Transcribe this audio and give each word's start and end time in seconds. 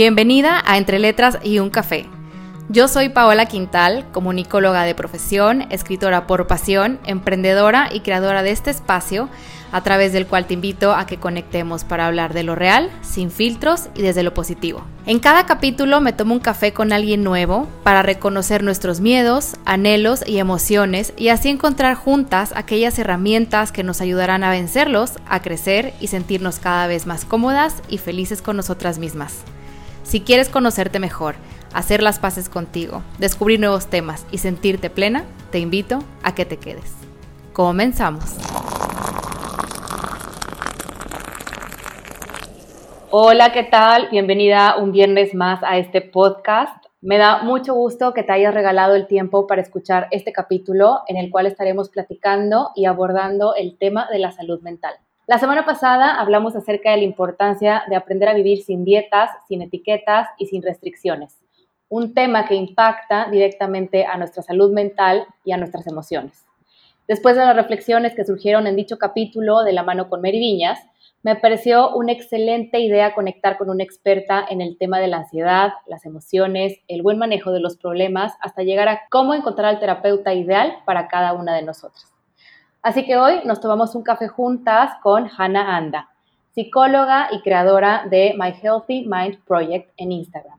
Bienvenida 0.00 0.62
a 0.64 0.78
Entre 0.78 1.00
Letras 1.00 1.40
y 1.42 1.58
un 1.58 1.70
Café. 1.70 2.06
Yo 2.68 2.86
soy 2.86 3.08
Paola 3.08 3.46
Quintal, 3.46 4.06
comunicóloga 4.12 4.84
de 4.84 4.94
profesión, 4.94 5.62
escritora 5.72 6.28
por 6.28 6.46
pasión, 6.46 7.00
emprendedora 7.04 7.90
y 7.92 7.98
creadora 7.98 8.44
de 8.44 8.52
este 8.52 8.70
espacio, 8.70 9.28
a 9.72 9.82
través 9.82 10.12
del 10.12 10.28
cual 10.28 10.46
te 10.46 10.54
invito 10.54 10.94
a 10.94 11.04
que 11.04 11.16
conectemos 11.16 11.82
para 11.82 12.06
hablar 12.06 12.32
de 12.32 12.44
lo 12.44 12.54
real, 12.54 12.92
sin 13.02 13.32
filtros 13.32 13.88
y 13.96 14.02
desde 14.02 14.22
lo 14.22 14.34
positivo. 14.34 14.84
En 15.04 15.18
cada 15.18 15.46
capítulo 15.46 16.00
me 16.00 16.12
tomo 16.12 16.32
un 16.32 16.40
café 16.40 16.72
con 16.72 16.92
alguien 16.92 17.24
nuevo 17.24 17.66
para 17.82 18.02
reconocer 18.02 18.62
nuestros 18.62 19.00
miedos, 19.00 19.56
anhelos 19.64 20.22
y 20.24 20.38
emociones 20.38 21.12
y 21.16 21.30
así 21.30 21.48
encontrar 21.48 21.96
juntas 21.96 22.52
aquellas 22.54 23.00
herramientas 23.00 23.72
que 23.72 23.82
nos 23.82 24.00
ayudarán 24.00 24.44
a 24.44 24.52
vencerlos, 24.52 25.14
a 25.28 25.42
crecer 25.42 25.92
y 26.00 26.06
sentirnos 26.06 26.60
cada 26.60 26.86
vez 26.86 27.04
más 27.04 27.24
cómodas 27.24 27.82
y 27.88 27.98
felices 27.98 28.42
con 28.42 28.56
nosotras 28.56 29.00
mismas. 29.00 29.42
Si 30.08 30.22
quieres 30.22 30.48
conocerte 30.48 31.00
mejor, 31.00 31.34
hacer 31.74 32.02
las 32.02 32.18
paces 32.18 32.48
contigo, 32.48 33.02
descubrir 33.18 33.60
nuevos 33.60 33.88
temas 33.88 34.24
y 34.30 34.38
sentirte 34.38 34.88
plena, 34.88 35.24
te 35.50 35.58
invito 35.58 35.98
a 36.22 36.34
que 36.34 36.46
te 36.46 36.56
quedes. 36.56 36.94
Comenzamos. 37.52 38.24
Hola, 43.10 43.52
¿qué 43.52 43.64
tal? 43.64 44.08
Bienvenida 44.10 44.78
un 44.78 44.92
viernes 44.92 45.34
más 45.34 45.62
a 45.62 45.76
este 45.76 46.00
podcast. 46.00 46.86
Me 47.02 47.18
da 47.18 47.42
mucho 47.42 47.74
gusto 47.74 48.14
que 48.14 48.22
te 48.22 48.32
hayas 48.32 48.54
regalado 48.54 48.94
el 48.94 49.08
tiempo 49.08 49.46
para 49.46 49.60
escuchar 49.60 50.08
este 50.10 50.32
capítulo 50.32 51.02
en 51.08 51.18
el 51.18 51.30
cual 51.30 51.44
estaremos 51.44 51.90
platicando 51.90 52.70
y 52.74 52.86
abordando 52.86 53.54
el 53.54 53.76
tema 53.76 54.08
de 54.10 54.20
la 54.20 54.32
salud 54.32 54.62
mental. 54.62 54.94
La 55.28 55.36
semana 55.36 55.66
pasada 55.66 56.18
hablamos 56.18 56.56
acerca 56.56 56.90
de 56.90 56.96
la 56.96 57.02
importancia 57.02 57.82
de 57.90 57.96
aprender 57.96 58.30
a 58.30 58.32
vivir 58.32 58.62
sin 58.62 58.82
dietas, 58.82 59.28
sin 59.46 59.60
etiquetas 59.60 60.26
y 60.38 60.46
sin 60.46 60.62
restricciones, 60.62 61.38
un 61.90 62.14
tema 62.14 62.48
que 62.48 62.54
impacta 62.54 63.28
directamente 63.30 64.06
a 64.06 64.16
nuestra 64.16 64.42
salud 64.42 64.72
mental 64.72 65.26
y 65.44 65.52
a 65.52 65.58
nuestras 65.58 65.86
emociones. 65.86 66.46
Después 67.06 67.36
de 67.36 67.44
las 67.44 67.54
reflexiones 67.54 68.14
que 68.14 68.24
surgieron 68.24 68.66
en 68.66 68.74
dicho 68.74 68.96
capítulo 68.96 69.64
de 69.64 69.74
la 69.74 69.82
mano 69.82 70.08
con 70.08 70.22
Mary 70.22 70.38
Viñas, 70.38 70.80
me 71.22 71.36
pareció 71.36 71.94
una 71.94 72.12
excelente 72.12 72.80
idea 72.80 73.14
conectar 73.14 73.58
con 73.58 73.68
una 73.68 73.84
experta 73.84 74.46
en 74.48 74.62
el 74.62 74.78
tema 74.78 74.98
de 74.98 75.08
la 75.08 75.18
ansiedad, 75.18 75.72
las 75.86 76.06
emociones, 76.06 76.80
el 76.88 77.02
buen 77.02 77.18
manejo 77.18 77.52
de 77.52 77.60
los 77.60 77.76
problemas, 77.76 78.32
hasta 78.40 78.62
llegar 78.62 78.88
a 78.88 79.02
cómo 79.10 79.34
encontrar 79.34 79.74
al 79.74 79.78
terapeuta 79.78 80.32
ideal 80.32 80.78
para 80.86 81.06
cada 81.06 81.34
una 81.34 81.54
de 81.54 81.64
nosotras. 81.64 82.17
Así 82.82 83.04
que 83.04 83.16
hoy 83.16 83.40
nos 83.44 83.60
tomamos 83.60 83.94
un 83.94 84.02
café 84.02 84.28
juntas 84.28 84.92
con 85.02 85.28
Hannah 85.36 85.76
Anda, 85.76 86.10
psicóloga 86.54 87.28
y 87.32 87.42
creadora 87.42 88.06
de 88.08 88.34
My 88.38 88.54
Healthy 88.62 89.06
Mind 89.06 89.42
Project 89.44 89.90
en 89.96 90.12
Instagram. 90.12 90.58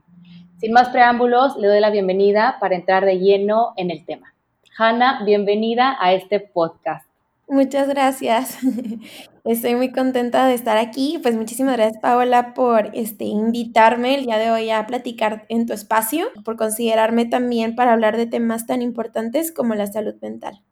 Sin 0.58 0.72
más 0.72 0.90
preámbulos, 0.90 1.56
le 1.56 1.68
doy 1.68 1.80
la 1.80 1.88
bienvenida 1.88 2.58
para 2.60 2.76
entrar 2.76 3.06
de 3.06 3.18
lleno 3.18 3.72
en 3.76 3.90
el 3.90 4.04
tema. 4.04 4.34
Hannah, 4.76 5.24
bienvenida 5.24 5.96
a 5.98 6.12
este 6.12 6.40
podcast. 6.40 7.08
Muchas 7.48 7.88
gracias. 7.88 8.58
Estoy 9.44 9.74
muy 9.74 9.90
contenta 9.90 10.46
de 10.46 10.54
estar 10.54 10.76
aquí. 10.76 11.18
Pues 11.22 11.36
muchísimas 11.36 11.76
gracias, 11.76 12.00
Paola, 12.02 12.52
por 12.52 12.90
este, 12.92 13.24
invitarme 13.24 14.14
el 14.14 14.26
día 14.26 14.36
de 14.36 14.50
hoy 14.50 14.70
a 14.70 14.86
platicar 14.86 15.46
en 15.48 15.66
tu 15.66 15.72
espacio, 15.72 16.26
por 16.44 16.56
considerarme 16.56 17.24
también 17.24 17.74
para 17.74 17.94
hablar 17.94 18.18
de 18.18 18.26
temas 18.26 18.66
tan 18.66 18.82
importantes 18.82 19.52
como 19.52 19.74
la 19.74 19.86
salud 19.86 20.14
mental. 20.20 20.62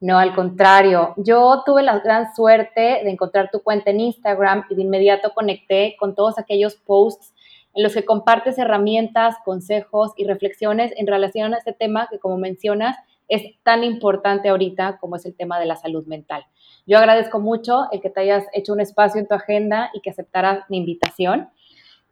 No, 0.00 0.18
al 0.18 0.32
contrario, 0.34 1.14
yo 1.16 1.62
tuve 1.66 1.82
la 1.82 1.98
gran 1.98 2.32
suerte 2.34 3.00
de 3.02 3.10
encontrar 3.10 3.50
tu 3.50 3.62
cuenta 3.62 3.90
en 3.90 4.00
Instagram 4.00 4.64
y 4.70 4.76
de 4.76 4.82
inmediato 4.82 5.32
conecté 5.34 5.96
con 5.98 6.14
todos 6.14 6.38
aquellos 6.38 6.76
posts 6.76 7.34
en 7.74 7.82
los 7.82 7.94
que 7.94 8.04
compartes 8.04 8.58
herramientas, 8.58 9.36
consejos 9.44 10.12
y 10.16 10.24
reflexiones 10.24 10.92
en 10.96 11.08
relación 11.08 11.52
a 11.52 11.58
este 11.58 11.72
tema 11.72 12.06
que, 12.10 12.20
como 12.20 12.36
mencionas, 12.36 12.96
es 13.26 13.42
tan 13.62 13.84
importante 13.84 14.48
ahorita 14.48 14.98
como 15.00 15.16
es 15.16 15.26
el 15.26 15.34
tema 15.34 15.58
de 15.58 15.66
la 15.66 15.76
salud 15.76 16.06
mental. 16.06 16.44
Yo 16.86 16.98
agradezco 16.98 17.40
mucho 17.40 17.86
el 17.92 18.00
que 18.00 18.08
te 18.08 18.20
hayas 18.20 18.44
hecho 18.52 18.72
un 18.72 18.80
espacio 18.80 19.20
en 19.20 19.28
tu 19.28 19.34
agenda 19.34 19.90
y 19.92 20.00
que 20.00 20.10
aceptaras 20.10 20.64
mi 20.68 20.78
invitación. 20.78 21.50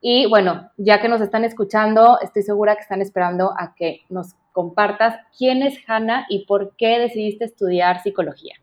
Y 0.09 0.27
bueno, 0.27 0.71
ya 0.77 1.01
que 1.01 1.09
nos 1.09 1.21
están 1.21 1.45
escuchando, 1.45 2.21
estoy 2.23 2.45
segura 2.45 2.77
que 2.77 2.83
están 2.83 3.03
esperando 3.03 3.53
a 3.59 3.75
que 3.75 4.03
nos 4.09 4.37
compartas 4.53 5.17
quién 5.37 5.65
es 5.65 5.81
Hanna 5.85 6.27
y 6.29 6.47
por 6.47 6.77
qué 6.77 7.01
decidiste 7.01 7.45
estudiar 7.45 8.05
psicología. 8.05 8.55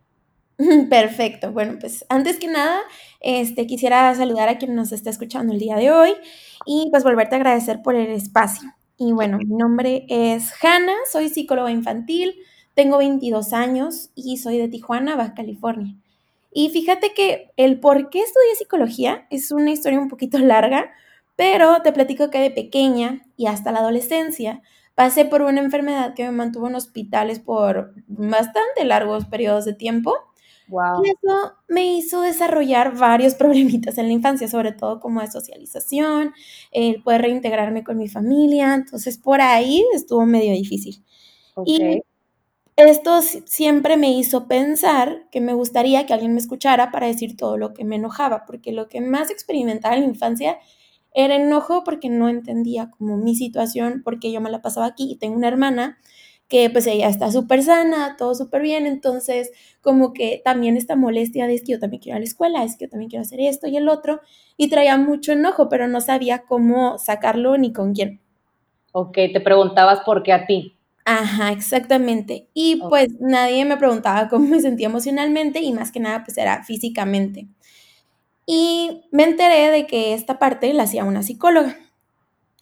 Perfecto. 0.90 1.52
Bueno, 1.52 1.80
pues 1.82 2.06
antes 2.08 2.40
que 2.40 2.48
nada, 2.48 2.80
este, 3.20 3.68
quisiera 3.68 4.16
saludar 4.16 4.48
a 4.48 4.58
quien 4.58 4.74
nos 4.74 4.94
está 4.94 5.10
escuchando 5.10 5.52
el 5.52 5.60
día 5.60 5.76
de 5.76 5.92
hoy 5.92 6.14
y 6.66 6.88
pues 6.92 7.04
volverte 7.04 7.36
a 7.36 7.40
agradecer 7.40 7.82
por 7.82 7.96
el 7.96 8.12
espacio. 8.12 8.70
Y 8.98 9.12
bueno, 9.12 9.38
mi 9.38 9.54
nombre 9.54 10.06
es 10.08 10.50
Hanna, 10.64 10.94
soy 11.12 11.28
psicóloga 11.28 11.72
infantil, 11.72 12.36
tengo 12.74 13.00
22 13.00 13.52
años 13.52 14.12
y 14.16 14.38
soy 14.38 14.60
de 14.60 14.70
Tijuana, 14.70 15.18
Baja 15.18 15.34
California. 15.34 15.94
Y 16.54 16.70
fíjate 16.70 17.14
que 17.14 17.52
el 17.58 17.82
por 17.82 18.10
qué 18.10 18.22
estudié 18.22 18.56
psicología 18.56 19.28
es 19.30 19.52
una 19.52 19.72
historia 19.72 20.00
un 20.00 20.08
poquito 20.08 20.38
larga, 20.40 20.90
pero 21.36 21.82
te 21.82 21.94
platico 21.94 22.30
que 22.30 22.40
de 22.40 22.52
pequeña 22.52 23.22
y 23.36 23.48
hasta 23.48 23.72
la 23.72 23.80
adolescencia 23.80 24.62
Pasé 24.96 25.26
por 25.26 25.42
una 25.42 25.60
enfermedad 25.60 26.14
que 26.14 26.24
me 26.24 26.32
mantuvo 26.32 26.68
en 26.68 26.76
hospitales 26.76 27.40
por 27.40 27.94
bastante 28.08 28.86
largos 28.86 29.26
periodos 29.26 29.66
de 29.66 29.74
tiempo. 29.74 30.14
Y 30.68 31.10
eso 31.10 31.54
me 31.68 31.94
hizo 31.96 32.22
desarrollar 32.22 32.96
varios 32.96 33.34
problemitas 33.36 33.98
en 33.98 34.08
la 34.08 34.14
infancia, 34.14 34.48
sobre 34.48 34.72
todo 34.72 35.00
como 35.00 35.22
de 35.22 35.32
socialización, 35.32 36.34
el 36.72 37.02
poder 37.02 37.22
reintegrarme 37.24 37.84
con 37.84 37.98
mi 37.98 38.08
familia. 38.08 38.76
Entonces, 38.76 39.18
por 39.18 39.42
ahí 39.42 39.84
estuvo 39.96 40.26
medio 40.26 40.54
difícil. 40.54 41.04
Y 41.66 42.02
esto 42.76 43.22
siempre 43.22 43.98
me 43.98 44.12
hizo 44.12 44.48
pensar 44.48 45.28
que 45.32 45.42
me 45.42 45.54
gustaría 45.54 46.06
que 46.06 46.14
alguien 46.14 46.34
me 46.34 46.40
escuchara 46.40 46.92
para 46.92 47.08
decir 47.08 47.36
todo 47.36 47.58
lo 47.58 47.74
que 47.74 47.84
me 47.84 47.96
enojaba, 47.96 48.46
porque 48.46 48.72
lo 48.72 48.90
que 48.90 49.02
más 49.02 49.32
experimentaba 49.32 49.96
en 49.96 50.02
la 50.02 50.08
infancia 50.08 50.60
era 51.14 51.36
enojo 51.36 51.84
porque 51.84 52.10
no 52.10 52.30
entendía 52.30 52.90
como 52.92 53.18
mi 53.18 53.36
situación, 53.36 54.02
porque 54.04 54.32
yo 54.32 54.42
me 54.42 54.52
la 54.52 54.62
pasaba 54.62 54.88
aquí 54.88 55.12
y 55.12 55.18
tengo 55.18 55.36
una 55.36 55.48
hermana 55.48 55.98
que 56.48 56.70
pues 56.70 56.86
ella 56.88 57.10
está 57.10 57.32
súper 57.32 57.64
sana, 57.64 58.16
todo 58.18 58.36
súper 58.36 58.62
bien, 58.62 58.86
entonces 58.86 59.52
como 59.82 60.14
que 60.14 60.42
también 60.44 60.78
esta 60.78 60.96
molestia 60.96 61.48
de 61.48 61.56
es 61.56 61.64
que 61.64 61.74
yo 61.74 61.80
también 61.80 62.02
quiero 62.02 62.16
ir 62.16 62.18
a 62.18 62.20
la 62.20 62.26
escuela, 62.26 62.64
es 62.64 62.78
que 62.78 62.86
yo 62.86 62.90
también 62.92 63.10
quiero 63.10 63.24
hacer 63.24 63.40
esto 63.40 63.68
y 63.68 63.78
el 63.78 63.90
otro, 63.90 64.22
y 64.58 64.70
traía 64.70 64.98
mucho 64.98 65.32
enojo, 65.32 65.70
pero 65.70 65.88
no 65.88 66.02
sabía 66.02 66.44
cómo 66.44 66.98
sacarlo 67.00 67.58
ni 67.58 67.74
con 67.74 67.94
quién. 67.94 68.22
Ok, 68.92 69.14
te 69.34 69.42
preguntabas 69.42 70.02
por 70.02 70.22
qué 70.22 70.34
a 70.34 70.46
ti. 70.46 70.78
Ajá, 71.06 71.52
exactamente. 71.52 72.48
Y 72.54 72.78
pues 72.88 73.10
nadie 73.20 73.66
me 73.66 73.78
preguntaba 73.78 74.30
cómo 74.30 74.48
me 74.48 74.62
sentía 74.62 74.88
emocionalmente 74.88 75.60
y 75.60 75.74
más 75.74 75.92
que 75.92 76.00
nada 76.00 76.24
pues 76.24 76.38
era 76.38 76.64
físicamente. 76.64 77.48
Y 78.46 79.04
me 79.12 79.24
enteré 79.24 79.70
de 79.72 79.88
que 79.88 80.14
esta 80.14 80.40
parte 80.40 80.74
la 80.74 80.84
hacía 80.84 81.04
una 81.06 81.24
psicóloga. 81.24 81.78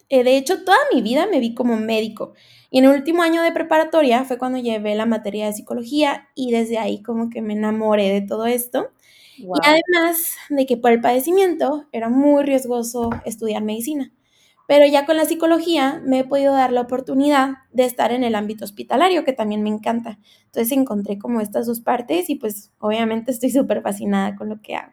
Eh, 0.08 0.24
de 0.24 0.36
hecho, 0.36 0.64
toda 0.64 0.76
mi 0.92 1.02
vida 1.02 1.26
me 1.26 1.40
vi 1.40 1.54
como 1.54 1.76
médico. 1.76 2.34
Y 2.70 2.78
en 2.78 2.84
el 2.86 2.92
último 2.92 3.22
año 3.22 3.42
de 3.42 3.52
preparatoria 3.52 4.24
fue 4.24 4.38
cuando 4.38 4.58
llevé 4.58 4.94
la 4.94 5.06
materia 5.06 5.46
de 5.46 5.52
psicología 5.54 6.28
y 6.34 6.52
desde 6.52 6.78
ahí 6.78 7.02
como 7.02 7.30
que 7.30 7.42
me 7.42 7.54
enamoré 7.54 8.10
de 8.10 8.22
todo 8.22 8.46
esto. 8.46 8.90
Y 9.52 9.60
además 9.66 10.36
de 10.50 10.66
que 10.66 10.76
por 10.76 10.92
el 10.92 11.00
padecimiento 11.00 11.86
era 11.92 12.08
muy 12.10 12.44
riesgoso 12.44 13.10
estudiar 13.24 13.62
medicina. 13.64 14.12
Pero 14.66 14.86
ya 14.86 15.06
con 15.06 15.16
la 15.16 15.26
psicología 15.26 16.02
me 16.04 16.20
he 16.20 16.24
podido 16.24 16.52
dar 16.54 16.72
la 16.72 16.82
oportunidad 16.82 17.54
de 17.72 17.84
estar 17.84 18.12
en 18.12 18.24
el 18.24 18.34
ámbito 18.36 18.64
hospitalario, 18.64 19.24
que 19.24 19.32
también 19.34 19.62
me 19.62 19.70
encanta. 19.70 20.18
Entonces 20.46 20.72
encontré 20.72 21.18
como 21.18 21.40
estas 21.40 21.66
dos 21.66 21.80
partes 21.80 22.30
y 22.30 22.36
pues 22.36 22.72
obviamente 22.78 23.30
estoy 23.32 23.50
súper 23.50 23.82
fascinada 23.82 24.36
con 24.36 24.48
lo 24.50 24.62
que 24.62 24.76
hago. 24.76 24.92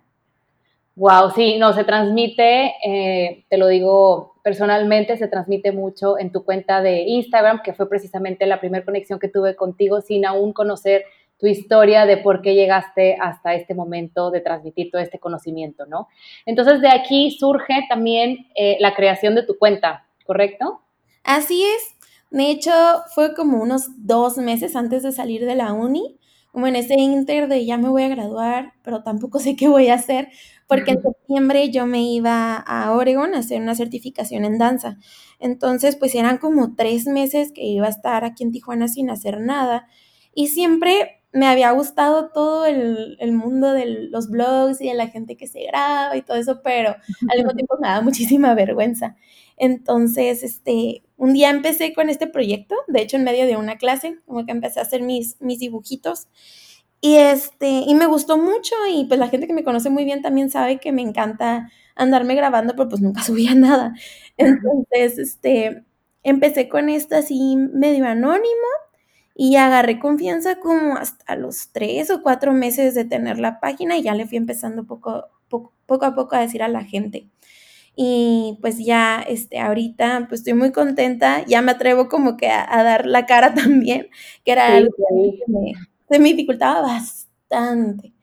Wow, 0.99 1.31
sí, 1.33 1.57
no, 1.57 1.71
se 1.71 1.85
transmite, 1.85 2.73
eh, 2.83 3.45
te 3.47 3.57
lo 3.57 3.67
digo 3.67 4.35
personalmente, 4.43 5.15
se 5.15 5.29
transmite 5.29 5.71
mucho 5.71 6.19
en 6.19 6.29
tu 6.29 6.43
cuenta 6.43 6.81
de 6.81 7.03
Instagram, 7.03 7.61
que 7.63 7.71
fue 7.71 7.87
precisamente 7.87 8.45
la 8.45 8.59
primera 8.59 8.83
conexión 8.83 9.17
que 9.17 9.29
tuve 9.29 9.55
contigo 9.55 10.01
sin 10.01 10.25
aún 10.25 10.51
conocer 10.51 11.05
tu 11.37 11.47
historia 11.47 12.05
de 12.05 12.17
por 12.17 12.41
qué 12.41 12.53
llegaste 12.53 13.15
hasta 13.21 13.53
este 13.53 13.73
momento 13.75 14.29
de 14.29 14.41
transmitir 14.41 14.91
todo 14.91 15.01
este 15.01 15.19
conocimiento, 15.19 15.85
¿no? 15.85 16.09
Entonces 16.45 16.81
de 16.81 16.89
aquí 16.89 17.31
surge 17.31 17.85
también 17.87 18.47
eh, 18.55 18.75
la 18.81 18.93
creación 18.93 19.35
de 19.35 19.43
tu 19.43 19.57
cuenta, 19.57 20.05
¿correcto? 20.25 20.81
Así 21.23 21.63
es. 21.63 21.95
De 22.29 22.51
hecho, 22.51 22.73
fue 23.15 23.33
como 23.35 23.61
unos 23.61 24.05
dos 24.05 24.37
meses 24.37 24.75
antes 24.75 25.03
de 25.03 25.13
salir 25.13 25.45
de 25.45 25.55
la 25.55 25.71
uni 25.71 26.19
como 26.51 26.67
en 26.67 26.75
ese 26.75 26.95
inter 26.95 27.47
de 27.47 27.65
ya 27.65 27.77
me 27.77 27.89
voy 27.89 28.03
a 28.03 28.09
graduar, 28.09 28.73
pero 28.83 29.03
tampoco 29.03 29.39
sé 29.39 29.55
qué 29.55 29.67
voy 29.67 29.89
a 29.89 29.95
hacer, 29.95 30.29
porque 30.69 30.91
en 30.91 31.01
septiembre 31.01 31.71
yo 31.71 31.87
me 31.87 32.03
iba 32.03 32.55
a 32.55 32.91
Oregon 32.91 33.33
a 33.33 33.39
hacer 33.39 33.59
una 33.59 33.73
certificación 33.73 34.45
en 34.45 34.59
danza. 34.59 34.99
Entonces, 35.39 35.95
pues 35.95 36.13
eran 36.13 36.37
como 36.37 36.75
tres 36.75 37.07
meses 37.07 37.51
que 37.51 37.63
iba 37.63 37.87
a 37.87 37.89
estar 37.89 38.23
aquí 38.23 38.43
en 38.43 38.51
Tijuana 38.51 38.87
sin 38.87 39.09
hacer 39.09 39.41
nada. 39.41 39.87
Y 40.35 40.49
siempre 40.49 41.23
me 41.31 41.47
había 41.47 41.71
gustado 41.71 42.29
todo 42.29 42.67
el, 42.67 43.17
el, 43.19 43.31
mundo 43.31 43.73
de 43.73 43.85
los 44.11 44.29
blogs 44.29 44.79
y 44.79 44.89
de 44.89 44.93
la 44.93 45.07
gente 45.07 45.37
que 45.37 45.47
se 45.47 45.63
graba 45.65 46.15
y 46.15 46.21
todo 46.21 46.37
eso, 46.37 46.61
pero 46.63 46.95
al 47.29 47.37
mismo 47.37 47.51
tiempo 47.55 47.77
me 47.81 47.87
daba 47.87 48.01
muchísima 48.01 48.53
vergüenza. 48.53 49.15
Entonces, 49.57 50.43
este, 50.43 51.01
un 51.17 51.33
día 51.33 51.49
empecé 51.49 51.93
con 51.93 52.09
este 52.09 52.27
proyecto, 52.27 52.75
de 52.87 53.01
hecho 53.01 53.17
en 53.17 53.23
medio 53.23 53.47
de 53.47 53.57
una 53.57 53.77
clase, 53.77 54.19
como 54.27 54.45
que 54.45 54.51
empecé 54.51 54.79
a 54.79 54.83
hacer 54.83 55.01
mis, 55.01 55.35
mis 55.41 55.57
dibujitos. 55.57 56.27
Y 57.01 57.15
este, 57.15 57.67
y 57.69 57.95
me 57.95 58.07
gustó 58.07 58.37
mucho 58.37 58.75
y 58.91 59.05
pues 59.05 59.19
la 59.19 59.29
gente 59.29 59.47
que 59.47 59.53
me 59.53 59.63
conoce 59.63 59.89
muy 59.89 60.03
bien 60.03 60.21
también 60.21 60.49
sabe 60.49 60.79
que 60.79 60.91
me 60.91 61.01
encanta 61.01 61.71
andarme 61.95 62.35
grabando, 62.35 62.75
pero 62.75 62.89
pues 62.89 63.01
nunca 63.01 63.23
subía 63.23 63.55
nada. 63.55 63.93
Entonces, 64.37 65.17
este, 65.17 65.85
empecé 66.23 66.69
con 66.69 66.89
esto 66.89 67.15
así 67.15 67.55
medio 67.55 68.05
anónimo 68.05 68.67
y 69.35 69.55
agarré 69.55 69.99
confianza 69.99 70.59
como 70.59 70.97
hasta 70.97 71.35
los 71.37 71.71
tres 71.71 72.09
o 72.11 72.21
cuatro 72.21 72.53
meses 72.53 72.93
de 72.95 73.05
tener 73.05 73.39
la 73.39 73.61
página 73.61 73.97
y 73.97 74.03
ya 74.03 74.13
le 74.13 74.27
fui 74.27 74.37
empezando 74.37 74.85
poco, 74.85 75.27
poco, 75.47 75.73
poco 75.85 76.05
a 76.05 76.15
poco 76.15 76.35
a 76.35 76.41
decir 76.41 76.61
a 76.63 76.67
la 76.67 76.83
gente. 76.83 77.29
Y 77.95 78.57
pues 78.61 78.77
ya, 78.79 79.21
este, 79.21 79.59
ahorita, 79.59 80.25
pues 80.29 80.41
estoy 80.41 80.53
muy 80.53 80.71
contenta, 80.71 81.45
ya 81.45 81.61
me 81.61 81.71
atrevo 81.71 82.07
como 82.09 82.37
que 82.37 82.49
a, 82.49 82.83
dar 82.83 83.05
la 83.05 83.25
cara 83.25 83.53
también, 83.53 84.09
que 84.45 84.51
era 84.51 84.67
algo 84.75 84.91
que 84.95 85.51
me, 85.51 85.73
se 86.09 86.19
me 86.19 86.29
dificultaba 86.29 86.81
bastante. 86.81 88.13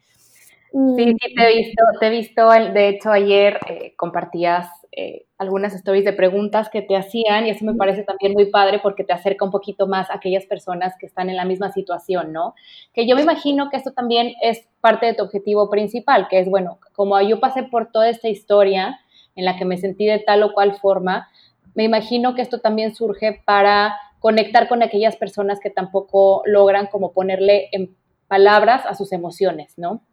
Sí, 0.72 1.16
sí, 1.20 1.34
te 1.34 1.42
he 1.42 1.56
visto, 1.56 1.82
te 2.00 2.06
he 2.06 2.10
visto, 2.10 2.48
de 2.50 2.88
hecho 2.88 3.10
ayer 3.10 3.58
eh, 3.66 3.94
compartías 3.96 4.68
eh, 4.92 5.24
algunas 5.38 5.74
stories 5.74 6.04
de 6.04 6.12
preguntas 6.12 6.68
que 6.68 6.82
te 6.82 6.96
hacían 6.96 7.46
y 7.46 7.50
eso 7.50 7.64
me 7.64 7.74
parece 7.74 8.02
también 8.02 8.32
muy 8.34 8.46
padre 8.46 8.80
porque 8.82 9.04
te 9.04 9.12
acerca 9.14 9.44
un 9.44 9.50
poquito 9.50 9.86
más 9.86 10.10
a 10.10 10.16
aquellas 10.16 10.44
personas 10.44 10.94
que 10.98 11.06
están 11.06 11.30
en 11.30 11.36
la 11.36 11.46
misma 11.46 11.72
situación, 11.72 12.32
¿no? 12.32 12.54
Que 12.92 13.06
yo 13.06 13.16
me 13.16 13.22
imagino 13.22 13.70
que 13.70 13.78
esto 13.78 13.92
también 13.92 14.34
es 14.42 14.68
parte 14.80 15.06
de 15.06 15.14
tu 15.14 15.22
objetivo 15.22 15.70
principal, 15.70 16.28
que 16.28 16.40
es, 16.40 16.48
bueno, 16.48 16.78
como 16.94 17.18
yo 17.22 17.40
pasé 17.40 17.62
por 17.62 17.90
toda 17.90 18.10
esta 18.10 18.28
historia 18.28 18.98
en 19.34 19.44
la 19.44 19.56
que 19.56 19.64
me 19.64 19.78
sentí 19.78 20.06
de 20.06 20.18
tal 20.18 20.42
o 20.42 20.52
cual 20.52 20.76
forma, 20.76 21.28
me 21.74 21.84
imagino 21.84 22.34
que 22.34 22.42
esto 22.42 22.60
también 22.60 22.94
surge 22.94 23.42
para 23.44 23.96
conectar 24.26 24.66
con 24.66 24.82
aquellas 24.82 25.14
personas 25.14 25.60
que 25.60 25.70
tampoco 25.70 26.42
logran 26.46 26.88
como 26.88 27.12
ponerle 27.12 27.68
en 27.70 27.96
palabras 28.26 28.82
a 28.84 28.96
sus 28.96 29.12
emociones, 29.12 29.74
¿no? 29.76 30.04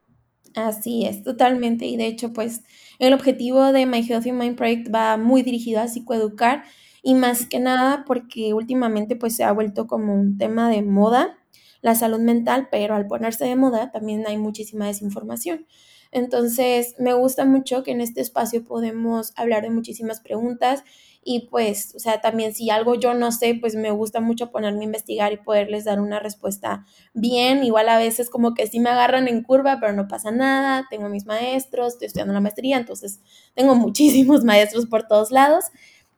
Así 0.54 1.08
es, 1.08 1.24
totalmente. 1.24 1.88
Y 1.88 1.98
de 1.98 2.06
hecho, 2.06 2.32
pues 2.32 2.62
el 3.00 3.16
objetivo 3.16 3.72
de 3.72 3.88
My 3.88 4.04
Healthy 4.08 4.32
Mind 4.32 4.56
Project 4.56 4.94
va 4.94 5.18
muy 5.18 5.42
dirigido 5.42 5.82
a 5.82 5.88
psicoeducar 5.88 6.64
y 7.02 7.16
más 7.16 7.48
que 7.48 7.60
nada 7.60 8.04
porque 8.06 8.54
últimamente 8.54 9.16
pues 9.16 9.36
se 9.36 9.46
ha 9.46 9.52
vuelto 9.52 9.88
como 9.88 10.14
un 10.14 10.38
tema 10.38 10.70
de 10.70 10.84
moda 10.84 11.40
la 11.82 11.96
salud 11.96 12.20
mental, 12.20 12.68
pero 12.70 12.94
al 12.94 13.08
ponerse 13.08 13.46
de 13.46 13.56
moda 13.56 13.90
también 13.90 14.28
hay 14.28 14.38
muchísima 14.38 14.86
desinformación. 14.86 15.66
Entonces, 16.12 16.94
me 17.00 17.16
gusta 17.16 17.46
mucho 17.46 17.82
que 17.82 17.90
en 17.90 18.00
este 18.00 18.22
espacio 18.22 18.64
podemos 18.64 19.34
hablar 19.38 19.64
de 19.64 19.72
muchísimas 19.72 20.20
preguntas 20.20 20.84
y 21.26 21.48
pues, 21.50 21.94
o 21.96 22.00
sea, 22.00 22.22
también 22.22 22.54
si 22.54 22.70
algo 22.70 22.96
yo 22.96 23.14
no 23.14 23.32
sé, 23.32 23.58
pues 23.60 23.76
me 23.76 23.92
gusta 23.92 24.20
mucho 24.20 24.52
ponerme 24.52 24.82
a 24.82 24.84
investigar 24.84 25.34
y 25.34 25.38
poderles 25.38 25.86
dar 25.86 26.02
una 26.02 26.20
respuesta 26.20 26.86
bien. 27.14 27.64
Igual 27.64 27.90
a 27.90 27.98
veces 27.98 28.30
como 28.30 28.54
que 28.54 28.68
sí 28.68 28.80
me 28.80 28.90
agarran 28.90 29.28
en 29.28 29.44
curva, 29.44 29.80
pero 29.80 29.94
no 29.94 30.08
pasa 30.08 30.32
nada. 30.32 30.86
Tengo 30.90 31.10
mis 31.10 31.26
maestros, 31.26 31.94
estoy 31.94 32.08
estudiando 32.08 32.34
la 32.34 32.42
maestría, 32.42 32.78
entonces 32.78 33.22
tengo 33.56 33.76
muchísimos 33.76 34.44
maestros 34.44 34.86
por 34.86 35.08
todos 35.08 35.32
lados. 35.32 35.66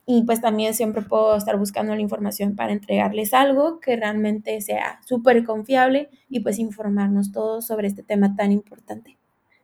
Y 0.08 0.24
pues 0.24 0.40
también 0.42 0.74
siempre 0.76 1.02
puedo 1.02 1.36
estar 1.36 1.58
buscando 1.58 1.96
la 1.96 2.02
información 2.02 2.56
para 2.56 2.72
entregarles 2.74 3.34
algo 3.34 3.80
que 3.80 3.96
realmente 3.96 4.62
sea 4.62 5.00
súper 5.06 5.44
confiable 5.46 6.10
y 6.30 6.42
pues 6.42 6.60
informarnos 6.60 7.32
todos 7.32 7.66
sobre 7.66 7.88
este 7.88 8.04
tema 8.04 8.36
tan 8.36 8.52
importante. 8.52 9.18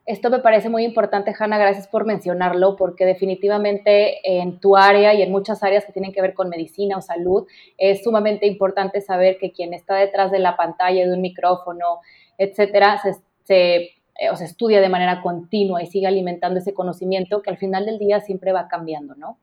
Esto 0.06 0.31
me 0.31 0.39
parece 0.39 0.68
muy 0.68 0.83
importante, 0.83 1.33
Hanna, 1.38 1.59
gracias 1.59 1.88
por 1.88 2.06
mencionarlo, 2.06 2.75
porque 2.75 3.06
definitivamente 3.06 4.19
en 4.24 4.59
tu 4.59 4.75
área 4.75 5.13
y 5.13 5.21
en 5.21 5.31
muchas 5.31 5.62
áreas 5.62 5.86
que 5.86 5.92
tienen 5.92 6.12
que 6.12 6.21
ver 6.21 6.33
con 6.33 6.50
medicina 6.50 6.98
o 6.98 7.01
salud, 7.01 7.45
es 7.77 8.03
sumamente 8.03 8.48
importante 8.48 9.00
saber 9.01 9.38
que 9.39 9.51
quien 9.51 9.74
está 9.74 9.95
detrás 9.95 10.31
de 10.31 10.39
la 10.39 10.57
pantalla 10.57 11.06
de 11.06 11.13
un 11.13 11.21
micrófono, 11.21 12.00
etcétera, 12.38 13.00
se, 13.44 13.92
eh, 14.21 14.30
o 14.31 14.36
se 14.36 14.45
estudia 14.45 14.81
de 14.81 14.89
manera 14.89 15.21
continua 15.21 15.83
y 15.83 15.88
sigue 15.88 16.07
alimentando 16.07 16.59
ese 16.59 16.74
conocimiento 16.74 17.42
que 17.42 17.51
al 17.51 17.57
final 17.57 17.86
del 17.86 18.00
día 18.00 18.21
siempre 18.21 18.51
va 18.51 18.68
cambiando, 18.68 19.15
¿no? 19.15 19.38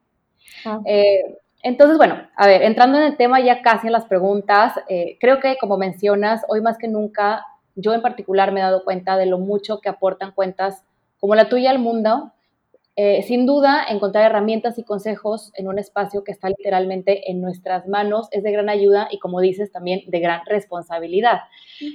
Ah. 0.64 0.80
Eh, 0.84 1.36
entonces, 1.62 1.96
bueno, 1.96 2.16
a 2.36 2.46
ver, 2.46 2.62
entrando 2.62 2.98
en 2.98 3.04
el 3.04 3.16
tema 3.16 3.40
ya 3.40 3.62
casi 3.62 3.88
en 3.88 3.92
las 3.92 4.06
preguntas, 4.06 4.74
eh, 4.88 5.18
creo 5.20 5.40
que 5.40 5.56
como 5.58 5.76
mencionas, 5.76 6.44
hoy 6.48 6.60
más 6.60 6.78
que 6.78 6.88
nunca 6.88 7.44
yo 7.78 7.94
en 7.94 8.02
particular 8.02 8.52
me 8.52 8.60
he 8.60 8.62
dado 8.62 8.84
cuenta 8.84 9.16
de 9.16 9.26
lo 9.26 9.38
mucho 9.38 9.80
que 9.80 9.88
aportan 9.88 10.32
cuentas 10.32 10.84
como 11.18 11.34
la 11.34 11.48
tuya 11.48 11.70
al 11.70 11.78
mundo. 11.78 12.32
Eh, 12.96 13.22
sin 13.22 13.46
duda, 13.46 13.84
encontrar 13.88 14.24
herramientas 14.24 14.76
y 14.76 14.82
consejos 14.82 15.52
en 15.54 15.68
un 15.68 15.78
espacio 15.78 16.24
que 16.24 16.32
está 16.32 16.48
literalmente 16.48 17.30
en 17.30 17.40
nuestras 17.40 17.86
manos 17.86 18.26
es 18.32 18.42
de 18.42 18.50
gran 18.50 18.68
ayuda 18.68 19.06
y, 19.12 19.20
como 19.20 19.40
dices, 19.40 19.70
también 19.70 20.00
de 20.08 20.18
gran 20.18 20.40
responsabilidad. 20.46 21.42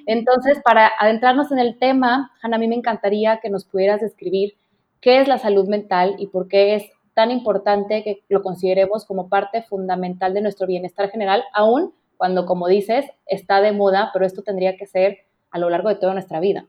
Entonces, 0.06 0.62
para 0.64 0.90
adentrarnos 0.98 1.52
en 1.52 1.60
el 1.60 1.78
tema, 1.78 2.32
Hanna, 2.42 2.56
a 2.56 2.60
mí 2.60 2.70
me 2.70 2.76
encantaría 2.76 3.42
que 3.42 3.50
nos 3.50 3.66
pudieras 3.66 4.00
describir 4.00 4.56
qué 5.02 5.20
es 5.20 5.28
la 5.28 5.40
salud 5.40 5.68
mental 5.68 6.16
y 6.18 6.28
por 6.28 6.48
qué 6.48 6.76
es 6.76 6.86
tan 7.14 7.32
importante 7.32 8.06
que 8.06 8.24
lo 8.30 8.42
consideremos 8.42 9.04
como 9.06 9.28
parte 9.28 9.62
fundamental 9.64 10.34
de 10.34 10.42
nuestro 10.42 10.68
bienestar 10.68 11.10
general, 11.12 11.44
aún 11.54 11.94
cuando, 12.16 12.46
como 12.46 12.70
dices, 12.70 13.06
está 13.26 13.60
de 13.60 13.74
moda, 13.74 14.12
pero 14.14 14.26
esto 14.26 14.42
tendría 14.42 14.78
que 14.78 14.86
ser 14.86 15.18
a 15.54 15.60
lo 15.60 15.70
largo 15.70 15.88
de 15.88 15.96
toda 15.96 16.14
nuestra 16.14 16.42
vida. 16.42 16.68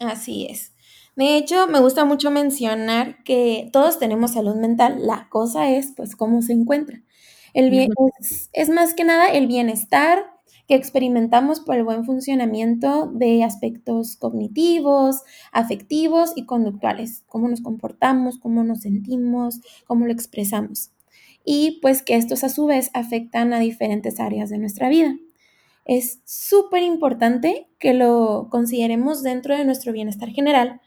Así 0.00 0.46
es. 0.50 0.72
De 1.14 1.36
hecho, 1.36 1.66
me 1.68 1.80
gusta 1.80 2.04
mucho 2.04 2.30
mencionar 2.30 3.22
que 3.24 3.70
todos 3.72 3.98
tenemos 3.98 4.32
salud 4.32 4.56
mental. 4.56 5.06
La 5.06 5.28
cosa 5.30 5.70
es, 5.70 5.92
pues, 5.96 6.16
cómo 6.16 6.42
se 6.42 6.52
encuentra. 6.52 7.02
El 7.54 7.70
bien, 7.70 7.90
es, 8.52 8.68
más 8.68 8.92
que 8.92 9.04
nada 9.04 9.28
el 9.28 9.46
bienestar 9.46 10.26
que 10.68 10.74
experimentamos 10.74 11.60
por 11.60 11.76
el 11.76 11.84
buen 11.84 12.04
funcionamiento 12.04 13.06
de 13.06 13.44
aspectos 13.44 14.16
cognitivos, 14.16 15.22
afectivos 15.52 16.32
y 16.36 16.44
conductuales, 16.44 17.22
cómo 17.28 17.48
nos 17.48 17.62
comportamos, 17.62 18.38
cómo 18.38 18.64
nos 18.64 18.80
sentimos, 18.80 19.60
cómo 19.86 20.06
lo 20.06 20.12
expresamos. 20.12 20.90
Y 21.44 21.78
pues 21.80 22.02
que 22.02 22.16
estos 22.16 22.44
a 22.44 22.48
su 22.48 22.66
vez 22.66 22.90
afectan 22.92 23.54
a 23.54 23.60
diferentes 23.60 24.20
áreas 24.20 24.50
de 24.50 24.58
nuestra 24.58 24.88
vida 24.88 25.16
es 25.86 26.20
súper 26.24 26.82
importante 26.82 27.68
que 27.78 27.94
lo 27.94 28.48
consideremos 28.50 29.22
dentro 29.22 29.56
de 29.56 29.64
nuestro 29.64 29.92
bienestar 29.92 30.30
general 30.30 30.80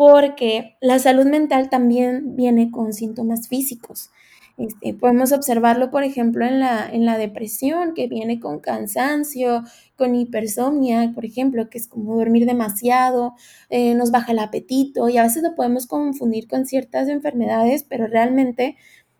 porque 0.00 0.78
la 0.80 0.98
salud 0.98 1.26
mental 1.26 1.68
también 1.68 2.34
viene 2.34 2.70
con 2.70 2.94
síntomas 2.94 3.48
físicos. 3.48 4.10
Este, 4.56 4.94
podemos 4.94 5.32
observarlo, 5.32 5.90
por 5.90 6.04
ejemplo, 6.04 6.46
en 6.46 6.58
la, 6.58 6.88
en 6.90 7.04
la 7.04 7.18
depresión, 7.18 7.92
que 7.92 8.08
viene 8.08 8.40
con 8.40 8.60
cansancio, 8.60 9.62
con 9.96 10.14
hipersomnia, 10.14 11.12
por 11.14 11.26
ejemplo, 11.26 11.68
que 11.68 11.76
es 11.76 11.86
como 11.86 12.16
dormir 12.16 12.46
demasiado, 12.46 13.34
eh, 13.68 13.94
nos 13.94 14.10
baja 14.10 14.32
el 14.32 14.38
apetito 14.38 15.10
y 15.10 15.18
a 15.18 15.22
veces 15.22 15.42
lo 15.42 15.54
podemos 15.54 15.86
confundir 15.86 16.48
con 16.48 16.64
ciertas 16.64 17.08
enfermedades, 17.08 17.84
pero 17.84 18.06
realmente 18.06 18.76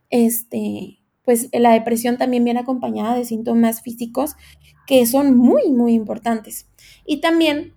este, 0.08 0.99
pues 1.30 1.48
la 1.52 1.74
depresión 1.74 2.18
también 2.18 2.42
viene 2.42 2.58
acompañada 2.58 3.14
de 3.14 3.24
síntomas 3.24 3.82
físicos 3.82 4.34
que 4.84 5.06
son 5.06 5.36
muy, 5.36 5.70
muy 5.70 5.92
importantes. 5.92 6.66
Y 7.06 7.20
también 7.20 7.74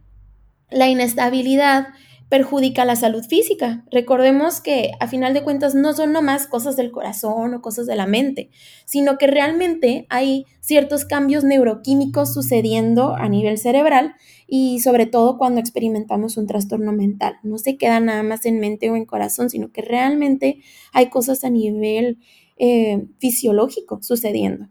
la 0.71 0.89
inestabilidad 0.89 1.89
perjudica 2.29 2.83
la 2.83 2.95
salud 2.95 3.23
física. 3.23 3.85
Recordemos 3.91 4.59
que 4.59 4.93
a 4.99 5.07
final 5.07 5.35
de 5.35 5.43
cuentas 5.43 5.75
no 5.75 5.93
son 5.93 6.13
nomás 6.13 6.47
cosas 6.47 6.75
del 6.75 6.89
corazón 6.89 7.53
o 7.53 7.61
cosas 7.61 7.85
de 7.85 7.95
la 7.95 8.07
mente, 8.07 8.49
sino 8.85 9.19
que 9.19 9.27
realmente 9.27 10.07
hay 10.09 10.47
ciertos 10.59 11.05
cambios 11.05 11.43
neuroquímicos 11.43 12.33
sucediendo 12.33 13.13
a 13.15 13.29
nivel 13.29 13.59
cerebral 13.59 14.15
y 14.47 14.79
sobre 14.79 15.05
todo 15.05 15.37
cuando 15.37 15.59
experimentamos 15.59 16.37
un 16.37 16.47
trastorno 16.47 16.91
mental. 16.91 17.35
No 17.43 17.59
se 17.59 17.77
queda 17.77 17.99
nada 17.99 18.23
más 18.23 18.47
en 18.47 18.59
mente 18.59 18.89
o 18.89 18.95
en 18.95 19.05
corazón, 19.05 19.51
sino 19.51 19.71
que 19.71 19.83
realmente 19.83 20.57
hay 20.91 21.11
cosas 21.11 21.43
a 21.43 21.51
nivel 21.51 22.17
eh, 22.57 23.05
fisiológico 23.19 24.01
sucediendo. 24.01 24.67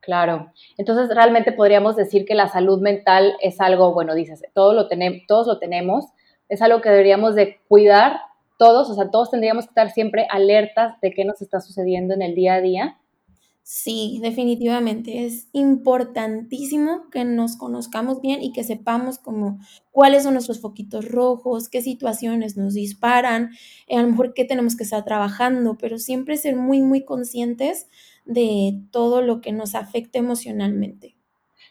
Claro, 0.00 0.52
entonces 0.78 1.14
realmente 1.14 1.52
podríamos 1.52 1.94
decir 1.96 2.24
que 2.24 2.34
la 2.34 2.48
salud 2.48 2.80
mental 2.80 3.34
es 3.42 3.60
algo, 3.60 3.92
bueno, 3.92 4.14
dices, 4.14 4.42
todo 4.54 4.72
lo 4.72 4.88
tenemos, 4.88 5.20
todos 5.28 5.46
lo 5.46 5.58
tenemos, 5.58 6.06
es 6.48 6.62
algo 6.62 6.80
que 6.80 6.88
deberíamos 6.88 7.34
de 7.34 7.58
cuidar 7.68 8.20
todos, 8.58 8.90
o 8.90 8.94
sea, 8.94 9.10
todos 9.10 9.30
tendríamos 9.30 9.66
que 9.66 9.70
estar 9.70 9.90
siempre 9.90 10.26
alertas 10.30 11.00
de 11.00 11.12
qué 11.12 11.24
nos 11.24 11.42
está 11.42 11.60
sucediendo 11.60 12.14
en 12.14 12.22
el 12.22 12.34
día 12.34 12.54
a 12.54 12.60
día 12.60 12.98
Sí, 13.70 14.18
definitivamente 14.22 15.26
es 15.26 15.48
importantísimo 15.52 17.10
que 17.10 17.26
nos 17.26 17.58
conozcamos 17.58 18.22
bien 18.22 18.40
y 18.40 18.50
que 18.54 18.64
sepamos 18.64 19.20
cuáles 19.90 20.22
son 20.22 20.32
nuestros 20.32 20.62
foquitos 20.62 21.06
rojos, 21.06 21.68
qué 21.68 21.82
situaciones 21.82 22.56
nos 22.56 22.72
disparan, 22.72 23.50
a 23.94 24.00
lo 24.00 24.08
mejor 24.08 24.32
qué 24.32 24.46
tenemos 24.46 24.74
que 24.74 24.84
estar 24.84 25.04
trabajando, 25.04 25.76
pero 25.78 25.98
siempre 25.98 26.38
ser 26.38 26.56
muy, 26.56 26.80
muy 26.80 27.04
conscientes 27.04 27.90
de 28.24 28.80
todo 28.90 29.20
lo 29.20 29.42
que 29.42 29.52
nos 29.52 29.74
afecta 29.74 30.18
emocionalmente. 30.18 31.18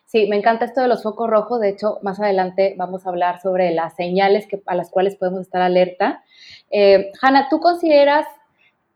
Sí, 0.05 0.27
me 0.27 0.37
encanta 0.37 0.65
esto 0.65 0.81
de 0.81 0.87
los 0.89 1.01
focos 1.01 1.27
rojos. 1.27 1.59
De 1.59 1.69
hecho, 1.69 1.97
más 2.03 2.19
adelante 2.19 2.75
vamos 2.77 3.07
a 3.07 3.09
hablar 3.09 3.41
sobre 3.41 3.71
las 3.71 3.95
señales 3.95 4.45
que, 4.45 4.61
a 4.67 4.75
las 4.75 4.91
cuales 4.91 5.15
podemos 5.15 5.41
estar 5.41 5.63
alerta. 5.63 6.23
Eh, 6.69 7.11
Hanna, 7.21 7.47
¿tú 7.49 7.59
consideras, 7.59 8.27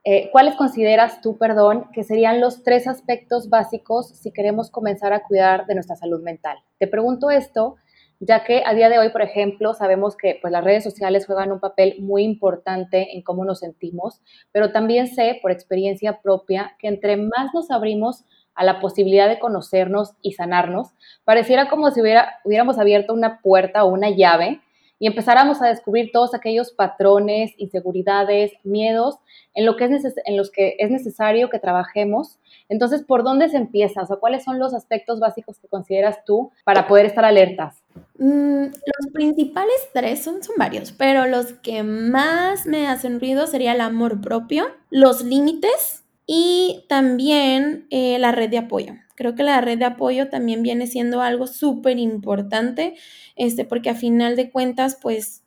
eh, 0.03 0.29
cuáles 0.31 0.55
consideras 0.55 1.21
tú, 1.21 1.37
perdón, 1.37 1.87
que 1.93 2.03
serían 2.03 2.41
los 2.41 2.63
tres 2.63 2.87
aspectos 2.87 3.49
básicos 3.49 4.09
si 4.09 4.31
queremos 4.31 4.71
comenzar 4.71 5.13
a 5.13 5.23
cuidar 5.23 5.65
de 5.67 5.75
nuestra 5.75 5.95
salud 5.95 6.21
mental? 6.21 6.57
Te 6.79 6.87
pregunto 6.87 7.29
esto 7.29 7.75
ya 8.23 8.43
que 8.43 8.61
a 8.63 8.75
día 8.75 8.87
de 8.89 8.99
hoy, 8.99 9.09
por 9.09 9.23
ejemplo, 9.23 9.73
sabemos 9.73 10.15
que 10.15 10.37
pues, 10.39 10.53
las 10.53 10.63
redes 10.63 10.83
sociales 10.83 11.25
juegan 11.25 11.51
un 11.51 11.59
papel 11.59 11.95
muy 11.99 12.21
importante 12.23 13.15
en 13.15 13.23
cómo 13.23 13.45
nos 13.45 13.59
sentimos, 13.59 14.21
pero 14.51 14.71
también 14.71 15.07
sé 15.07 15.39
por 15.41 15.49
experiencia 15.49 16.21
propia 16.21 16.75
que 16.77 16.87
entre 16.87 17.17
más 17.17 17.51
nos 17.51 17.71
abrimos 17.71 18.25
a 18.53 18.63
la 18.63 18.79
posibilidad 18.79 19.27
de 19.27 19.39
conocernos 19.39 20.13
y 20.21 20.33
sanarnos, 20.33 20.89
pareciera 21.23 21.67
como 21.67 21.89
si 21.89 22.01
hubiera, 22.01 22.39
hubiéramos 22.45 22.77
abierto 22.77 23.13
una 23.13 23.39
puerta 23.41 23.83
o 23.83 23.91
una 23.91 24.11
llave 24.11 24.61
y 25.01 25.07
empezáramos 25.07 25.63
a 25.63 25.67
descubrir 25.67 26.11
todos 26.13 26.35
aquellos 26.35 26.71
patrones, 26.73 27.53
inseguridades, 27.57 28.51
miedos 28.63 29.17
en, 29.55 29.65
lo 29.65 29.75
que 29.75 29.85
es 29.85 30.13
en 30.25 30.37
los 30.37 30.51
que 30.51 30.75
es 30.77 30.91
necesario 30.91 31.49
que 31.49 31.57
trabajemos. 31.57 32.37
Entonces, 32.69 33.01
¿por 33.01 33.23
dónde 33.23 33.49
se 33.49 33.57
empieza? 33.57 34.03
O 34.03 34.19
¿cuáles 34.19 34.43
son 34.43 34.59
los 34.59 34.75
aspectos 34.75 35.19
básicos 35.19 35.57
que 35.57 35.67
consideras 35.67 36.23
tú 36.23 36.51
para 36.63 36.87
poder 36.87 37.07
estar 37.07 37.25
alertas? 37.25 37.81
Mm, 38.19 38.65
los 38.65 39.11
principales 39.11 39.89
tres 39.91 40.23
son, 40.23 40.43
son 40.43 40.53
varios, 40.59 40.91
pero 40.91 41.25
los 41.25 41.53
que 41.53 41.81
más 41.81 42.67
me 42.67 42.87
hacen 42.87 43.19
ruido 43.19 43.47
sería 43.47 43.73
el 43.73 43.81
amor 43.81 44.21
propio, 44.21 44.67
los 44.91 45.23
límites 45.23 46.03
y 46.27 46.85
también 46.87 47.87
eh, 47.89 48.19
la 48.19 48.31
red 48.31 48.51
de 48.51 48.59
apoyo. 48.59 48.93
Creo 49.21 49.35
que 49.35 49.43
la 49.43 49.61
red 49.61 49.77
de 49.77 49.85
apoyo 49.85 50.29
también 50.29 50.63
viene 50.63 50.87
siendo 50.87 51.21
algo 51.21 51.45
súper 51.45 51.99
importante, 51.99 52.95
este, 53.35 53.65
porque 53.65 53.91
a 53.91 53.93
final 53.93 54.35
de 54.35 54.49
cuentas, 54.49 54.97
pues 54.99 55.43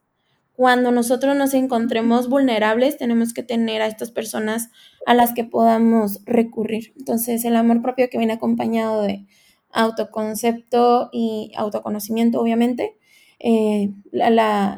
cuando 0.52 0.92
nosotros 0.92 1.36
nos 1.36 1.54
encontremos 1.54 2.28
vulnerables, 2.28 2.96
tenemos 2.98 3.34
que 3.34 3.42
tener 3.42 3.82
a 3.82 3.88
estas 3.88 4.12
personas 4.12 4.70
a 5.06 5.14
las 5.14 5.32
que 5.32 5.42
podamos 5.42 6.20
recurrir. 6.24 6.94
Entonces, 6.96 7.44
el 7.44 7.56
amor 7.56 7.82
propio 7.82 8.08
que 8.08 8.16
viene 8.16 8.34
acompañado 8.34 9.02
de 9.02 9.26
autoconcepto 9.72 11.10
y 11.12 11.50
autoconocimiento, 11.56 12.40
obviamente, 12.40 12.96
eh, 13.40 13.90
la, 14.12 14.30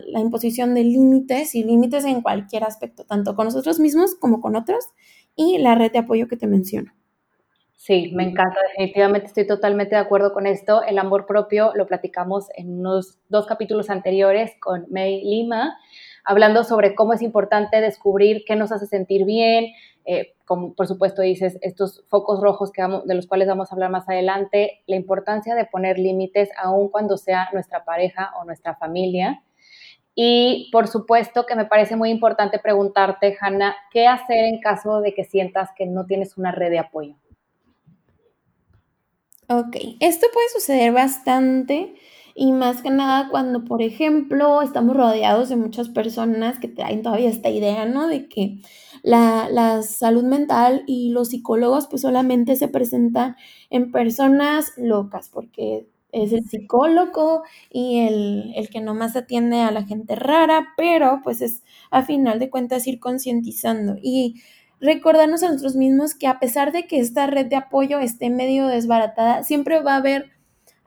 la, 0.07 0.21
imposición 0.21 0.73
de 0.73 0.85
límites 0.85 1.55
y 1.55 1.65
límites 1.65 2.07
en 2.07 2.23
cualquier 2.23 2.65
aspecto, 2.65 3.05
tanto 3.05 3.37
con 3.37 3.45
nosotros 3.45 3.79
mismos 3.79 4.15
como 4.15 4.41
con 4.41 4.57
otros, 4.57 4.87
y 5.35 5.59
la 5.59 5.75
red 5.75 5.93
de 5.93 5.99
apoyo 5.99 6.29
que 6.29 6.39
te 6.39 6.47
menciono. 6.47 6.95
Sí, 7.77 8.11
me 8.15 8.25
encanta, 8.25 8.59
definitivamente 8.71 9.27
estoy 9.29 9.47
totalmente 9.47 9.95
de 9.95 10.01
acuerdo 10.01 10.33
con 10.33 10.47
esto. 10.47 10.83
El 10.83 10.99
amor 10.99 11.27
propio 11.27 11.73
lo 11.75 11.87
platicamos 11.87 12.49
en 12.57 12.81
unos 12.81 13.19
dos 13.29 13.47
capítulos 13.47 13.91
anteriores 13.91 14.53
con 14.61 14.87
May 14.91 15.23
Lima, 15.23 15.77
hablando 16.25 16.65
sobre 16.65 16.95
cómo 16.95 17.13
es 17.13 17.23
importante 17.23 17.81
descubrir 17.81 18.45
qué 18.47 18.57
nos 18.57 18.73
hace 18.73 18.87
sentir 18.87 19.25
bien, 19.27 19.67
eh, 20.07 20.35
como 20.47 20.75
por 20.75 20.87
supuesto 20.87 21.21
dices, 21.23 21.59
estos 21.61 22.03
focos 22.09 22.41
rojos 22.41 22.73
que 22.73 22.83
de 23.05 23.15
los 23.15 23.27
cuales 23.27 23.47
vamos 23.47 23.71
a 23.71 23.75
hablar 23.75 23.91
más 23.91 24.09
adelante, 24.09 24.81
la 24.87 24.97
importancia 24.97 25.55
de 25.55 25.67
poner 25.67 25.99
límites 25.99 26.49
aun 26.57 26.89
cuando 26.89 27.19
sea 27.19 27.51
nuestra 27.53 27.85
pareja 27.85 28.33
o 28.41 28.45
nuestra 28.45 28.75
familia. 28.77 29.43
Y 30.15 30.71
por 30.73 30.89
supuesto 30.89 31.47
que 31.47 31.57
me 31.57 31.67
parece 31.67 31.95
muy 31.97 32.11
importante 32.11 32.59
preguntarte, 32.59 33.37
Hanna, 33.41 33.77
¿qué 33.93 34.07
hacer 34.07 34.47
en 34.47 34.61
caso 34.61 35.03
de 35.03 35.15
que 35.15 35.25
sientas 35.25 35.71
que 35.77 35.87
no 35.87 36.07
tienes 36.07 36.39
una 36.39 36.53
red 36.53 36.71
de 36.71 36.79
apoyo? 36.79 37.17
Ok, 39.49 39.77
esto 40.01 40.27
puede 40.33 40.49
suceder 40.53 40.93
bastante 40.93 41.95
y 42.35 42.51
más 42.53 42.83
que 42.83 42.91
nada 42.91 43.29
cuando, 43.31 43.65
por 43.65 43.81
ejemplo, 43.81 44.61
estamos 44.61 44.97
rodeados 44.97 45.49
de 45.49 45.57
muchas 45.57 45.89
personas 45.89 46.59
que 46.59 46.67
traen 46.69 47.03
todavía 47.03 47.31
esta 47.31 47.49
idea, 47.49 47.87
¿no? 47.87 48.09
De 48.09 48.29
que 48.29 48.59
la, 49.05 49.49
la 49.49 49.83
salud 49.85 50.25
mental 50.25 50.83
y 50.89 51.11
los 51.11 51.29
psicólogos 51.29 51.87
pues 51.87 52.03
solamente 52.03 52.57
se 52.57 52.67
presentan 52.69 53.37
en 53.71 53.93
personas 53.93 54.73
locas, 54.77 55.29
porque 55.29 55.87
es 56.11 56.33
el 56.33 56.45
psicólogo 56.45 57.43
y 57.71 58.01
el, 58.01 58.53
el, 58.57 58.69
que 58.69 58.81
nomás 58.81 59.15
atiende 59.15 59.61
a 59.61 59.71
la 59.71 59.85
gente 59.85 60.17
rara, 60.17 60.69
pero 60.77 61.21
pues 61.23 61.41
es 61.41 61.63
a 61.93 62.03
final 62.03 62.41
de 62.41 62.51
cuentas 62.51 62.87
ir 62.89 62.99
concientizando 62.99 63.95
y 64.03 64.43
recordarnos 64.81 65.43
a 65.43 65.49
nosotros 65.49 65.77
mismos 65.77 66.15
que 66.15 66.27
a 66.27 66.39
pesar 66.39 66.73
de 66.73 66.87
que 66.87 66.99
esta 66.99 67.27
red 67.27 67.47
de 67.47 67.57
apoyo 67.57 67.99
esté 67.99 68.31
medio 68.31 68.67
desbaratada, 68.67 69.43
siempre 69.43 69.81
va 69.81 69.95
a 69.95 69.99
haber 69.99 70.31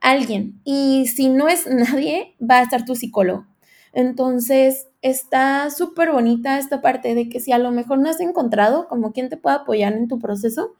alguien 0.02 0.62
y 0.64 1.08
si 1.08 1.30
no 1.30 1.48
es 1.48 1.68
nadie, 1.68 2.36
va 2.40 2.60
a 2.60 2.64
estar 2.64 2.86
tu 2.86 2.96
psicólogo. 2.96 3.46
Entonces, 3.92 4.88
está 5.02 5.70
súper 5.72 6.12
bonita 6.12 6.60
esta 6.60 6.82
parte 6.82 7.16
de 7.16 7.30
que 7.30 7.40
si 7.40 7.52
a 7.52 7.58
lo 7.58 7.72
mejor 7.72 8.00
no 8.00 8.10
has 8.10 8.20
encontrado 8.20 8.88
como 8.88 9.14
quien 9.14 9.30
te 9.30 9.38
pueda 9.38 9.58
apoyar 9.58 9.94
en 9.94 10.08
tu 10.08 10.20
proceso, 10.20 10.76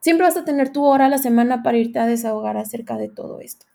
siempre 0.00 0.26
vas 0.26 0.36
a 0.36 0.44
tener 0.44 0.70
tu 0.70 0.84
hora 0.84 1.06
a 1.06 1.08
la 1.10 1.18
semana 1.18 1.62
para 1.62 1.78
irte 1.78 1.98
a 1.98 2.06
desahogar 2.06 2.56
acerca 2.56 2.96
de 2.96 3.08
todo 3.08 3.40
esto. 3.40 3.66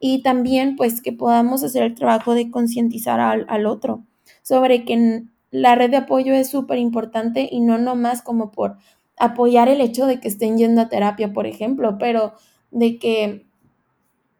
Y 0.00 0.22
también, 0.22 0.76
pues, 0.76 1.02
que 1.02 1.12
podamos 1.12 1.62
hacer 1.62 1.82
el 1.82 1.94
trabajo 1.94 2.34
de 2.34 2.50
concientizar 2.50 3.20
al, 3.20 3.46
al 3.48 3.66
otro 3.66 4.04
sobre 4.42 4.84
que 4.84 5.24
la 5.50 5.74
red 5.74 5.90
de 5.90 5.98
apoyo 5.98 6.34
es 6.34 6.50
súper 6.50 6.78
importante 6.78 7.48
y 7.50 7.60
no 7.60 7.78
nomás 7.78 8.22
como 8.22 8.50
por 8.50 8.76
apoyar 9.16 9.68
el 9.68 9.80
hecho 9.80 10.06
de 10.06 10.20
que 10.20 10.28
estén 10.28 10.58
yendo 10.58 10.80
a 10.80 10.88
terapia, 10.88 11.32
por 11.32 11.46
ejemplo, 11.46 11.96
pero 11.98 12.34
de 12.70 12.98
que, 12.98 13.46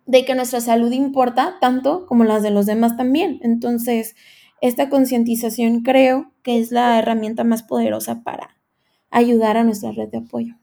de 0.07 0.25
que 0.25 0.35
nuestra 0.35 0.61
salud 0.61 0.93
importa 0.93 1.57
tanto 1.61 2.07
como 2.07 2.25
las 2.25 2.43
de 2.43 2.50
los 2.50 2.67
demás 2.67 2.97
también. 2.97 3.41
Entonces, 3.43 4.15
esta 4.61 4.88
concientización 4.88 5.83
creo 5.83 6.33
que 6.43 6.59
es 6.59 6.73
la 6.73 6.99
herramienta 6.99 7.45
más 7.45 7.62
poderosa 7.62 8.23
para 8.23 8.57
ayudar 9.11 9.57
a 9.57 9.65
nuestra 9.65 9.93
red 9.93 10.09
de 10.09 10.19
apoyo. 10.19 10.55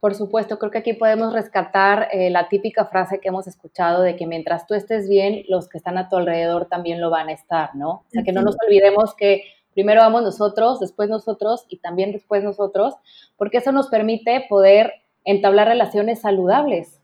Por 0.00 0.14
supuesto, 0.14 0.58
creo 0.58 0.70
que 0.70 0.78
aquí 0.78 0.92
podemos 0.92 1.32
rescatar 1.32 2.08
eh, 2.12 2.28
la 2.28 2.48
típica 2.48 2.84
frase 2.84 3.20
que 3.20 3.28
hemos 3.28 3.46
escuchado 3.46 4.02
de 4.02 4.16
que 4.16 4.26
mientras 4.26 4.66
tú 4.66 4.74
estés 4.74 5.08
bien, 5.08 5.44
los 5.48 5.66
que 5.68 5.78
están 5.78 5.96
a 5.96 6.10
tu 6.10 6.16
alrededor 6.16 6.66
también 6.66 7.00
lo 7.00 7.08
van 7.08 7.28
a 7.28 7.32
estar, 7.32 7.74
¿no? 7.74 7.90
O 7.90 8.04
sea, 8.08 8.22
que 8.22 8.32
no 8.32 8.42
nos 8.42 8.54
olvidemos 8.66 9.14
que 9.14 9.44
Primero 9.74 10.00
vamos 10.00 10.22
nosotros, 10.22 10.80
después 10.80 11.10
nosotros 11.10 11.66
y 11.68 11.78
también 11.78 12.12
después 12.12 12.42
nosotros, 12.42 12.94
porque 13.36 13.58
eso 13.58 13.72
nos 13.72 13.88
permite 13.88 14.46
poder 14.48 14.92
entablar 15.24 15.68
relaciones 15.68 16.20
saludables. 16.20 17.00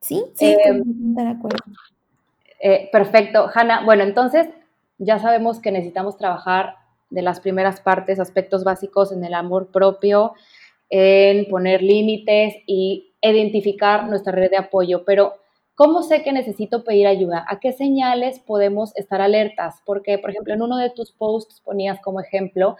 Sí, 0.00 0.24
sí, 0.34 0.46
eh, 0.46 0.82
de 0.84 1.22
acuerdo. 1.22 1.58
Eh, 2.60 2.88
perfecto, 2.90 3.48
Hanna. 3.54 3.84
Bueno, 3.84 4.04
entonces 4.04 4.48
ya 4.98 5.18
sabemos 5.18 5.60
que 5.60 5.70
necesitamos 5.70 6.16
trabajar 6.16 6.74
de 7.10 7.22
las 7.22 7.40
primeras 7.40 7.80
partes, 7.80 8.20
aspectos 8.20 8.64
básicos 8.64 9.12
en 9.12 9.24
el 9.24 9.34
amor 9.34 9.68
propio, 9.68 10.32
en 10.90 11.46
poner 11.48 11.82
límites 11.82 12.54
y 12.66 13.12
identificar 13.20 14.08
nuestra 14.08 14.32
red 14.32 14.50
de 14.50 14.56
apoyo, 14.56 15.04
pero 15.04 15.34
¿Cómo 15.78 16.02
sé 16.02 16.24
que 16.24 16.32
necesito 16.32 16.82
pedir 16.82 17.06
ayuda? 17.06 17.46
¿A 17.48 17.60
qué 17.60 17.72
señales 17.72 18.40
podemos 18.40 18.90
estar 18.96 19.20
alertas? 19.20 19.80
Porque, 19.86 20.18
por 20.18 20.30
ejemplo, 20.30 20.52
en 20.52 20.60
uno 20.60 20.76
de 20.76 20.90
tus 20.90 21.12
posts 21.12 21.60
ponías 21.60 22.00
como 22.00 22.20
ejemplo 22.20 22.76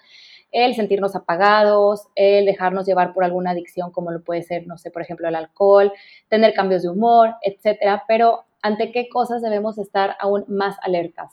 el 0.50 0.75
sentirnos 0.75 1.14
apagados, 1.14 2.09
el 2.17 2.45
dejarnos 2.45 2.87
llevar 2.87 3.14
por 3.14 3.23
alguna 3.23 3.52
adicción, 3.52 3.93
como 3.93 4.11
lo 4.11 4.25
puede 4.25 4.43
ser, 4.43 4.67
no 4.67 4.78
sé, 4.78 4.90
por 4.90 5.02
ejemplo, 5.02 5.28
el 5.28 5.37
alcohol, 5.37 5.93
tener 6.28 6.55
cambios 6.55 6.83
de 6.83 6.88
humor, 6.88 7.37
etcétera. 7.43 8.02
Pero, 8.09 8.47
¿ante 8.62 8.90
qué 8.90 9.09
cosas 9.09 9.43
debemos 9.43 9.78
estar 9.78 10.17
aún 10.19 10.45
más 10.49 10.75
alertas? 10.83 11.33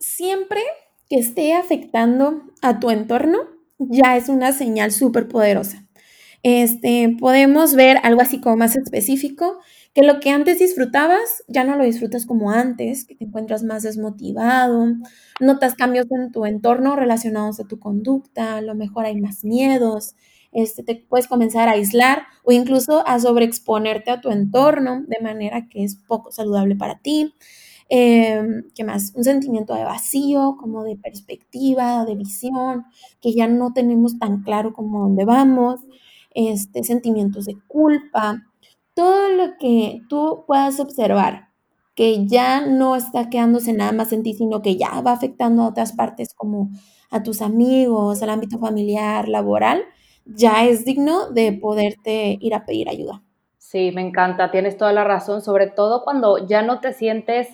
Siempre 0.00 0.62
que 1.08 1.20
esté 1.20 1.54
afectando 1.54 2.42
a 2.62 2.80
tu 2.80 2.90
entorno, 2.90 3.38
ya 3.78 4.16
es 4.16 4.28
una 4.28 4.50
señal 4.50 4.90
súper 4.90 5.28
poderosa. 5.28 5.81
Este, 6.42 7.16
podemos 7.20 7.74
ver 7.74 7.98
algo 8.02 8.20
así 8.20 8.40
como 8.40 8.56
más 8.56 8.74
específico, 8.76 9.58
que 9.94 10.02
lo 10.02 10.18
que 10.18 10.30
antes 10.30 10.58
disfrutabas 10.58 11.44
ya 11.46 11.62
no 11.64 11.76
lo 11.76 11.84
disfrutas 11.84 12.26
como 12.26 12.50
antes, 12.50 13.04
que 13.04 13.14
te 13.14 13.24
encuentras 13.24 13.62
más 13.62 13.84
desmotivado, 13.84 14.86
notas 15.40 15.74
cambios 15.74 16.06
en 16.10 16.32
tu 16.32 16.44
entorno 16.44 16.96
relacionados 16.96 17.60
a 17.60 17.64
tu 17.68 17.78
conducta, 17.78 18.56
a 18.56 18.60
lo 18.62 18.74
mejor 18.74 19.04
hay 19.04 19.20
más 19.20 19.44
miedos, 19.44 20.16
este, 20.50 20.82
te 20.82 20.96
puedes 21.08 21.28
comenzar 21.28 21.68
a 21.68 21.72
aislar 21.72 22.24
o 22.44 22.50
incluso 22.52 23.06
a 23.06 23.20
sobreexponerte 23.20 24.10
a 24.10 24.20
tu 24.20 24.30
entorno 24.30 25.04
de 25.06 25.20
manera 25.22 25.68
que 25.68 25.84
es 25.84 25.94
poco 25.96 26.32
saludable 26.32 26.74
para 26.76 26.98
ti. 26.98 27.32
Em, 27.88 28.64
¿Qué 28.74 28.84
más? 28.84 29.12
Un 29.14 29.24
sentimiento 29.24 29.74
de 29.74 29.84
vacío, 29.84 30.56
como 30.58 30.82
de 30.84 30.96
perspectiva, 30.96 32.04
de 32.04 32.14
visión, 32.16 32.84
que 33.20 33.32
ya 33.34 33.46
no 33.48 33.72
tenemos 33.72 34.18
tan 34.18 34.42
claro 34.42 34.72
como 34.72 35.00
dónde 35.00 35.24
vamos 35.24 35.80
este, 36.34 36.84
sentimientos 36.84 37.46
de 37.46 37.56
culpa, 37.66 38.42
todo 38.94 39.28
lo 39.30 39.56
que 39.58 40.02
tú 40.08 40.44
puedas 40.46 40.80
observar 40.80 41.52
que 41.94 42.26
ya 42.26 42.66
no 42.66 42.96
está 42.96 43.28
quedándose 43.28 43.72
nada 43.72 43.92
más 43.92 44.12
en 44.12 44.22
ti, 44.22 44.34
sino 44.34 44.62
que 44.62 44.76
ya 44.76 45.00
va 45.00 45.12
afectando 45.12 45.62
a 45.62 45.68
otras 45.68 45.92
partes 45.92 46.34
como 46.34 46.70
a 47.10 47.22
tus 47.22 47.42
amigos, 47.42 48.22
al 48.22 48.30
ámbito 48.30 48.58
familiar, 48.58 49.28
laboral, 49.28 49.82
ya 50.24 50.64
es 50.64 50.84
digno 50.84 51.30
de 51.30 51.52
poderte 51.52 52.38
ir 52.40 52.54
a 52.54 52.64
pedir 52.64 52.88
ayuda. 52.88 53.22
Sí, 53.58 53.90
me 53.92 54.02
encanta, 54.02 54.50
tienes 54.50 54.76
toda 54.76 54.92
la 54.92 55.04
razón, 55.04 55.42
sobre 55.42 55.66
todo 55.66 56.04
cuando 56.04 56.46
ya 56.46 56.62
no 56.62 56.80
te 56.80 56.92
sientes 56.92 57.48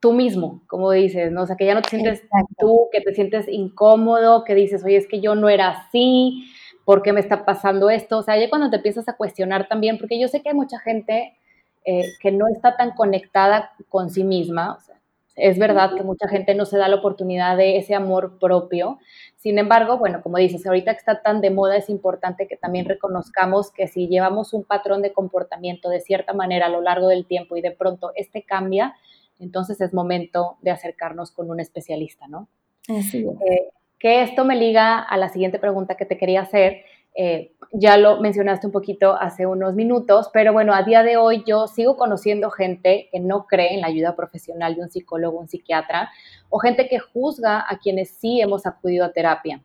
tú 0.00 0.12
mismo, 0.12 0.62
como 0.66 0.90
dices, 0.90 1.30
¿no? 1.30 1.42
O 1.42 1.46
sea, 1.46 1.56
que 1.56 1.66
ya 1.66 1.74
no 1.74 1.82
te 1.82 1.90
sientes 1.90 2.22
tú, 2.58 2.88
que 2.92 3.00
te 3.00 3.14
sientes 3.14 3.46
incómodo, 3.48 4.44
que 4.44 4.54
dices, 4.54 4.82
oye, 4.84 4.96
es 4.96 5.06
que 5.06 5.20
yo 5.20 5.34
no 5.34 5.48
era 5.48 5.70
así, 5.70 6.44
¿por 6.90 7.02
qué 7.02 7.12
me 7.12 7.20
está 7.20 7.44
pasando 7.44 7.88
esto? 7.88 8.18
O 8.18 8.22
sea, 8.24 8.36
ya 8.36 8.50
cuando 8.50 8.68
te 8.68 8.74
empiezas 8.74 9.08
a 9.08 9.12
cuestionar 9.12 9.68
también, 9.68 9.96
porque 9.96 10.18
yo 10.18 10.26
sé 10.26 10.42
que 10.42 10.48
hay 10.48 10.56
mucha 10.56 10.80
gente 10.80 11.38
eh, 11.84 12.02
que 12.20 12.32
no 12.32 12.48
está 12.48 12.76
tan 12.76 12.96
conectada 12.96 13.70
con 13.88 14.10
sí 14.10 14.24
misma, 14.24 14.74
o 14.74 14.80
sea, 14.80 14.96
es 15.36 15.56
verdad 15.56 15.94
que 15.94 16.02
mucha 16.02 16.26
gente 16.26 16.52
no 16.56 16.66
se 16.66 16.78
da 16.78 16.88
la 16.88 16.96
oportunidad 16.96 17.56
de 17.56 17.76
ese 17.76 17.94
amor 17.94 18.40
propio. 18.40 18.98
Sin 19.36 19.60
embargo, 19.60 19.98
bueno, 19.98 20.20
como 20.20 20.38
dices, 20.38 20.66
ahorita 20.66 20.94
que 20.94 20.98
está 20.98 21.22
tan 21.22 21.40
de 21.40 21.50
moda, 21.50 21.76
es 21.76 21.88
importante 21.90 22.48
que 22.48 22.56
también 22.56 22.86
reconozcamos 22.86 23.70
que 23.70 23.86
si 23.86 24.08
llevamos 24.08 24.52
un 24.52 24.64
patrón 24.64 25.00
de 25.00 25.12
comportamiento 25.12 25.90
de 25.90 26.00
cierta 26.00 26.32
manera 26.32 26.66
a 26.66 26.70
lo 26.70 26.80
largo 26.80 27.06
del 27.06 27.24
tiempo 27.24 27.56
y 27.56 27.60
de 27.60 27.70
pronto 27.70 28.10
este 28.16 28.42
cambia, 28.42 28.96
entonces 29.38 29.80
es 29.80 29.94
momento 29.94 30.56
de 30.60 30.72
acercarnos 30.72 31.30
con 31.30 31.52
un 31.52 31.60
especialista, 31.60 32.26
¿no? 32.26 32.48
Así 32.88 33.18
es. 33.18 33.40
Eh, 33.48 33.68
que 34.00 34.22
esto 34.22 34.44
me 34.46 34.56
liga 34.56 34.98
a 34.98 35.16
la 35.18 35.28
siguiente 35.28 35.58
pregunta 35.58 35.94
que 35.94 36.06
te 36.06 36.16
quería 36.16 36.40
hacer, 36.40 36.84
eh, 37.14 37.52
ya 37.72 37.98
lo 37.98 38.18
mencionaste 38.20 38.66
un 38.66 38.72
poquito 38.72 39.14
hace 39.14 39.44
unos 39.44 39.74
minutos, 39.74 40.30
pero 40.32 40.54
bueno, 40.54 40.72
a 40.74 40.82
día 40.84 41.02
de 41.02 41.18
hoy 41.18 41.44
yo 41.46 41.66
sigo 41.66 41.98
conociendo 41.98 42.50
gente 42.50 43.10
que 43.12 43.20
no 43.20 43.46
cree 43.46 43.74
en 43.74 43.82
la 43.82 43.88
ayuda 43.88 44.16
profesional 44.16 44.74
de 44.74 44.82
un 44.82 44.90
psicólogo, 44.90 45.38
un 45.38 45.48
psiquiatra, 45.48 46.10
o 46.48 46.58
gente 46.58 46.88
que 46.88 46.98
juzga 46.98 47.64
a 47.68 47.78
quienes 47.78 48.10
sí 48.10 48.40
hemos 48.40 48.64
acudido 48.64 49.04
a 49.04 49.12
terapia. 49.12 49.62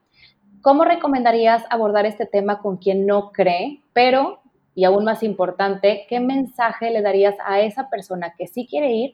¿Cómo 0.61 0.83
recomendarías 0.83 1.63
abordar 1.69 2.05
este 2.05 2.25
tema 2.25 2.59
con 2.59 2.75
quien 2.75 3.05
no 3.05 3.31
cree, 3.31 3.83
pero, 3.93 4.41
y 4.73 4.83
aún 4.83 5.05
más 5.05 5.23
importante, 5.23 6.05
qué 6.09 6.19
mensaje 6.19 6.91
le 6.91 7.01
darías 7.01 7.35
a 7.45 7.61
esa 7.61 7.89
persona 7.89 8.33
que 8.37 8.47
sí 8.47 8.67
quiere 8.67 8.91
ir, 8.91 9.13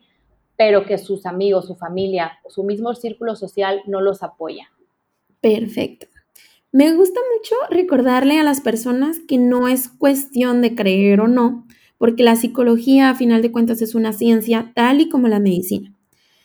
pero 0.55 0.85
que 0.85 0.97
sus 0.97 1.27
amigos, 1.27 1.67
su 1.67 1.75
familia, 1.75 2.39
su 2.47 2.63
mismo 2.63 2.95
círculo 2.95 3.35
social 3.35 3.83
no 3.85 4.01
los 4.01 4.23
apoya? 4.23 4.71
Perfecto. 5.41 6.07
Me 6.71 6.93
gusta 6.93 7.19
mucho 7.37 7.55
recordarle 7.69 8.39
a 8.39 8.43
las 8.43 8.61
personas 8.61 9.19
que 9.19 9.37
no 9.37 9.67
es 9.67 9.89
cuestión 9.89 10.61
de 10.61 10.75
creer 10.75 11.21
o 11.21 11.27
no, 11.27 11.67
porque 11.97 12.23
la 12.23 12.35
psicología 12.35 13.09
a 13.09 13.15
final 13.15 13.41
de 13.41 13.51
cuentas 13.51 13.81
es 13.81 13.95
una 13.95 14.13
ciencia 14.13 14.71
tal 14.75 15.01
y 15.01 15.09
como 15.09 15.27
la 15.27 15.39
medicina. 15.39 15.93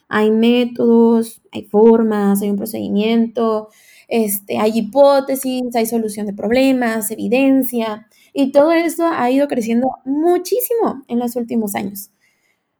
Hay 0.08 0.30
métodos, 0.30 1.42
hay 1.52 1.64
formas, 1.64 2.42
hay 2.42 2.50
un 2.50 2.56
procedimiento, 2.56 3.68
este, 4.08 4.58
hay 4.58 4.78
hipótesis, 4.78 5.74
hay 5.76 5.86
solución 5.86 6.26
de 6.26 6.34
problemas, 6.34 7.10
evidencia, 7.10 8.08
y 8.32 8.52
todo 8.52 8.72
eso 8.72 9.06
ha 9.08 9.30
ido 9.30 9.48
creciendo 9.48 9.88
muchísimo 10.04 11.02
en 11.08 11.18
los 11.20 11.36
últimos 11.36 11.74
años. 11.74 12.10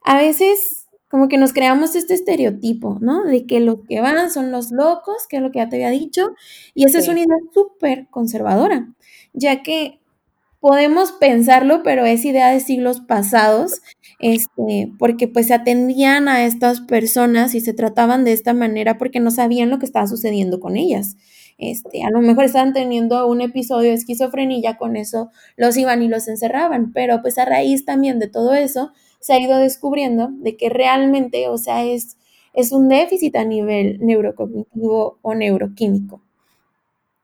A 0.02 0.18
veces 0.18 0.85
como 1.16 1.28
que 1.28 1.38
nos 1.38 1.54
creamos 1.54 1.96
este 1.96 2.12
estereotipo, 2.12 2.98
¿no? 3.00 3.24
De 3.24 3.46
que 3.46 3.58
los 3.60 3.78
que 3.88 4.02
van 4.02 4.30
son 4.30 4.52
los 4.52 4.70
locos, 4.70 5.26
que 5.26 5.38
es 5.38 5.42
lo 5.42 5.50
que 5.50 5.60
ya 5.60 5.68
te 5.70 5.76
había 5.76 5.88
dicho, 5.88 6.34
y 6.74 6.84
esa 6.84 6.98
es 6.98 7.08
una 7.08 7.20
idea 7.20 7.38
súper 7.54 8.06
conservadora, 8.10 8.92
ya 9.32 9.62
que 9.62 9.98
podemos 10.60 11.12
pensarlo, 11.12 11.82
pero 11.82 12.04
es 12.04 12.22
idea 12.26 12.50
de 12.50 12.60
siglos 12.60 13.00
pasados, 13.00 13.80
este, 14.20 14.92
porque 14.98 15.26
pues 15.26 15.46
se 15.46 15.54
atendían 15.54 16.28
a 16.28 16.44
estas 16.44 16.82
personas 16.82 17.54
y 17.54 17.60
se 17.60 17.72
trataban 17.72 18.24
de 18.26 18.32
esta 18.32 18.52
manera 18.52 18.98
porque 18.98 19.18
no 19.18 19.30
sabían 19.30 19.70
lo 19.70 19.78
que 19.78 19.86
estaba 19.86 20.06
sucediendo 20.06 20.60
con 20.60 20.76
ellas. 20.76 21.16
Este, 21.56 22.02
a 22.04 22.10
lo 22.10 22.20
mejor 22.20 22.44
estaban 22.44 22.74
teniendo 22.74 23.26
un 23.26 23.40
episodio 23.40 23.88
de 23.88 23.94
esquizofrenia 23.94 24.58
y 24.58 24.62
ya 24.62 24.76
con 24.76 24.96
eso 24.96 25.30
los 25.56 25.78
iban 25.78 26.02
y 26.02 26.08
los 26.08 26.28
encerraban, 26.28 26.92
pero 26.92 27.22
pues 27.22 27.38
a 27.38 27.46
raíz 27.46 27.86
también 27.86 28.18
de 28.18 28.28
todo 28.28 28.52
eso, 28.52 28.92
se 29.26 29.32
ha 29.32 29.40
ido 29.40 29.58
descubriendo 29.58 30.28
de 30.30 30.56
que 30.56 30.68
realmente, 30.68 31.48
o 31.48 31.58
sea, 31.58 31.84
es, 31.84 32.16
es 32.54 32.70
un 32.70 32.86
déficit 32.86 33.34
a 33.34 33.44
nivel 33.44 33.98
neurocognitivo 33.98 35.18
o 35.20 35.34
neuroquímico. 35.34 36.22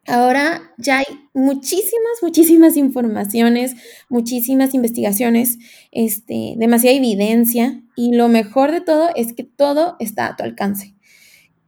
Ahora 0.08 0.72
ya 0.78 0.98
hay 0.98 1.04
muchísimas, 1.32 2.18
muchísimas 2.20 2.76
informaciones, 2.76 3.76
muchísimas 4.08 4.74
investigaciones, 4.74 5.58
este, 5.92 6.54
demasiada 6.56 6.96
evidencia 6.96 7.84
y 7.94 8.16
lo 8.16 8.26
mejor 8.26 8.72
de 8.72 8.80
todo 8.80 9.10
es 9.14 9.32
que 9.32 9.44
todo 9.44 9.94
está 10.00 10.26
a 10.26 10.34
tu 10.34 10.42
alcance 10.42 10.96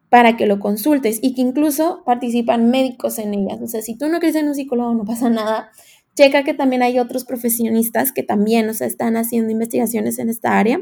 para 0.08 0.36
que 0.36 0.46
lo 0.46 0.58
consultes 0.58 1.20
y 1.22 1.34
que 1.34 1.42
incluso 1.42 2.02
participan 2.04 2.70
médicos 2.70 3.20
en 3.20 3.34
ellas. 3.34 3.62
O 3.62 3.68
sea, 3.68 3.82
si 3.82 3.96
tú 3.96 4.08
no 4.08 4.18
crees 4.18 4.34
en 4.34 4.48
un 4.48 4.56
psicólogo, 4.56 4.94
no 4.94 5.04
pasa 5.04 5.30
nada 5.30 5.70
checa 6.14 6.44
que 6.44 6.54
también 6.54 6.82
hay 6.82 6.98
otros 6.98 7.24
profesionistas 7.24 8.12
que 8.12 8.22
también, 8.22 8.68
o 8.68 8.74
sea, 8.74 8.86
están 8.86 9.16
haciendo 9.16 9.50
investigaciones 9.52 10.18
en 10.18 10.28
esta 10.30 10.58
área. 10.58 10.80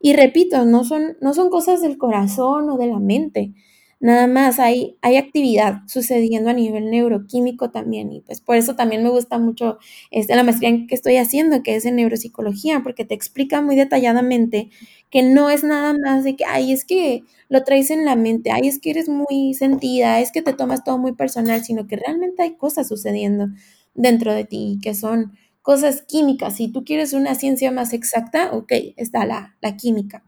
Y 0.00 0.14
repito, 0.14 0.64
no 0.66 0.84
son, 0.84 1.16
no 1.20 1.34
son 1.34 1.50
cosas 1.50 1.80
del 1.82 1.98
corazón 1.98 2.68
o 2.70 2.76
de 2.76 2.86
la 2.86 2.98
mente, 3.00 3.54
nada 3.98 4.26
más 4.26 4.58
hay, 4.58 4.96
hay 5.00 5.16
actividad 5.16 5.80
sucediendo 5.86 6.50
a 6.50 6.52
nivel 6.52 6.90
neuroquímico 6.90 7.70
también. 7.70 8.12
Y 8.12 8.20
pues 8.20 8.40
por 8.40 8.56
eso 8.56 8.76
también 8.76 9.02
me 9.02 9.08
gusta 9.10 9.38
mucho 9.38 9.78
este, 10.10 10.36
la 10.36 10.42
maestría 10.42 10.70
que 10.86 10.94
estoy 10.94 11.16
haciendo, 11.16 11.62
que 11.62 11.76
es 11.76 11.86
en 11.86 11.96
neuropsicología, 11.96 12.80
porque 12.82 13.04
te 13.04 13.14
explica 13.14 13.62
muy 13.62 13.74
detalladamente 13.76 14.68
que 15.10 15.22
no 15.22 15.50
es 15.50 15.64
nada 15.64 15.94
más 15.94 16.24
de 16.24 16.36
que, 16.36 16.44
ay, 16.44 16.72
es 16.72 16.84
que 16.84 17.22
lo 17.48 17.64
traes 17.64 17.90
en 17.90 18.04
la 18.04 18.16
mente, 18.16 18.50
ay, 18.50 18.68
es 18.68 18.78
que 18.80 18.90
eres 18.90 19.08
muy 19.08 19.54
sentida, 19.54 20.20
es 20.20 20.30
que 20.32 20.42
te 20.42 20.52
tomas 20.52 20.84
todo 20.84 20.98
muy 20.98 21.12
personal, 21.12 21.64
sino 21.64 21.86
que 21.86 21.96
realmente 21.96 22.42
hay 22.42 22.54
cosas 22.56 22.88
sucediendo 22.88 23.48
dentro 23.96 24.32
de 24.34 24.44
ti, 24.44 24.78
que 24.82 24.94
son 24.94 25.36
cosas 25.62 26.02
químicas. 26.02 26.56
Si 26.56 26.68
tú 26.68 26.84
quieres 26.84 27.12
una 27.12 27.34
ciencia 27.34 27.72
más 27.72 27.92
exacta, 27.92 28.52
ok, 28.52 28.72
está 28.96 29.26
la, 29.26 29.56
química. 29.76 30.22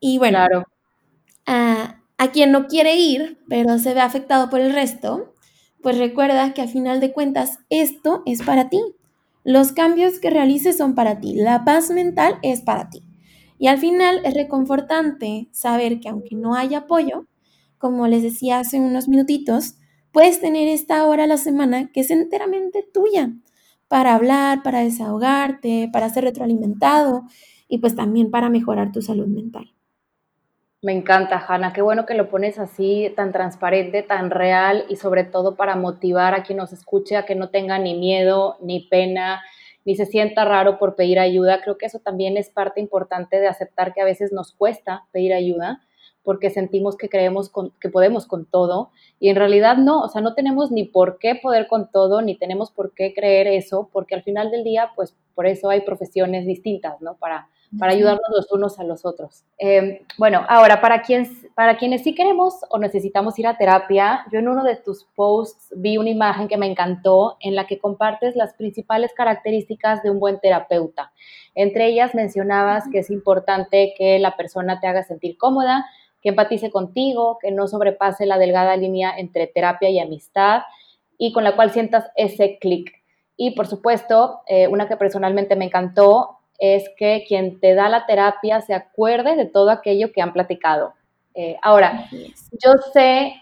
Y 0.00 0.18
bueno, 0.18 0.38
a, 1.46 2.00
a 2.18 2.32
quien 2.32 2.52
no 2.52 2.66
quiere 2.66 2.96
ir, 2.96 3.38
pero 3.48 3.78
se 3.78 3.94
ve 3.94 4.00
afectado 4.00 4.50
por 4.50 4.60
el 4.60 4.72
resto, 4.72 5.34
pues 5.82 5.98
recuerda 5.98 6.54
que 6.54 6.62
al 6.62 6.68
final 6.68 7.00
de 7.00 7.12
cuentas 7.12 7.58
esto 7.68 8.22
es 8.26 8.42
para 8.42 8.68
ti. 8.68 8.80
Los 9.44 9.72
cambios 9.72 10.20
que 10.20 10.30
realices 10.30 10.76
son 10.76 10.94
para 10.94 11.18
ti. 11.18 11.34
La 11.34 11.64
paz 11.64 11.90
mental 11.90 12.38
es 12.42 12.60
para 12.62 12.90
ti. 12.90 13.02
Y 13.58 13.66
al 13.66 13.78
final 13.78 14.20
es 14.24 14.34
reconfortante 14.34 15.48
saber 15.52 16.00
que 16.00 16.08
aunque 16.08 16.36
no 16.36 16.54
haya 16.54 16.78
apoyo, 16.78 17.26
como 17.78 18.06
les 18.06 18.22
decía 18.22 18.60
hace 18.60 18.78
unos 18.78 19.08
minutitos, 19.08 19.74
puedes 20.12 20.40
tener 20.40 20.68
esta 20.68 21.06
hora 21.06 21.24
a 21.24 21.26
la 21.26 21.38
semana 21.38 21.90
que 21.92 22.00
es 22.00 22.10
enteramente 22.10 22.86
tuya 22.92 23.30
para 23.88 24.14
hablar, 24.14 24.62
para 24.62 24.80
desahogarte, 24.80 25.90
para 25.92 26.08
ser 26.08 26.24
retroalimentado 26.24 27.24
y 27.68 27.78
pues 27.78 27.96
también 27.96 28.30
para 28.30 28.48
mejorar 28.48 28.92
tu 28.92 29.02
salud 29.02 29.26
mental. 29.26 29.72
Me 30.82 30.92
encanta, 30.92 31.44
Hanna. 31.46 31.72
Qué 31.72 31.80
bueno 31.80 32.06
que 32.06 32.14
lo 32.14 32.28
pones 32.28 32.58
así, 32.58 33.12
tan 33.14 33.32
transparente, 33.32 34.02
tan 34.02 34.30
real 34.30 34.84
y 34.88 34.96
sobre 34.96 35.24
todo 35.24 35.54
para 35.54 35.76
motivar 35.76 36.34
a 36.34 36.42
quien 36.42 36.58
nos 36.58 36.72
escuche 36.72 37.16
a 37.16 37.24
que 37.24 37.36
no 37.36 37.50
tenga 37.50 37.78
ni 37.78 37.94
miedo, 37.94 38.56
ni 38.60 38.80
pena, 38.80 39.42
ni 39.84 39.94
se 39.94 40.06
sienta 40.06 40.44
raro 40.44 40.78
por 40.78 40.96
pedir 40.96 41.20
ayuda. 41.20 41.60
Creo 41.62 41.78
que 41.78 41.86
eso 41.86 42.00
también 42.00 42.36
es 42.36 42.50
parte 42.50 42.80
importante 42.80 43.38
de 43.38 43.46
aceptar 43.46 43.94
que 43.94 44.00
a 44.00 44.04
veces 44.04 44.32
nos 44.32 44.52
cuesta 44.52 45.04
pedir 45.12 45.32
ayuda 45.34 45.82
porque 46.24 46.50
sentimos 46.50 46.96
que 46.96 47.08
creemos 47.08 47.50
que 47.80 47.88
podemos 47.88 48.26
con 48.26 48.46
todo 48.46 48.90
y 49.18 49.28
en 49.28 49.36
realidad 49.36 49.76
no, 49.76 50.02
o 50.02 50.08
sea, 50.08 50.20
no 50.20 50.34
tenemos 50.34 50.70
ni 50.70 50.84
por 50.84 51.18
qué 51.18 51.34
poder 51.34 51.66
con 51.66 51.90
todo, 51.90 52.22
ni 52.22 52.36
tenemos 52.36 52.70
por 52.70 52.92
qué 52.94 53.14
creer 53.14 53.46
eso, 53.46 53.88
porque 53.92 54.14
al 54.14 54.22
final 54.22 54.50
del 54.50 54.64
día, 54.64 54.92
pues 54.94 55.16
por 55.34 55.46
eso 55.46 55.70
hay 55.70 55.80
profesiones 55.80 56.46
distintas, 56.46 57.00
¿no? 57.00 57.14
Para, 57.14 57.48
para 57.78 57.92
ayudarnos 57.92 58.28
los 58.30 58.52
unos 58.52 58.78
a 58.78 58.84
los 58.84 59.04
otros. 59.04 59.44
Em, 59.58 59.98
bueno, 60.18 60.44
ahora, 60.48 60.80
para, 60.80 61.02
quien, 61.02 61.26
para 61.54 61.76
quienes 61.78 62.02
sí 62.02 62.14
queremos 62.14 62.56
o 62.68 62.78
necesitamos 62.78 63.38
ir 63.38 63.46
a 63.46 63.56
terapia, 63.56 64.26
yo 64.30 64.40
en 64.40 64.48
uno 64.48 64.62
de 64.62 64.76
tus 64.76 65.04
posts 65.14 65.72
vi 65.76 65.96
una 65.96 66.10
imagen 66.10 66.48
que 66.48 66.58
me 66.58 66.66
encantó 66.66 67.36
en 67.40 67.54
la 67.54 67.66
que 67.66 67.78
compartes 67.78 68.36
las 68.36 68.54
principales 68.54 69.12
características 69.14 70.02
de 70.02 70.10
un 70.10 70.20
buen 70.20 70.38
terapeuta. 70.40 71.12
Entre 71.54 71.86
ellas 71.86 72.14
mencionabas 72.14 72.84
que 72.90 72.98
es 72.98 73.10
importante 73.10 73.94
que 73.96 74.18
la 74.18 74.36
persona 74.36 74.80
te 74.80 74.86
haga 74.86 75.02
sentir 75.02 75.38
cómoda, 75.38 75.86
que 76.22 76.30
empatice 76.30 76.70
contigo, 76.70 77.38
que 77.40 77.50
no 77.50 77.66
sobrepase 77.68 78.24
la 78.26 78.38
delgada 78.38 78.76
línea 78.76 79.12
entre 79.18 79.46
terapia 79.48 79.90
y 79.90 79.98
amistad 79.98 80.62
y 81.18 81.32
con 81.32 81.44
la 81.44 81.56
cual 81.56 81.70
sientas 81.70 82.10
ese 82.16 82.58
clic. 82.58 82.92
Y 83.36 83.52
por 83.52 83.66
supuesto, 83.66 84.40
eh, 84.46 84.68
una 84.68 84.88
que 84.88 84.96
personalmente 84.96 85.56
me 85.56 85.64
encantó 85.64 86.38
es 86.58 86.88
que 86.96 87.24
quien 87.26 87.58
te 87.58 87.74
da 87.74 87.88
la 87.88 88.06
terapia 88.06 88.60
se 88.60 88.74
acuerde 88.74 89.34
de 89.36 89.46
todo 89.46 89.70
aquello 89.70 90.12
que 90.12 90.22
han 90.22 90.32
platicado. 90.32 90.94
Eh, 91.34 91.56
ahora, 91.62 92.06
yo 92.12 92.72
sé 92.92 93.34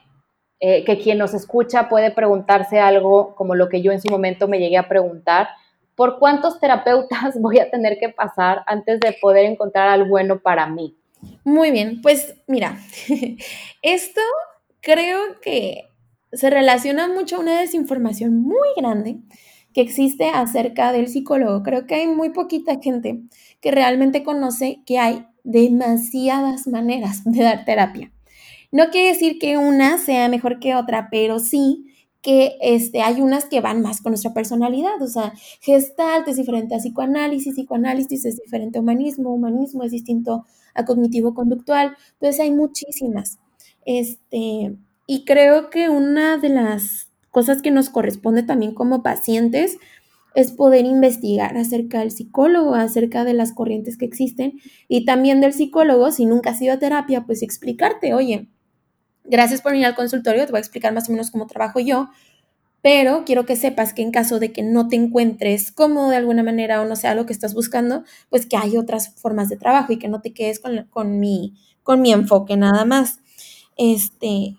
eh, 0.61 0.85
que 0.85 0.99
quien 0.99 1.19
nos 1.19 1.35
escucha 1.35 1.88
puede 1.88 2.11
preguntarse 2.11 2.79
algo 2.81 3.35
como 3.35 3.55
lo 3.55 3.69
que 3.69 3.83
yo 3.83 3.93
en 3.93 4.01
su 4.01 4.09
momento 4.09 4.49
me 4.49 4.59
llegué 4.59 4.79
a 4.79 4.88
preguntar. 4.88 5.49
¿Por 5.97 6.19
cuántos 6.19 6.61
terapeutas 6.61 7.38
voy 7.40 7.59
a 7.59 7.71
tener 7.71 7.99
que 7.99 8.09
pasar 8.09 8.62
antes 8.66 9.01
de 9.01 9.14
poder 9.21 9.45
encontrar 9.45 9.88
al 9.88 10.09
bueno 10.09 10.40
para 10.40 10.66
mí? 10.66 10.97
Muy 11.45 11.71
bien, 11.71 12.01
pues 12.03 12.35
mira, 12.47 12.81
esto 13.83 14.21
creo 14.81 15.19
que 15.43 15.85
se 16.33 16.51
relaciona 16.51 17.09
mucho 17.09 17.37
a 17.37 17.41
una 17.41 17.61
desinformación 17.61 18.41
muy 18.41 18.69
grande 18.77 19.19
que 19.75 19.81
existe 19.81 20.29
acerca 20.29 20.93
del 20.93 21.09
psicólogo. 21.09 21.63
Creo 21.63 21.87
que 21.87 21.97
hay 21.97 22.07
muy 22.07 22.31
poquita 22.31 22.81
gente 22.81 23.21
que 23.61 23.71
realmente 23.71 24.23
conoce 24.23 24.83
que 24.87 24.99
hay 24.99 25.27
demasiadas 25.45 26.67
maneras 26.67 27.23
de 27.25 27.43
dar 27.43 27.65
terapia. 27.65 28.13
No 28.73 28.91
quiere 28.91 29.09
decir 29.09 29.39
que 29.39 29.59
una 29.59 29.99
sea 29.99 30.29
mejor 30.29 30.61
que 30.61 30.75
otra, 30.77 31.09
pero 31.11 31.39
sí 31.41 31.87
que 32.23 32.57
este, 32.61 33.01
hay 33.01 33.21
unas 33.23 33.47
que 33.47 33.61
van 33.61 33.81
más 33.81 34.03
con 34.03 34.13
nuestra 34.13 34.35
personalidad, 34.35 35.01
o 35.01 35.07
sea, 35.07 35.33
gestalt 35.63 36.29
es 36.29 36.37
diferente 36.37 36.75
a 36.75 36.79
psicoanálisis, 36.79 37.55
psicoanálisis 37.55 38.27
es 38.27 38.37
diferente 38.37 38.79
a 38.79 38.83
humanismo, 38.83 39.33
humanismo 39.33 39.85
es 39.85 39.91
distinto 39.91 40.45
a 40.75 40.85
cognitivo-conductual, 40.85 41.97
entonces 42.15 42.41
hay 42.41 42.51
muchísimas. 42.51 43.39
Este, 43.85 44.77
y 45.07 45.25
creo 45.25 45.71
que 45.71 45.89
una 45.89 46.39
de 46.39 46.51
las 46.51 47.11
cosas 47.31 47.63
que 47.63 47.71
nos 47.71 47.91
corresponde 47.91 48.43
también 48.43 48.75
como 48.75 49.03
pacientes 49.03 49.79
es 50.35 50.53
poder 50.53 50.85
investigar 50.85 51.57
acerca 51.57 52.01
del 52.01 52.11
psicólogo, 52.11 52.75
acerca 52.75 53.25
de 53.25 53.35
las 53.35 53.53
corrientes 53.53 53.97
que 53.97 54.05
existen 54.05 54.61
y 54.89 55.05
también 55.05 55.41
del 55.41 55.53
psicólogo, 55.53 56.13
si 56.13 56.27
nunca 56.27 56.51
has 56.51 56.63
ido 56.63 56.75
a 56.75 56.79
terapia, 56.79 57.25
pues 57.27 57.43
explicarte, 57.43 58.15
oye, 58.15 58.49
gracias 59.25 59.63
por 59.63 59.73
venir 59.73 59.87
al 59.87 59.95
consultorio, 59.95 60.45
te 60.47 60.53
voy 60.53 60.59
a 60.59 60.61
explicar 60.61 60.93
más 60.93 61.09
o 61.09 61.13
menos 61.13 61.31
cómo 61.31 61.47
trabajo 61.47 61.81
yo, 61.81 62.11
pero 62.83 63.25
quiero 63.25 63.47
que 63.47 63.57
sepas 63.57 63.93
que 63.93 64.03
en 64.03 64.11
caso 64.11 64.38
de 64.38 64.53
que 64.53 64.62
no 64.62 64.88
te 64.88 64.97
encuentres 64.97 65.71
cómodo 65.73 66.11
de 66.11 66.16
alguna 66.16 66.43
manera 66.43 66.81
o 66.81 66.87
no 66.87 66.97
sea 66.97 67.14
lo 67.14 67.27
que 67.27 67.33
estás 67.33 67.55
buscando, 67.55 68.05
pues 68.29 68.47
que 68.47 68.57
hay 68.57 68.77
otras 68.77 69.14
formas 69.16 69.49
de 69.49 69.57
trabajo 69.57 69.93
y 69.93 69.99
que 69.99 70.09
no 70.09 70.21
te 70.21 70.33
quedes 70.33 70.61
con, 70.61 71.21
mi, 71.21 71.55
con 71.83 72.01
mi 72.01 72.12
enfoque 72.12 72.57
nada 72.57 72.85
más. 72.85 73.19
Este, 73.77 74.57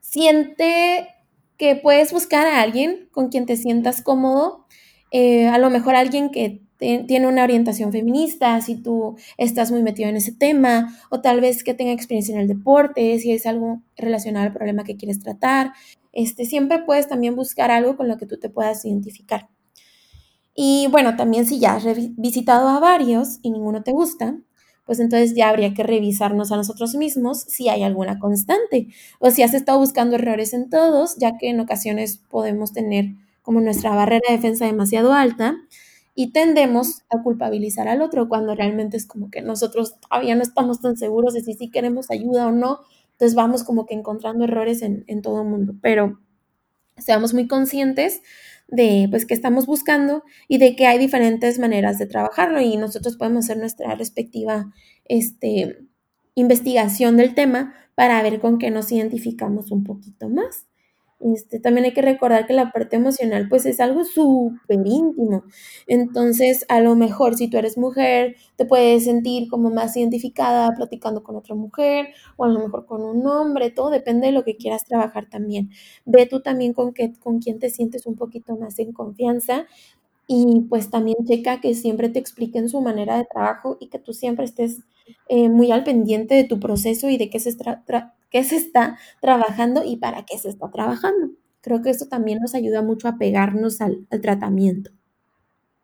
siente 0.00 1.08
que 1.56 1.76
puedes 1.76 2.12
buscar 2.12 2.46
a 2.46 2.62
alguien 2.62 3.08
con 3.10 3.28
quien 3.28 3.44
te 3.44 3.56
sientas 3.56 4.02
cómodo, 4.02 4.66
eh, 5.10 5.48
a 5.48 5.58
lo 5.58 5.70
mejor 5.70 5.94
alguien 5.96 6.30
que 6.30 6.62
tiene 6.78 7.26
una 7.26 7.42
orientación 7.42 7.90
feminista, 7.92 8.60
si 8.60 8.76
tú 8.76 9.16
estás 9.36 9.72
muy 9.72 9.82
metido 9.82 10.08
en 10.08 10.16
ese 10.16 10.32
tema, 10.32 10.96
o 11.10 11.20
tal 11.20 11.40
vez 11.40 11.64
que 11.64 11.74
tenga 11.74 11.92
experiencia 11.92 12.34
en 12.34 12.40
el 12.40 12.48
deporte, 12.48 13.18
si 13.18 13.32
es 13.32 13.46
algo 13.46 13.82
relacionado 13.96 14.46
al 14.46 14.52
problema 14.52 14.84
que 14.84 14.96
quieres 14.96 15.20
tratar. 15.20 15.72
Este, 16.18 16.44
siempre 16.44 16.80
puedes 16.80 17.08
también 17.08 17.36
buscar 17.36 17.70
algo 17.70 17.96
con 17.96 18.08
lo 18.08 18.18
que 18.18 18.26
tú 18.26 18.38
te 18.38 18.50
puedas 18.50 18.84
identificar. 18.84 19.48
Y 20.54 20.88
bueno, 20.90 21.16
también 21.16 21.46
si 21.46 21.58
ya 21.60 21.74
has 21.76 21.84
visitado 22.16 22.68
a 22.68 22.80
varios 22.80 23.38
y 23.42 23.50
ninguno 23.50 23.82
te 23.82 23.92
gusta, 23.92 24.36
pues 24.84 24.98
entonces 25.00 25.34
ya 25.36 25.50
habría 25.50 25.74
que 25.74 25.82
revisarnos 25.82 26.50
a 26.50 26.56
nosotros 26.56 26.94
mismos 26.94 27.40
si 27.42 27.68
hay 27.68 27.82
alguna 27.82 28.18
constante 28.18 28.88
o 29.20 29.30
si 29.30 29.42
has 29.42 29.54
estado 29.54 29.78
buscando 29.78 30.16
errores 30.16 30.54
en 30.54 30.70
todos, 30.70 31.16
ya 31.18 31.36
que 31.38 31.50
en 31.50 31.60
ocasiones 31.60 32.18
podemos 32.28 32.72
tener 32.72 33.10
como 33.42 33.60
nuestra 33.60 33.94
barrera 33.94 34.22
de 34.28 34.36
defensa 34.36 34.64
demasiado 34.66 35.12
alta 35.12 35.56
y 36.14 36.32
tendemos 36.32 37.02
a 37.10 37.22
culpabilizar 37.22 37.86
al 37.86 38.02
otro 38.02 38.28
cuando 38.28 38.54
realmente 38.54 38.96
es 38.96 39.06
como 39.06 39.30
que 39.30 39.40
nosotros 39.42 39.94
todavía 40.00 40.34
no 40.34 40.42
estamos 40.42 40.80
tan 40.80 40.96
seguros 40.96 41.34
de 41.34 41.42
si 41.42 41.54
sí 41.54 41.70
queremos 41.70 42.10
ayuda 42.10 42.48
o 42.48 42.52
no. 42.52 42.80
Entonces 43.18 43.34
vamos 43.34 43.64
como 43.64 43.84
que 43.84 43.94
encontrando 43.94 44.44
errores 44.44 44.80
en, 44.80 45.22
todo 45.22 45.42
el 45.42 45.48
mundo, 45.48 45.74
pero 45.82 46.20
seamos 46.96 47.34
muy 47.34 47.48
conscientes 47.48 48.22
de 48.68 49.08
pues 49.10 49.26
qué 49.26 49.34
estamos 49.34 49.66
buscando 49.66 50.22
y 50.46 50.58
de 50.58 50.76
que 50.76 50.86
hay 50.86 50.98
diferentes 50.98 51.58
maneras 51.58 51.98
de 51.98 52.06
trabajarlo 52.06 52.60
y 52.60 52.76
nosotros 52.76 53.16
podemos 53.16 53.46
hacer 53.46 53.56
nuestra 53.56 53.96
respectiva 53.96 54.72
este, 55.06 55.80
investigación 56.36 57.16
del 57.16 57.34
tema 57.34 57.74
para 57.96 58.22
ver 58.22 58.38
con 58.38 58.58
qué 58.58 58.70
nos 58.70 58.92
identificamos 58.92 59.72
un 59.72 59.82
poquito 59.82 60.28
más. 60.28 60.67
Este, 61.20 61.58
también 61.58 61.84
hay 61.84 61.92
que 61.94 62.02
recordar 62.02 62.46
que 62.46 62.52
la 62.54 62.70
parte 62.70 62.94
emocional 62.96 63.48
pues 63.48 63.66
es 63.66 63.80
algo 63.80 64.04
súper 64.04 64.78
íntimo. 64.86 65.42
Entonces, 65.88 66.64
a 66.68 66.80
lo 66.80 66.94
mejor 66.94 67.34
si 67.36 67.48
tú 67.48 67.56
eres 67.58 67.76
mujer, 67.76 68.36
te 68.56 68.64
puedes 68.64 69.04
sentir 69.04 69.48
como 69.48 69.70
más 69.70 69.96
identificada 69.96 70.70
platicando 70.76 71.24
con 71.24 71.34
otra 71.36 71.56
mujer 71.56 72.08
o 72.36 72.44
a 72.44 72.48
lo 72.48 72.60
mejor 72.60 72.86
con 72.86 73.02
un 73.02 73.26
hombre, 73.26 73.70
todo 73.70 73.90
depende 73.90 74.28
de 74.28 74.32
lo 74.32 74.44
que 74.44 74.56
quieras 74.56 74.84
trabajar 74.84 75.26
también. 75.28 75.70
Ve 76.04 76.26
tú 76.26 76.40
también 76.40 76.72
con, 76.72 76.92
qué, 76.94 77.12
con 77.18 77.40
quién 77.40 77.58
te 77.58 77.70
sientes 77.70 78.06
un 78.06 78.14
poquito 78.16 78.56
más 78.56 78.78
en 78.78 78.92
confianza 78.92 79.66
y 80.26 80.62
pues 80.68 80.90
también 80.90 81.16
checa 81.26 81.60
que 81.60 81.74
siempre 81.74 82.08
te 82.10 82.18
expliquen 82.18 82.68
su 82.68 82.80
manera 82.82 83.16
de 83.18 83.24
trabajo 83.24 83.76
y 83.80 83.88
que 83.88 83.98
tú 83.98 84.12
siempre 84.12 84.44
estés 84.44 84.80
eh, 85.28 85.48
muy 85.48 85.72
al 85.72 85.84
pendiente 85.84 86.34
de 86.34 86.44
tu 86.44 86.60
proceso 86.60 87.08
y 87.08 87.18
de 87.18 87.30
qué 87.30 87.40
se, 87.40 87.56
qué 88.30 88.44
se 88.44 88.56
está 88.56 88.98
trabajando 89.20 89.82
y 89.84 89.96
para 89.96 90.24
qué 90.24 90.38
se 90.38 90.48
está 90.48 90.70
trabajando. 90.70 91.30
Creo 91.60 91.82
que 91.82 91.90
esto 91.90 92.06
también 92.08 92.38
nos 92.40 92.54
ayuda 92.54 92.82
mucho 92.82 93.08
a 93.08 93.18
pegarnos 93.18 93.80
al, 93.80 94.06
tratamiento. 94.22 94.90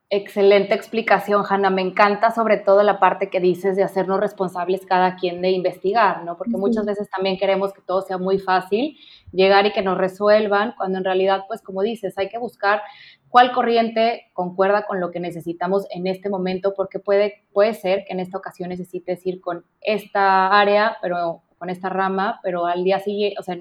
Excelente 0.09 0.75
explicación, 0.75 1.45
Hanna. 1.49 1.71
Me 1.71 1.83
encanta 1.83 2.31
sobre 2.31 2.59
todo 2.59 2.83
la 2.83 3.01
parte 3.01 3.31
que 3.31 3.41
dices 3.41 3.75
de 3.75 3.83
hacernos 3.83 4.21
responsables 4.21 4.87
cada 4.87 5.17
quien 5.17 5.43
de 5.43 5.51
investigar, 5.51 6.23
¿no? 6.25 6.37
Porque 6.37 6.57
muchas 6.57 6.87
veces 6.87 7.11
también 7.11 7.37
queremos 7.37 7.73
que 7.73 7.83
todo 7.83 8.03
sea 8.03 8.19
muy 8.19 8.39
fácil, 8.39 8.97
llegar 9.33 9.67
y 9.67 9.73
que 9.73 9.83
nos 9.83 9.99
resuelvan, 9.99 10.75
cuando 10.77 10.99
en 10.99 11.05
realidad, 11.05 11.45
pues 11.49 11.61
como 11.63 11.83
dices, 11.83 12.17
hay 12.17 12.29
que 12.29 12.39
buscar 12.39 12.81
cuál 13.35 13.51
corriente 13.51 14.31
concuerda 14.33 14.87
con 14.87 15.01
lo 15.01 15.11
que 15.11 15.19
necesitamos 15.19 15.89
en 15.91 16.07
este 16.07 16.31
momento, 16.31 16.73
porque 16.77 17.01
puede, 17.01 17.43
puede 17.53 17.75
ser 17.75 18.05
que 18.05 18.13
en 18.13 18.21
esta 18.21 18.39
ocasión 18.39 18.69
necesites 18.69 19.27
ir 19.27 19.41
con 19.41 19.65
esta 19.81 20.57
área, 20.57 20.99
pero 21.03 21.43
con 21.59 21.69
esta 21.69 21.89
rama, 21.89 22.39
pero 22.45 22.67
al 22.67 22.85
día 22.85 23.01
siguiente, 23.01 23.35
o 23.41 23.43
sea, 23.43 23.59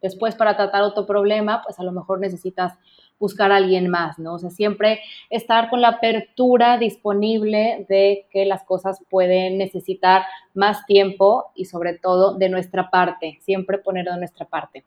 después 0.00 0.36
para 0.36 0.56
tratar 0.56 0.82
otro 0.84 1.04
problema, 1.04 1.62
pues 1.64 1.80
a 1.80 1.82
lo 1.82 1.90
mejor 1.90 2.20
necesitas 2.20 2.74
buscar 3.18 3.50
a 3.50 3.56
alguien 3.56 3.88
más, 3.88 4.20
¿no? 4.20 4.34
O 4.34 4.38
sea, 4.38 4.50
siempre 4.50 5.00
estar 5.30 5.68
con 5.68 5.80
la 5.80 5.88
apertura 5.88 6.78
disponible 6.78 7.86
de 7.88 8.28
que 8.30 8.44
las 8.44 8.62
cosas 8.62 9.00
pueden 9.10 9.58
necesitar 9.58 10.22
más 10.54 10.86
tiempo 10.86 11.50
y 11.56 11.64
sobre 11.64 11.98
todo 11.98 12.34
de 12.38 12.50
nuestra 12.50 12.88
parte, 12.88 13.38
siempre 13.40 13.78
poner 13.78 14.04
de 14.04 14.16
nuestra 14.16 14.46
parte. 14.46 14.84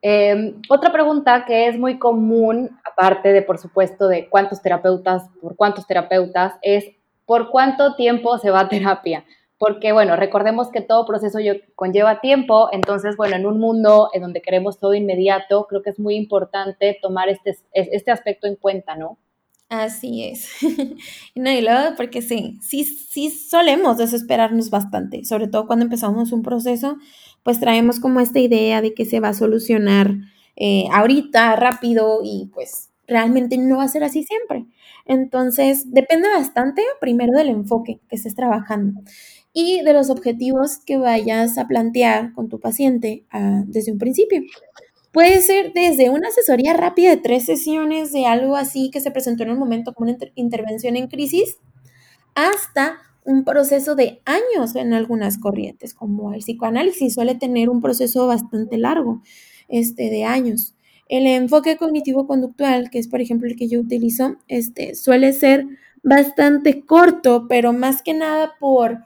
Em, 0.00 0.60
otra 0.68 0.92
pregunta 0.92 1.44
que 1.46 1.68
es 1.68 1.78
muy 1.78 1.98
común, 1.98 2.78
aparte 2.84 3.32
de, 3.32 3.42
por 3.42 3.58
supuesto, 3.58 4.08
de 4.08 4.28
cuántos 4.28 4.62
terapeutas, 4.62 5.28
por 5.40 5.56
cuántos 5.56 5.86
terapeutas, 5.86 6.54
es 6.62 6.84
por 7.26 7.50
cuánto 7.50 7.94
tiempo 7.96 8.38
se 8.38 8.50
va 8.50 8.60
a 8.60 8.68
terapia 8.68 9.24
porque 9.58 9.92
bueno, 9.92 10.16
recordemos 10.16 10.70
que 10.70 10.80
todo 10.80 11.04
proceso 11.04 11.38
conlleva 11.74 12.20
tiempo, 12.20 12.68
entonces 12.72 13.16
bueno, 13.16 13.36
en 13.36 13.44
un 13.44 13.58
mundo 13.58 14.08
en 14.14 14.22
donde 14.22 14.40
queremos 14.40 14.78
todo 14.78 14.94
inmediato, 14.94 15.66
creo 15.68 15.82
que 15.82 15.90
es 15.90 15.98
muy 15.98 16.14
importante 16.14 16.96
tomar 17.02 17.28
este, 17.28 17.56
este 17.72 18.10
aspecto 18.12 18.46
en 18.46 18.54
cuenta, 18.54 18.96
¿no? 18.96 19.18
Así 19.68 20.24
es. 20.24 20.48
no, 21.34 21.50
y 21.50 21.60
luego 21.60 21.94
porque 21.96 22.22
sí, 22.22 22.58
sí, 22.62 22.84
sí 22.84 23.30
solemos 23.30 23.98
desesperarnos 23.98 24.70
bastante, 24.70 25.24
sobre 25.24 25.48
todo 25.48 25.66
cuando 25.66 25.84
empezamos 25.84 26.32
un 26.32 26.42
proceso, 26.42 26.96
pues 27.42 27.60
traemos 27.60 28.00
como 28.00 28.20
esta 28.20 28.38
idea 28.40 28.80
de 28.82 28.94
que 28.94 29.04
se 29.04 29.20
va 29.20 29.28
a 29.28 29.34
solucionar 29.34 30.14
eh, 30.56 30.84
ahorita, 30.92 31.56
rápido, 31.56 32.20
y 32.24 32.50
pues 32.52 32.90
realmente 33.06 33.56
no 33.58 33.78
va 33.78 33.84
a 33.84 33.88
ser 33.88 34.04
así 34.04 34.24
siempre. 34.24 34.66
Entonces, 35.06 35.92
depende 35.92 36.28
bastante 36.28 36.82
primero 37.00 37.32
del 37.36 37.48
enfoque 37.48 38.00
que 38.08 38.16
estés 38.16 38.34
trabajando 38.34 39.00
y 39.52 39.82
de 39.82 39.92
los 39.92 40.10
objetivos 40.10 40.78
que 40.84 40.98
vayas 40.98 41.58
a 41.58 41.66
plantear 41.66 42.32
con 42.34 42.48
tu 42.48 42.60
paciente 42.60 43.24
ah, 43.30 43.62
desde 43.66 43.92
un 43.92 43.98
principio. 43.98 44.42
Puede 45.10 45.40
ser 45.40 45.72
desde 45.72 46.10
una 46.10 46.28
asesoría 46.28 46.74
rápida 46.74 47.10
de 47.10 47.16
tres 47.16 47.46
sesiones 47.46 48.12
de 48.12 48.26
algo 48.26 48.56
así 48.56 48.90
que 48.92 49.00
se 49.00 49.10
presentó 49.10 49.42
en 49.42 49.50
un 49.50 49.58
momento 49.58 49.94
como 49.94 50.10
una 50.10 50.18
intervención 50.34 50.96
en 50.96 51.08
crisis, 51.08 51.56
hasta 52.34 52.98
un 53.28 53.44
proceso 53.44 53.94
de 53.94 54.22
años 54.24 54.74
en 54.74 54.94
algunas 54.94 55.36
corrientes, 55.36 55.92
como 55.92 56.32
el 56.32 56.40
psicoanálisis 56.40 57.12
suele 57.12 57.34
tener 57.34 57.68
un 57.68 57.82
proceso 57.82 58.26
bastante 58.26 58.78
largo, 58.78 59.20
este, 59.68 60.08
de 60.08 60.24
años. 60.24 60.74
El 61.10 61.26
enfoque 61.26 61.76
cognitivo-conductual, 61.76 62.88
que 62.88 62.98
es 62.98 63.06
por 63.06 63.20
ejemplo 63.20 63.46
el 63.46 63.56
que 63.56 63.68
yo 63.68 63.80
utilizo, 63.80 64.36
este, 64.48 64.94
suele 64.94 65.34
ser 65.34 65.66
bastante 66.02 66.86
corto, 66.86 67.46
pero 67.50 67.74
más 67.74 68.02
que 68.02 68.14
nada 68.14 68.54
por 68.58 69.04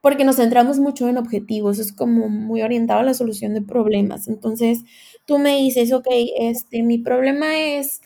porque 0.00 0.24
nos 0.24 0.36
centramos 0.36 0.78
mucho 0.78 1.08
en 1.08 1.16
objetivos, 1.16 1.78
es 1.78 1.90
como 1.90 2.28
muy 2.28 2.60
orientado 2.62 3.00
a 3.00 3.04
la 3.04 3.14
solución 3.14 3.54
de 3.54 3.62
problemas. 3.62 4.28
Entonces, 4.28 4.84
tú 5.24 5.38
me 5.38 5.56
dices, 5.56 5.92
ok, 5.92 6.06
este, 6.38 6.82
mi 6.82 6.98
problema 6.98 7.56
es, 7.58 8.02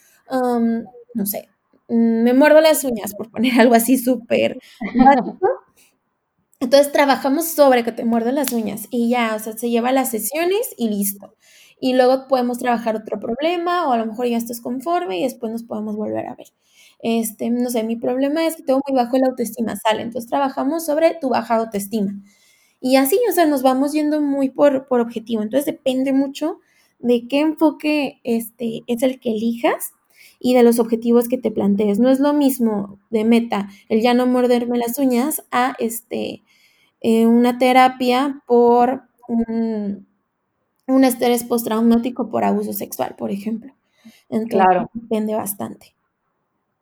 no 1.15 1.27
sé, 1.27 1.49
me 1.89 2.33
muerdo 2.35 2.61
las 2.61 2.85
uñas, 2.85 3.15
por 3.15 3.31
poner 3.31 3.61
algo 3.61 3.75
así 3.75 3.99
súper. 3.99 4.59
Entonces 6.61 6.93
trabajamos 6.93 7.47
sobre 7.49 7.85
que 7.85 7.93
te 7.93 8.05
muerden 8.05 8.35
las 8.35 8.53
uñas 8.53 8.89
y 8.91 9.09
ya, 9.11 9.35
o 9.37 9.39
sea, 9.39 9.57
se 9.57 9.71
lleva 9.71 9.93
las 9.93 10.11
sesiones 10.11 10.75
y 10.77 10.89
listo. 10.89 11.35
Y 11.81 11.95
luego 11.95 12.27
podemos 12.29 12.59
trabajar 12.59 12.97
otro 12.97 13.21
problema 13.21 13.89
o 13.89 13.93
a 13.93 13.99
lo 13.99 14.07
mejor 14.07 14.27
ya 14.27 14.37
estás 14.37 14.61
conforme 14.61 15.21
y 15.21 15.23
después 15.23 15.53
nos 15.53 15.63
podemos 15.63 15.97
volver 15.97 16.27
a 16.27 16.35
ver 16.35 16.49
este, 17.01 17.51
no 17.51 17.71
sé, 17.71 17.85
mi 17.85 17.97
problema 17.97 18.47
es 18.47 18.57
que 18.57 18.63
tengo 18.63 18.81
muy 18.87 18.97
bajo 18.97 19.17
el 19.17 19.25
autoestima, 19.25 19.77
sale, 19.77 20.03
entonces 20.03 20.29
trabajamos 20.29 20.85
sobre 20.87 21.15
tu 21.15 21.29
baja 21.31 21.57
autoestima. 21.57 22.13
Y 22.81 22.97
así, 22.97 23.19
o 23.29 23.33
sea, 23.33 23.47
nos 23.47 23.63
vamos 23.63 23.93
yendo 23.93 24.21
muy 24.21 24.51
por, 24.51 24.87
objetivo, 24.91 25.43
entonces 25.43 25.67
depende 25.67 26.13
mucho 26.13 26.61
de 26.99 27.29
qué 27.29 27.41
enfoque 27.41 28.21
este, 28.25 28.83
es 28.87 29.03
el 29.03 29.21
que 29.21 29.31
elijas 29.31 29.93
y 30.41 30.55
de 30.55 30.63
los 30.63 30.79
objetivos 30.79 31.29
que 31.29 31.39
te 31.39 31.51
plantees. 31.51 31.99
No 31.99 32.11
es 32.11 32.21
lo 32.21 32.33
mismo 32.33 32.99
de 33.11 33.25
meta 33.25 33.69
el 33.89 34.01
ya 34.01 34.15
no 34.15 34.27
morderme 34.27 34.79
las 34.79 34.99
uñas 34.99 35.45
a 35.51 35.75
este, 35.79 36.43
eh, 37.01 37.27
una 37.27 37.59
terapia 37.59 38.43
por 38.47 39.03
un, 39.29 40.07
un 40.87 41.05
estrés 41.05 41.45
postraumático 41.45 42.31
por 42.31 42.45
abuso 42.45 42.73
sexual, 42.73 43.15
por 43.17 43.31
ejemplo. 43.31 43.73
Entonces, 44.29 44.51
claro. 44.51 44.91
depende 44.95 45.35
bastante. 45.35 45.95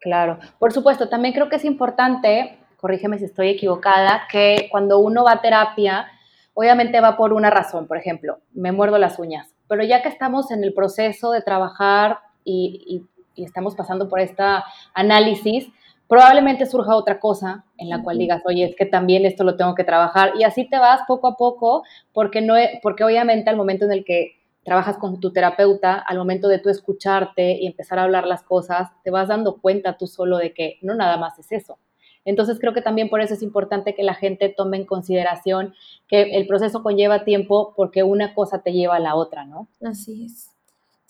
Claro, 0.00 0.38
por 0.58 0.72
supuesto, 0.72 1.08
también 1.08 1.34
creo 1.34 1.48
que 1.48 1.56
es 1.56 1.64
importante, 1.64 2.58
corrígeme 2.76 3.18
si 3.18 3.24
estoy 3.24 3.48
equivocada, 3.48 4.22
que 4.30 4.68
cuando 4.70 4.98
uno 5.00 5.24
va 5.24 5.32
a 5.32 5.40
terapia, 5.40 6.06
obviamente 6.54 7.00
va 7.00 7.16
por 7.16 7.32
una 7.32 7.50
razón, 7.50 7.86
por 7.86 7.96
ejemplo, 7.96 8.38
me 8.52 8.72
muerdo 8.72 8.98
las 8.98 9.18
uñas, 9.18 9.54
pero 9.68 9.82
ya 9.82 10.02
que 10.02 10.08
estamos 10.08 10.50
en 10.50 10.62
el 10.62 10.74
proceso 10.74 11.32
de 11.32 11.42
trabajar 11.42 12.20
y, 12.44 13.04
estamos 13.44 13.74
pasando 13.74 14.08
por 14.08 14.20
este 14.20 14.42
análisis, 14.94 15.68
probablemente 16.08 16.66
surja 16.66 16.96
otra 16.96 17.18
cosa 17.18 17.64
en 17.78 17.88
la 17.88 18.02
cual 18.02 18.18
digas, 18.18 18.42
oye, 18.46 18.64
es 18.64 18.76
que 18.76 18.86
también 18.86 19.26
esto 19.26 19.44
lo 19.44 19.56
tengo 19.56 19.74
que 19.74 19.84
trabajar 19.84 20.32
y 20.38 20.44
así 20.44 20.68
te 20.68 20.78
vas 20.78 21.00
poco 21.06 21.28
a 21.28 21.36
poco, 21.36 21.82
porque, 22.12 22.40
no, 22.40 22.54
porque 22.82 23.04
obviamente 23.04 23.50
al 23.50 23.56
momento 23.56 23.84
en 23.84 23.92
el 23.92 24.04
que 24.04 24.36
trabajas 24.64 24.98
con 24.98 25.20
tu 25.20 25.32
terapeuta, 25.32 25.94
al 25.94 26.18
momento 26.18 26.48
de 26.48 26.58
tú 26.58 26.68
escucharte 26.68 27.52
y 27.60 27.66
empezar 27.66 27.98
a 27.98 28.02
hablar 28.02 28.26
las 28.26 28.42
cosas, 28.42 28.90
te 29.04 29.10
vas 29.10 29.28
dando 29.28 29.60
cuenta 29.60 29.96
tú 29.96 30.06
solo 30.06 30.38
de 30.38 30.52
que 30.52 30.78
no 30.82 30.94
nada 30.94 31.16
más 31.16 31.38
es 31.38 31.52
eso. 31.52 31.78
Entonces 32.24 32.58
creo 32.58 32.74
que 32.74 32.82
también 32.82 33.08
por 33.08 33.20
eso 33.20 33.34
es 33.34 33.42
importante 33.42 33.94
que 33.94 34.02
la 34.02 34.14
gente 34.14 34.48
tome 34.48 34.76
en 34.76 34.84
consideración 34.84 35.74
que 36.08 36.36
el 36.36 36.48
proceso 36.48 36.82
conlleva 36.82 37.24
tiempo 37.24 37.74
porque 37.76 38.02
una 38.02 38.34
cosa 38.34 38.62
te 38.62 38.72
lleva 38.72 38.96
a 38.96 39.00
la 39.00 39.14
otra, 39.14 39.44
¿no? 39.44 39.68
Así 39.80 40.24
es. 40.24 40.55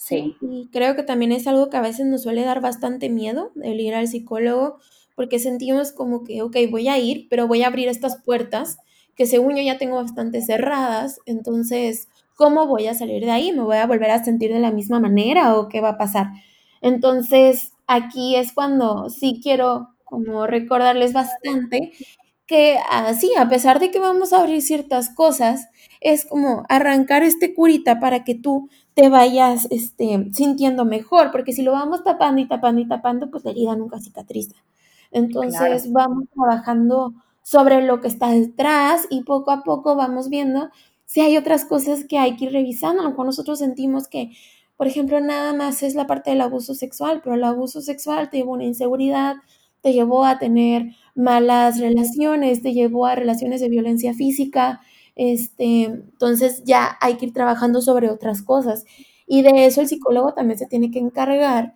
Sí. 0.07 0.37
Y 0.41 0.69
creo 0.73 0.95
que 0.95 1.03
también 1.03 1.33
es 1.33 1.49
algo 1.49 1.69
que 1.69 1.77
a 1.77 1.81
veces 1.81 2.07
nos 2.07 2.23
suele 2.23 2.43
dar 2.45 2.61
bastante 2.61 3.09
miedo, 3.11 3.51
el 3.63 3.81
ir 3.81 3.93
al 3.95 4.07
psicólogo, 4.07 4.79
porque 5.17 5.41
sentimos 5.41 5.91
como 5.91 6.23
que, 6.23 6.43
ok, 6.43 6.57
voy 6.71 6.87
a 6.89 6.97
ir, 6.99 7.27
pero 7.29 7.49
voy 7.49 7.63
a 7.65 7.67
abrir 7.67 7.89
estas 7.89 8.23
puertas 8.23 8.79
que 9.17 9.27
según 9.27 9.57
yo 9.57 9.63
ya 9.63 9.79
tengo 9.79 9.97
bastante 9.97 10.43
cerradas, 10.43 11.19
entonces 11.27 12.09
¿cómo 12.37 12.67
voy 12.67 12.87
a 12.87 12.95
salir 12.95 13.25
de 13.25 13.31
ahí? 13.33 13.51
¿Me 13.51 13.63
voy 13.63 13.79
a 13.79 13.87
volver 13.87 14.11
a 14.11 14.23
sentir 14.23 14.53
de 14.53 14.61
la 14.61 14.71
misma 14.71 15.01
manera 15.01 15.57
o 15.59 15.69
qué 15.69 15.81
va 15.81 15.91
a 15.91 15.99
pasar? 15.99 16.27
Entonces, 16.83 17.73
aquí 17.87 18.37
es 18.37 18.53
cuando 18.53 19.09
sí 19.11 19.41
quiero 19.43 19.89
como 20.05 20.47
recordarles 20.47 21.13
bastante 21.15 21.93
que 22.47 22.79
así, 22.91 23.31
ah, 23.37 23.43
a 23.43 23.49
pesar 23.49 23.81
de 23.81 23.91
que 23.91 23.99
vamos 23.99 24.33
a 24.33 24.41
abrir 24.41 24.63
ciertas 24.63 25.11
cosas, 25.11 25.69
es 26.01 26.25
como 26.27 26.65
arrancar 26.69 27.23
este 27.23 27.55
curita 27.55 28.01
para 28.01 28.25
que 28.25 28.35
tú 28.35 28.69
te 28.95 29.09
vayas 29.09 29.67
este, 29.71 30.29
sintiendo 30.33 30.85
mejor, 30.85 31.31
porque 31.33 31.53
si 31.53 31.63
lo 31.63 31.73
vamos 31.73 32.05
tapando 32.05 32.41
y 32.41 32.49
tapando 32.49 32.81
y 32.81 32.89
tapando, 32.89 33.31
pues 33.31 33.45
la 33.45 33.51
herida 33.51 33.77
nunca 33.77 33.99
cicatriza. 34.01 34.55
Entonces 35.11 35.93
vamos 35.93 36.25
trabajando 36.35 37.15
sobre 37.43 37.83
lo 37.83 38.01
que 38.01 38.09
está 38.09 38.31
detrás 38.31 39.07
y 39.11 39.23
poco 39.23 39.51
a 39.51 39.63
poco 39.63 39.97
vamos 39.97 40.29
viendo 40.29 40.69
si 41.05 41.21
hay 41.21 41.37
otras 41.37 41.65
cosas 41.65 42.05
que 42.05 42.19
hay 42.19 42.37
que 42.37 42.47
ir 42.47 42.53
revisando. 42.53 43.01
A 43.01 43.05
lo 43.05 43.11
mejor 43.11 43.27
nosotros 43.27 43.59
sentimos 43.59 44.09
que, 44.09 44.33
por 44.77 44.87
ejemplo, 44.87 45.21
nada 45.21 45.53
más 45.53 45.83
es 45.83 45.95
la 45.95 46.07
parte 46.07 46.31
del 46.31 46.41
abuso 46.41 46.75
sexual, 46.75 47.21
pero 47.23 47.37
el 47.37 47.45
abuso 47.45 47.81
sexual 47.81 48.31
te 48.31 48.39
llevó 48.39 48.53
a 48.53 48.57
una 48.57 48.65
inseguridad, 48.65 49.37
te 49.81 49.93
llevó 49.93 50.25
a 50.25 50.39
tener 50.39 50.97
malas 51.17 51.79
relaciones, 51.81 52.63
te 52.63 52.73
llevó 52.75 53.07
a 53.07 53.15
relaciones 53.17 53.61
de 53.61 53.69
violencia 53.69 54.15
física. 54.15 54.81
Este, 55.17 55.85
entonces 55.85 56.63
ya 56.65 56.97
hay 57.01 57.17
que 57.17 57.27
ir 57.27 57.33
trabajando 57.33 57.81
sobre 57.83 58.11
otras 58.11 58.43
cosas. 58.43 58.85
Y 59.27 59.43
de 59.43 59.67
eso 59.67 59.81
el 59.81 59.89
psicólogo 59.89 60.35
también 60.35 60.59
se 60.59 60.67
tiene 60.67 60.91
que 60.91 60.99
encargar 61.01 61.75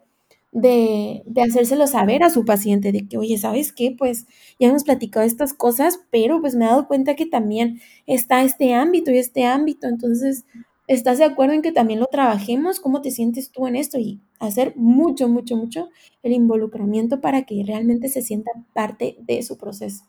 de, 0.53 1.23
de 1.27 1.43
hacérselo 1.43 1.87
saber 1.87 2.23
a 2.25 2.31
su 2.31 2.45
paciente, 2.45 2.93
de 2.93 3.07
que, 3.09 3.19
oye, 3.19 3.39
¿sabes 3.39 3.73
qué? 3.73 3.95
Pues 3.97 4.27
ya 4.59 4.69
hemos 4.69 4.85
platicado 4.85 5.25
estas 5.25 5.55
cosas, 5.55 6.01
pero 6.11 6.41
pues 6.41 6.55
me 6.57 6.65
he 6.65 6.69
dado 6.69 6.89
cuenta 6.89 7.15
que 7.17 7.27
también 7.27 7.81
está 8.07 8.43
este 8.43 8.75
ámbito 8.75 9.11
y 9.13 9.19
este 9.19 9.45
ámbito, 9.47 9.87
entonces, 9.89 10.45
¿estás 10.91 11.19
de 11.19 11.25
acuerdo 11.25 11.55
en 11.55 11.63
que 11.63 11.71
también 11.71 12.01
lo 12.01 12.07
trabajemos? 12.07 12.81
¿Cómo 12.81 13.01
te 13.01 13.13
sientes 13.13 13.53
tú 13.53 13.69
en 13.69 13.77
esto? 13.77 13.97
Y 13.97 14.21
hacer 14.41 14.75
mucho, 14.75 15.29
mucho, 15.29 15.57
mucho 15.57 15.89
el 16.25 16.33
involucramiento 16.33 17.21
para 17.21 17.43
que 17.43 17.63
realmente 17.65 18.09
se 18.09 18.23
sienta 18.23 18.51
parte 18.73 19.17
de 19.21 19.41
su 19.43 19.57
proceso. 19.57 20.05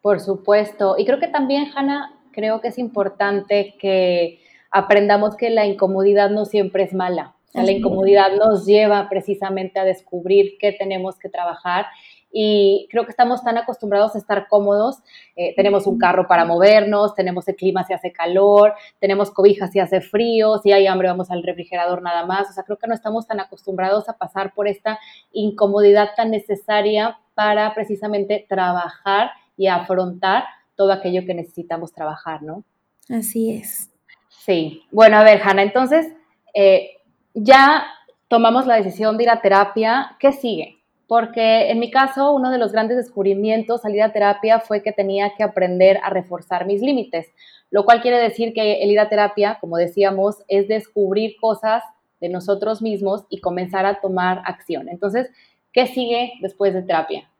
Por 0.00 0.20
supuesto. 0.20 0.94
Y 0.96 1.04
creo 1.04 1.18
que 1.18 1.26
también, 1.26 1.66
Hanna, 1.74 2.16
creo 2.30 2.60
que 2.60 2.68
es 2.68 2.78
importante 2.78 3.74
que 3.80 4.38
aprendamos 4.70 5.34
que 5.34 5.50
la 5.50 5.66
incomodidad 5.66 6.30
no 6.30 6.44
siempre 6.44 6.84
es 6.84 6.94
mala 6.94 7.34
la 7.54 7.72
incomodidad 7.72 8.32
nos 8.36 8.66
lleva 8.66 9.08
precisamente 9.08 9.78
a 9.78 9.84
descubrir 9.84 10.56
qué 10.58 10.72
tenemos 10.72 11.18
que 11.18 11.28
trabajar 11.28 11.86
y 12.30 12.86
creo 12.90 13.04
que 13.04 13.10
estamos 13.10 13.42
tan 13.42 13.56
acostumbrados 13.56 14.14
a 14.14 14.18
estar 14.18 14.48
cómodos. 14.48 14.98
Eh, 15.36 15.54
tenemos 15.56 15.86
un 15.86 15.98
carro 15.98 16.26
para 16.26 16.44
movernos, 16.44 17.14
tenemos 17.14 17.48
el 17.48 17.56
clima 17.56 17.84
si 17.84 17.94
hace 17.94 18.12
calor, 18.12 18.74
tenemos 19.00 19.30
cobijas 19.30 19.72
si 19.72 19.80
hace 19.80 20.00
frío, 20.00 20.58
si 20.58 20.72
hay 20.72 20.86
hambre 20.86 21.08
vamos 21.08 21.30
al 21.30 21.42
refrigerador 21.42 22.02
nada 22.02 22.26
más. 22.26 22.50
O 22.50 22.52
sea, 22.52 22.64
creo 22.64 22.78
que 22.78 22.86
no 22.86 22.94
estamos 22.94 23.26
tan 23.26 23.40
acostumbrados 23.40 24.08
a 24.08 24.18
pasar 24.18 24.52
por 24.54 24.68
esta 24.68 24.98
incomodidad 25.32 26.10
tan 26.16 26.30
necesaria 26.30 27.18
para 27.34 27.74
precisamente 27.74 28.44
trabajar 28.48 29.30
y 29.56 29.68
afrontar 29.68 30.44
todo 30.76 30.92
aquello 30.92 31.24
que 31.26 31.34
necesitamos 31.34 31.92
trabajar, 31.92 32.42
¿no? 32.42 32.62
Así 33.08 33.50
es. 33.52 33.90
Sí. 34.28 34.84
Bueno, 34.92 35.16
a 35.16 35.24
ver, 35.24 35.40
Hanna, 35.42 35.62
entonces, 35.62 36.06
eh, 36.54 36.98
ya 37.34 37.86
tomamos 38.28 38.66
la 38.66 38.76
decisión 38.76 39.16
de 39.16 39.24
ir 39.24 39.30
a 39.30 39.40
terapia, 39.40 40.16
¿qué 40.20 40.32
sigue? 40.32 40.77
Porque 41.08 41.70
en 41.70 41.80
mi 41.80 41.90
caso, 41.90 42.32
uno 42.32 42.50
de 42.50 42.58
los 42.58 42.70
grandes 42.70 42.98
descubrimientos 42.98 43.84
al 43.86 43.94
ir 43.94 44.02
a 44.02 44.12
terapia 44.12 44.60
fue 44.60 44.82
que 44.82 44.92
tenía 44.92 45.32
que 45.36 45.42
aprender 45.42 45.98
a 46.04 46.10
reforzar 46.10 46.66
mis 46.66 46.82
límites, 46.82 47.32
lo 47.70 47.86
cual 47.86 48.02
quiere 48.02 48.18
decir 48.18 48.52
que 48.52 48.82
el 48.82 48.90
ir 48.90 49.00
a 49.00 49.08
terapia, 49.08 49.56
como 49.58 49.78
decíamos, 49.78 50.44
es 50.48 50.68
descubrir 50.68 51.36
cosas 51.40 51.82
de 52.20 52.28
nosotros 52.28 52.82
mismos 52.82 53.24
y 53.30 53.40
comenzar 53.40 53.86
a 53.86 54.00
tomar 54.00 54.42
acción. 54.44 54.90
Entonces, 54.90 55.30
¿qué 55.72 55.86
sigue 55.86 56.34
después 56.42 56.74
de 56.74 56.82
terapia? 56.82 57.30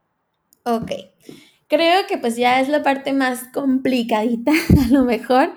Ok, 0.65 0.93
creo 1.67 2.07
que 2.07 2.17
pues 2.17 2.37
ya 2.37 2.61
es 2.61 2.71
la 2.71 2.83
parte 2.83 3.13
más 3.13 3.45
complicadita, 3.53 4.53
a 4.87 4.93
lo 4.93 5.05
mejor. 5.05 5.53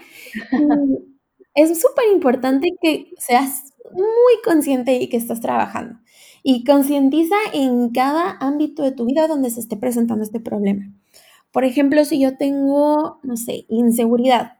es 1.55 1.81
súper 1.81 2.05
importante 2.13 2.69
que 2.81 3.11
seas 3.17 3.73
muy 3.93 4.41
consciente 4.43 4.95
y 4.95 5.07
que 5.07 5.17
estás 5.17 5.39
trabajando. 5.39 5.97
Y 6.43 6.63
concientiza 6.63 7.35
en 7.53 7.89
cada 7.89 8.37
ámbito 8.39 8.83
de 8.83 8.91
tu 8.91 9.05
vida 9.05 9.27
donde 9.27 9.49
se 9.49 9.59
esté 9.59 9.77
presentando 9.77 10.23
este 10.23 10.39
problema. 10.39 10.91
Por 11.51 11.65
ejemplo, 11.65 12.03
si 12.05 12.19
yo 12.19 12.37
tengo, 12.37 13.19
no 13.23 13.37
sé, 13.37 13.65
inseguridad 13.69 14.53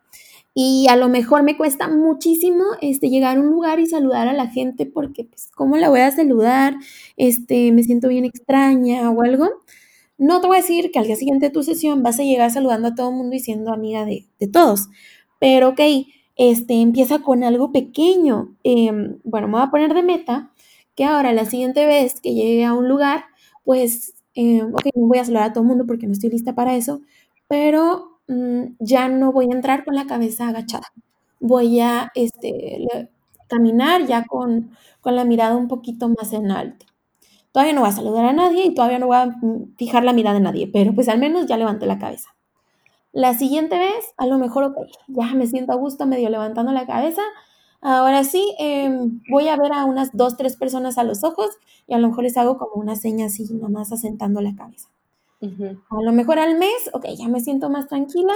y 0.53 0.87
a 0.89 0.97
lo 0.97 1.07
mejor 1.07 1.43
me 1.43 1.55
cuesta 1.55 1.87
muchísimo 1.87 2.63
este, 2.81 3.09
llegar 3.09 3.37
a 3.37 3.39
un 3.39 3.47
lugar 3.47 3.79
y 3.79 3.85
saludar 3.85 4.27
a 4.27 4.33
la 4.33 4.47
gente 4.47 4.85
porque, 4.85 5.23
pues, 5.23 5.49
¿cómo 5.55 5.77
la 5.77 5.89
voy 5.89 6.01
a 6.01 6.11
saludar? 6.11 6.75
Este, 7.15 7.71
me 7.71 7.83
siento 7.83 8.09
bien 8.09 8.25
extraña 8.25 9.09
o 9.09 9.21
algo. 9.21 9.47
No 10.17 10.41
te 10.41 10.47
voy 10.47 10.57
a 10.57 10.61
decir 10.61 10.91
que 10.91 10.99
al 10.99 11.05
día 11.05 11.15
siguiente 11.15 11.47
de 11.47 11.51
tu 11.51 11.63
sesión 11.63 12.03
vas 12.03 12.19
a 12.19 12.23
llegar 12.23 12.51
saludando 12.51 12.89
a 12.89 12.95
todo 12.95 13.09
el 13.09 13.15
mundo 13.15 13.35
y 13.35 13.39
siendo 13.39 13.71
amiga 13.71 14.05
de, 14.05 14.27
de 14.39 14.47
todos. 14.47 14.89
Pero, 15.39 15.69
ok, 15.69 15.79
este, 16.35 16.81
empieza 16.81 17.19
con 17.19 17.43
algo 17.43 17.71
pequeño. 17.71 18.55
Em, 18.63 19.19
bueno, 19.23 19.47
me 19.47 19.53
voy 19.53 19.63
a 19.63 19.71
poner 19.71 19.93
de 19.93 20.03
meta 20.03 20.50
que 20.95 21.06
ahora 21.06 21.34
la 21.34 21.45
siguiente 21.45 21.86
vez 21.86 22.19
que 22.21 22.34
llegue 22.34 22.65
a 22.65 22.73
un 22.73 22.88
lugar, 22.89 23.25
pues, 23.63 24.13
eh, 24.36 24.63
ok, 24.63 24.88
no 24.95 25.08
voy 25.08 25.19
a 25.19 25.25
saludar 25.25 25.43
a 25.51 25.54
todo 25.54 25.63
el 25.63 25.67
mundo 25.69 25.86
porque 25.88 26.08
no 26.08 26.13
estoy 26.13 26.30
lista 26.30 26.56
para 26.56 26.75
eso, 26.75 27.01
pero 27.47 28.19
mm, 28.27 28.63
ya 28.80 29.08
no 29.10 29.32
voy 29.32 29.47
a 29.51 29.56
entrar 29.56 29.86
con 29.86 29.95
la 29.95 30.06
cabeza 30.08 30.47
agachada. 30.49 30.88
Voy 31.39 31.80
a 31.80 32.12
este, 32.15 32.88
caminar 33.47 34.06
ya 34.08 34.25
con, 34.25 34.71
con 35.01 35.15
la 35.15 35.25
mirada 35.25 35.56
un 35.58 35.67
poquito 35.67 36.10
más 36.10 36.34
en 36.34 36.51
alto. 36.51 36.86
Todavía 37.51 37.73
no 37.73 37.82
voy 37.82 37.89
a 37.89 37.93
saludar 37.93 38.25
a 38.25 38.34
nadie 38.34 38.65
y 38.65 38.73
todavía 38.73 38.99
no 38.99 39.08
voy 39.08 39.17
a 39.17 39.25
mm, 39.27 39.75
fijar 39.77 40.04
la 40.04 40.13
mirada 40.13 40.38
en 40.38 40.43
nadie, 40.43 40.67
pero 40.67 40.93
pues 40.95 41.10
al 41.10 41.19
menos 41.19 41.47
ya 41.47 41.58
levanté 41.58 41.86
la 41.86 41.99
cabeza. 41.99 42.30
La 43.13 43.34
siguiente 43.34 43.77
vez, 43.77 44.13
a 44.17 44.25
lo 44.25 44.38
mejor, 44.38 44.63
ok, 44.65 44.77
ya 45.08 45.34
me 45.36 45.47
siento 45.47 45.73
a 45.73 45.75
gusto 45.75 46.06
medio 46.06 46.30
levantando 46.30 46.71
la 46.71 46.86
cabeza. 46.86 47.21
Ahora 47.81 48.23
sí, 48.23 48.55
em, 48.59 49.21
voy 49.29 49.47
a 49.47 49.57
ver 49.57 49.73
a 49.73 49.85
unas 49.85 50.11
dos, 50.13 50.37
tres 50.37 50.55
personas 50.55 50.97
a 50.97 51.03
los 51.03 51.23
ojos 51.23 51.49
y 51.87 51.93
a 51.93 51.97
lo 51.97 52.09
mejor 52.09 52.23
les 52.23 52.37
hago 52.37 52.57
como 52.57 52.73
una 52.75 52.95
seña 52.95 53.25
así, 53.25 53.45
nada 53.53 53.69
más 53.69 53.91
asentando 53.91 54.39
la 54.41 54.55
cabeza. 54.55 54.89
A 55.89 56.01
lo 56.03 56.11
mejor 56.11 56.37
al 56.37 56.59
mes, 56.59 56.91
ok, 56.93 57.05
ya 57.17 57.27
me 57.27 57.39
siento 57.39 57.71
más 57.71 57.87
tranquila 57.87 58.33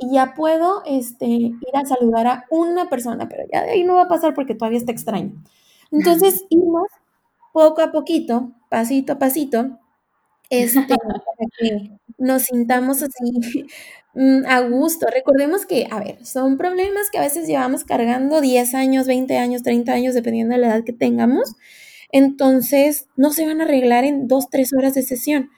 y 0.00 0.12
ya 0.14 0.34
puedo 0.34 0.82
este, 0.84 1.26
ir 1.26 1.56
a 1.74 1.84
saludar 1.86 2.26
a 2.26 2.44
una 2.50 2.88
persona, 2.90 3.28
pero 3.28 3.44
ya 3.52 3.62
de 3.62 3.70
ahí 3.70 3.84
no 3.84 3.94
va 3.94 4.02
a 4.02 4.08
pasar 4.08 4.34
porque 4.34 4.56
todavía 4.56 4.78
está 4.78 4.90
extraño. 4.90 5.32
Entonces, 5.92 6.44
irnos 6.50 6.88
poco 7.52 7.82
a 7.82 7.92
poquito, 7.92 8.52
pasito 8.68 9.12
a 9.14 9.18
pasito, 9.18 9.78
este, 10.50 10.96
para 10.96 11.22
que 11.60 11.99
nos 12.20 12.42
sintamos 12.44 13.02
así 13.02 13.66
Mm, 14.14 14.44
a 14.46 14.60
gusto. 14.62 15.06
Recordemos 15.12 15.66
que, 15.66 15.86
a 15.90 16.00
ver, 16.00 16.24
son 16.24 16.58
problemas 16.58 17.10
que 17.10 17.18
a 17.18 17.22
veces 17.22 17.46
llevamos 17.46 17.84
cargando 17.84 18.40
10 18.40 18.74
años, 18.74 19.06
20 19.06 19.36
años, 19.38 19.62
30 19.62 19.92
años, 19.92 20.14
dependiendo 20.14 20.54
de 20.54 20.60
la 20.60 20.68
edad 20.68 20.84
que 20.84 20.92
tengamos. 20.92 21.54
Entonces, 22.12 23.06
no 23.16 23.30
se 23.32 23.46
van 23.46 23.60
a 23.60 23.64
arreglar 23.64 24.04
en 24.04 24.26
dos, 24.28 24.50
tres 24.50 24.72
horas 24.72 24.94
de 24.94 25.02
sesión. 25.02 25.50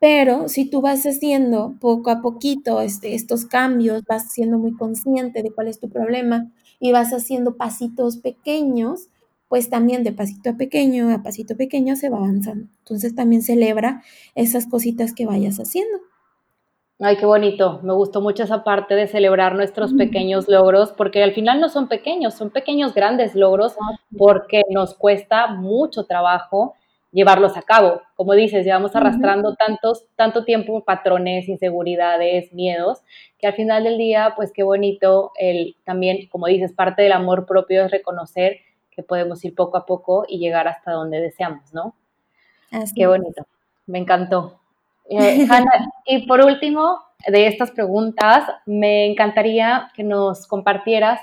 Pero 0.00 0.48
si 0.48 0.70
tú 0.70 0.80
vas 0.80 1.04
haciendo 1.06 1.76
poco 1.80 2.10
a 2.10 2.22
poquito 2.22 2.80
este, 2.82 3.14
estos 3.14 3.46
cambios, 3.46 4.04
vas 4.08 4.32
siendo 4.32 4.58
muy 4.58 4.74
consciente 4.76 5.42
de 5.42 5.50
cuál 5.52 5.68
es 5.68 5.80
tu 5.80 5.90
problema 5.90 6.52
y 6.80 6.92
vas 6.92 7.12
haciendo 7.12 7.56
pasitos 7.56 8.18
pequeños, 8.18 9.08
pues 9.48 9.70
también 9.70 10.04
de 10.04 10.12
pasito 10.12 10.50
a 10.50 10.56
pequeño 10.56 11.12
a 11.14 11.22
pasito 11.22 11.56
pequeño 11.56 11.96
se 11.96 12.10
va 12.10 12.18
avanzando. 12.18 12.68
Entonces 12.78 13.14
también 13.14 13.42
celebra 13.42 14.02
esas 14.34 14.66
cositas 14.66 15.14
que 15.14 15.26
vayas 15.26 15.58
haciendo. 15.58 15.98
Ay, 17.00 17.16
qué 17.16 17.26
bonito. 17.26 17.80
Me 17.84 17.92
gustó 17.94 18.20
mucho 18.20 18.42
esa 18.42 18.64
parte 18.64 18.96
de 18.96 19.06
celebrar 19.06 19.54
nuestros 19.54 19.94
pequeños 19.94 20.48
logros, 20.48 20.92
porque 20.92 21.22
al 21.22 21.32
final 21.32 21.60
no 21.60 21.68
son 21.68 21.86
pequeños, 21.86 22.34
son 22.34 22.50
pequeños 22.50 22.92
grandes 22.92 23.36
logros, 23.36 23.76
porque 24.16 24.62
nos 24.68 24.94
cuesta 24.96 25.46
mucho 25.46 26.04
trabajo 26.06 26.74
llevarlos 27.12 27.56
a 27.56 27.62
cabo. 27.62 28.02
Como 28.16 28.34
dices, 28.34 28.64
llevamos 28.64 28.96
arrastrando 28.96 29.54
tantos, 29.54 30.06
tanto 30.16 30.44
tiempo 30.44 30.84
patrones, 30.84 31.48
inseguridades, 31.48 32.52
miedos, 32.52 32.98
que 33.38 33.46
al 33.46 33.54
final 33.54 33.84
del 33.84 33.96
día, 33.96 34.32
pues 34.36 34.52
qué 34.52 34.64
bonito 34.64 35.30
el 35.38 35.76
también, 35.84 36.28
como 36.28 36.48
dices, 36.48 36.72
parte 36.72 37.02
del 37.02 37.12
amor 37.12 37.46
propio 37.46 37.84
es 37.84 37.92
reconocer 37.92 38.56
que 38.98 39.04
podemos 39.04 39.44
ir 39.44 39.54
poco 39.54 39.76
a 39.76 39.86
poco 39.86 40.24
y 40.26 40.40
llegar 40.40 40.66
hasta 40.66 40.90
donde 40.90 41.20
deseamos, 41.20 41.72
¿no? 41.72 41.94
qué 42.96 43.06
bonito. 43.06 43.46
Me 43.86 44.00
encantó. 44.00 44.58
Eh, 45.08 45.46
y 46.04 46.26
por 46.26 46.40
último, 46.40 46.98
de 47.28 47.46
estas 47.46 47.70
preguntas, 47.70 48.42
me 48.66 49.06
encantaría 49.06 49.92
que 49.94 50.02
nos 50.02 50.48
compartieras 50.48 51.20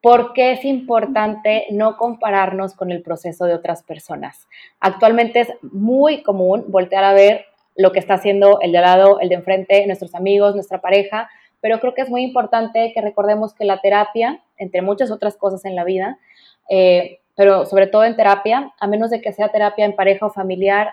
por 0.00 0.32
qué 0.32 0.52
es 0.52 0.64
importante 0.64 1.66
no 1.72 1.96
compararnos 1.96 2.74
con 2.74 2.92
el 2.92 3.02
proceso 3.02 3.46
de 3.46 3.54
otras 3.54 3.82
personas. 3.82 4.46
Actualmente 4.78 5.40
es 5.40 5.48
muy 5.60 6.22
común 6.22 6.66
voltear 6.68 7.02
a 7.02 7.14
ver 7.14 7.46
lo 7.74 7.90
que 7.90 7.98
está 7.98 8.14
haciendo 8.14 8.60
el 8.60 8.70
de 8.70 8.78
al 8.78 8.84
lado, 8.84 9.18
el 9.18 9.28
de 9.28 9.34
enfrente, 9.34 9.84
nuestros 9.88 10.14
amigos, 10.14 10.54
nuestra 10.54 10.80
pareja, 10.80 11.28
pero 11.60 11.80
creo 11.80 11.94
que 11.94 12.02
es 12.02 12.10
muy 12.10 12.22
importante 12.22 12.92
que 12.94 13.00
recordemos 13.00 13.54
que 13.54 13.64
la 13.64 13.80
terapia, 13.80 14.40
entre 14.56 14.82
muchas 14.82 15.10
otras 15.10 15.36
cosas 15.36 15.64
en 15.64 15.74
la 15.74 15.82
vida, 15.82 16.18
eh, 16.68 17.20
pero 17.36 17.66
sobre 17.66 17.86
todo 17.86 18.04
en 18.04 18.16
terapia, 18.16 18.72
a 18.78 18.86
menos 18.86 19.10
de 19.10 19.20
que 19.20 19.32
sea 19.32 19.50
terapia 19.50 19.84
en 19.84 19.96
pareja 19.96 20.26
o 20.26 20.30
familiar, 20.30 20.88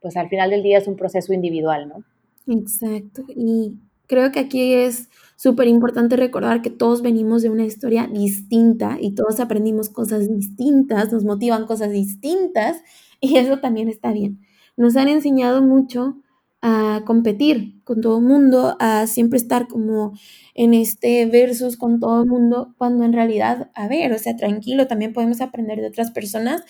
pues 0.00 0.16
al 0.16 0.28
final 0.28 0.50
del 0.50 0.62
día 0.62 0.78
es 0.78 0.86
un 0.86 0.96
proceso 0.96 1.32
individual, 1.32 1.88
¿no? 1.88 2.04
Exacto. 2.52 3.24
Y 3.28 3.78
creo 4.06 4.32
que 4.32 4.40
aquí 4.40 4.74
es 4.74 5.08
súper 5.36 5.68
importante 5.68 6.16
recordar 6.16 6.62
que 6.62 6.70
todos 6.70 7.02
venimos 7.02 7.42
de 7.42 7.50
una 7.50 7.64
historia 7.64 8.08
distinta 8.10 8.96
y 9.00 9.14
todos 9.14 9.38
aprendimos 9.38 9.88
cosas 9.88 10.28
distintas, 10.28 11.12
nos 11.12 11.24
motivan 11.24 11.66
cosas 11.66 11.90
distintas 11.90 12.82
y 13.20 13.36
eso 13.36 13.58
también 13.58 13.88
está 13.88 14.12
bien. 14.12 14.40
Nos 14.76 14.96
han 14.96 15.08
enseñado 15.08 15.62
mucho 15.62 16.16
a 16.60 17.02
competir 17.06 17.82
con 17.84 18.00
todo 18.00 18.18
el 18.18 18.24
mundo, 18.24 18.76
a 18.80 19.06
siempre 19.06 19.38
estar 19.38 19.68
como 19.68 20.12
en 20.54 20.74
este 20.74 21.26
versus 21.26 21.76
con 21.76 22.00
todo 22.00 22.22
el 22.22 22.28
mundo, 22.28 22.74
cuando 22.78 23.04
en 23.04 23.12
realidad, 23.12 23.70
a 23.74 23.88
ver, 23.88 24.12
o 24.12 24.18
sea, 24.18 24.36
tranquilo, 24.36 24.86
también 24.86 25.12
podemos 25.12 25.40
aprender 25.40 25.80
de 25.80 25.88
otras 25.88 26.10
personas 26.10 26.62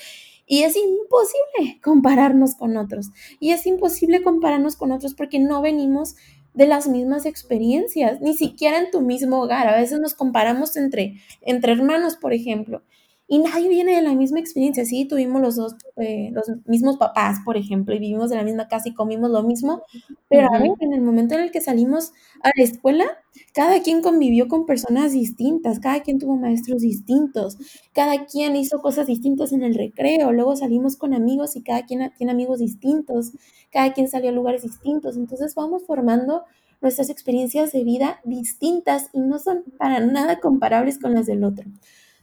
y 0.46 0.62
es 0.62 0.77
imposible 0.77 1.81
compararnos 1.83 2.55
con 2.55 2.77
otros. 2.77 3.11
Y 3.38 3.51
es 3.51 3.66
imposible 3.66 4.22
compararnos 4.22 4.77
con 4.77 4.92
otros 4.92 5.14
porque 5.14 5.38
no 5.38 5.61
venimos 5.62 6.16
de 6.55 6.66
las 6.66 6.88
mismas 6.88 7.27
experiencias, 7.27 8.20
ni 8.20 8.35
siquiera 8.35 8.79
en 8.79 8.90
tu 8.90 9.03
mismo 9.03 9.40
hogar. 9.40 9.68
A 9.68 9.77
veces 9.77 10.01
nos 10.01 10.14
comparamos 10.14 10.77
entre, 10.77 11.20
entre 11.42 11.72
hermanos, 11.72 12.16
por 12.16 12.33
ejemplo, 12.33 12.83
y 13.31 13.38
nadie 13.38 13.69
viene 13.69 13.95
de 13.95 14.03
la 14.03 14.14
misma 14.14 14.41
experiencia. 14.41 14.85
Sí, 14.87 15.05
tuvimos 15.07 15.43
los 15.43 15.57
dos, 15.57 15.77
eh, 15.97 16.31
los 16.33 16.47
mismos 16.67 16.97
papás, 16.97 17.38
por 17.45 17.57
ejemplo, 17.59 17.95
y 17.95 17.99
vivimos 17.99 18.31
en 18.33 18.38
la 18.38 18.45
misma 18.45 18.69
casa 18.69 18.88
y 18.88 18.95
comimos 18.95 19.31
lo 19.31 19.43
mismo, 19.43 19.83
pero 20.29 20.49
a 20.55 20.59
ver, 20.59 20.71
en 20.81 20.95
el 20.95 21.03
momento 21.03 21.35
en 21.35 21.41
el 21.43 21.51
que 21.51 21.61
salimos 21.61 22.12
a 22.43 22.51
la 22.57 22.64
escuela, 22.64 23.07
cada 23.53 23.83
quien 23.83 24.01
convivió 24.03 24.49
con 24.49 24.64
personas 24.67 25.12
distintas, 25.12 25.79
cada 25.79 26.03
quien 26.03 26.19
tuvo 26.19 26.37
maestros 26.37 26.81
distintos, 26.83 27.59
cada 27.93 28.25
quien 28.27 28.57
hizo 28.57 28.81
cosas 28.81 29.07
distintas 29.07 29.53
en 29.53 29.62
el 29.62 29.75
recreo, 29.75 30.33
luego 30.33 30.57
salimos 30.57 30.97
con 30.97 31.12
amigos 31.14 31.55
y 31.57 31.62
cada 31.62 31.85
quien 31.85 32.11
tiene 32.17 32.33
amigos 32.33 32.61
distintos, 32.61 33.33
cada 33.71 33.93
quien 33.93 34.09
salió 34.09 34.31
a 34.31 34.33
lugares 34.33 34.62
distintos, 34.62 35.17
entonces 35.17 35.55
vamos 35.55 35.85
formando 35.87 36.45
nuestras 36.81 37.11
experiencias 37.11 37.73
de 37.73 37.85
vida 37.85 38.21
distintas 38.25 39.11
y 39.12 39.21
no 39.21 39.38
son 39.38 39.64
para 39.79 40.01
nada 40.01 40.41
comparables 40.41 40.99
con 40.99 41.14
las 41.14 41.27
del 41.27 41.45
otro. 41.45 41.64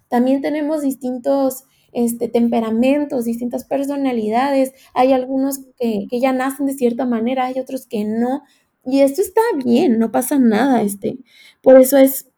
También 0.10 0.42
tenemos 0.42 0.82
distintos 0.82 1.66
este, 1.96 2.28
temperamentos, 2.28 3.26
distintas 3.26 3.64
personalidades. 3.64 4.74
Hay 4.94 5.14
algunos 5.14 5.60
que, 5.80 6.08
ya 6.12 6.34
nacen 6.34 6.66
de 6.66 6.74
cierta 6.74 7.06
manera, 7.06 7.46
hay 7.46 7.60
otros 7.60 7.88
que 7.88 8.04
no. 8.04 8.44
Y 8.86 9.00
esto 9.00 9.22
está 9.22 9.42
bien, 9.64 9.98
no 9.98 10.12
pasa 10.12 10.38
nada. 10.38 10.82
Este. 10.82 11.18
Por 11.62 11.80
eso 11.80 11.98
es, 11.98 12.30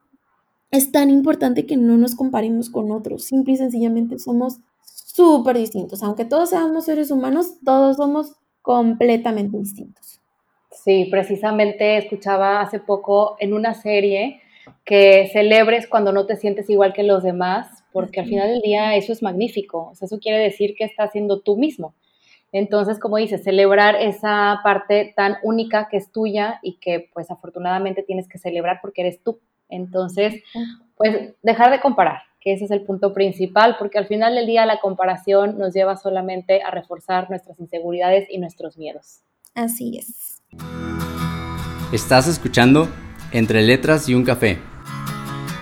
es 0.71 0.91
tan 0.91 1.09
importante 1.09 1.65
que 1.65 1.75
no 1.75 1.97
nos 1.97 2.15
comparemos 2.15 2.69
con 2.69 2.91
otros. 2.91 3.23
Simple 3.23 3.53
y 3.53 3.57
sencillamente 3.57 4.19
somos 4.19 4.59
súper 4.83 5.57
distintos. 5.57 6.03
Aunque 6.03 6.25
todos 6.25 6.51
seamos 6.51 6.85
seres 6.85 7.09
humanos, 7.09 7.55
todos 7.65 7.97
somos 7.97 8.33
completamente 8.61 9.57
distintos. 9.57 10.21
Sí, 10.71 11.07
precisamente 11.09 11.97
escuchaba 11.97 12.61
hace 12.61 12.79
poco 12.79 13.37
en 13.39 13.53
una 13.53 13.73
serie 13.73 14.41
que 14.85 15.29
celebres 15.31 15.87
cuando 15.87 16.11
no 16.11 16.25
te 16.25 16.37
sientes 16.37 16.69
igual 16.69 16.93
que 16.93 17.03
los 17.03 17.23
demás, 17.23 17.83
porque 17.91 18.19
al 18.19 18.27
final 18.27 18.49
del 18.49 18.61
día 18.61 18.95
eso 18.95 19.11
es 19.11 19.21
magnífico, 19.21 19.89
o 19.91 19.95
sea, 19.95 20.05
eso 20.05 20.19
quiere 20.19 20.39
decir 20.39 20.75
que 20.75 20.83
estás 20.83 21.11
siendo 21.11 21.41
tú 21.41 21.57
mismo. 21.57 21.93
Entonces, 22.51 22.99
como 22.99 23.17
dices, 23.17 23.43
celebrar 23.43 23.95
esa 23.95 24.61
parte 24.63 25.13
tan 25.15 25.37
única 25.43 25.89
que 25.89 25.97
es 25.97 26.11
tuya 26.11 26.59
y 26.61 26.77
que 26.77 27.09
pues 27.13 27.29
afortunadamente 27.29 28.03
tienes 28.03 28.27
que 28.27 28.37
celebrar 28.37 28.79
porque 28.81 29.01
eres 29.01 29.21
tú. 29.21 29.39
Entonces, 29.69 30.41
pues 30.95 31.33
dejar 31.43 31.71
de 31.71 31.81
comparar, 31.81 32.21
que 32.39 32.53
ese 32.53 32.65
es 32.65 32.71
el 32.71 32.83
punto 32.83 33.13
principal, 33.13 33.75
porque 33.77 33.97
al 33.97 34.07
final 34.07 34.35
del 34.35 34.47
día 34.47 34.65
la 34.65 34.79
comparación 34.79 35.57
nos 35.57 35.73
lleva 35.73 35.97
solamente 35.97 36.63
a 36.63 36.71
reforzar 36.71 37.29
nuestras 37.29 37.59
inseguridades 37.59 38.27
y 38.29 38.37
nuestros 38.37 38.77
miedos. 38.77 39.19
Así 39.53 39.97
es. 39.97 40.41
Estás 41.91 42.27
escuchando 42.27 42.87
Entre 43.31 43.61
Letras 43.61 44.07
y 44.09 44.15
un 44.15 44.23
Café 44.23 44.59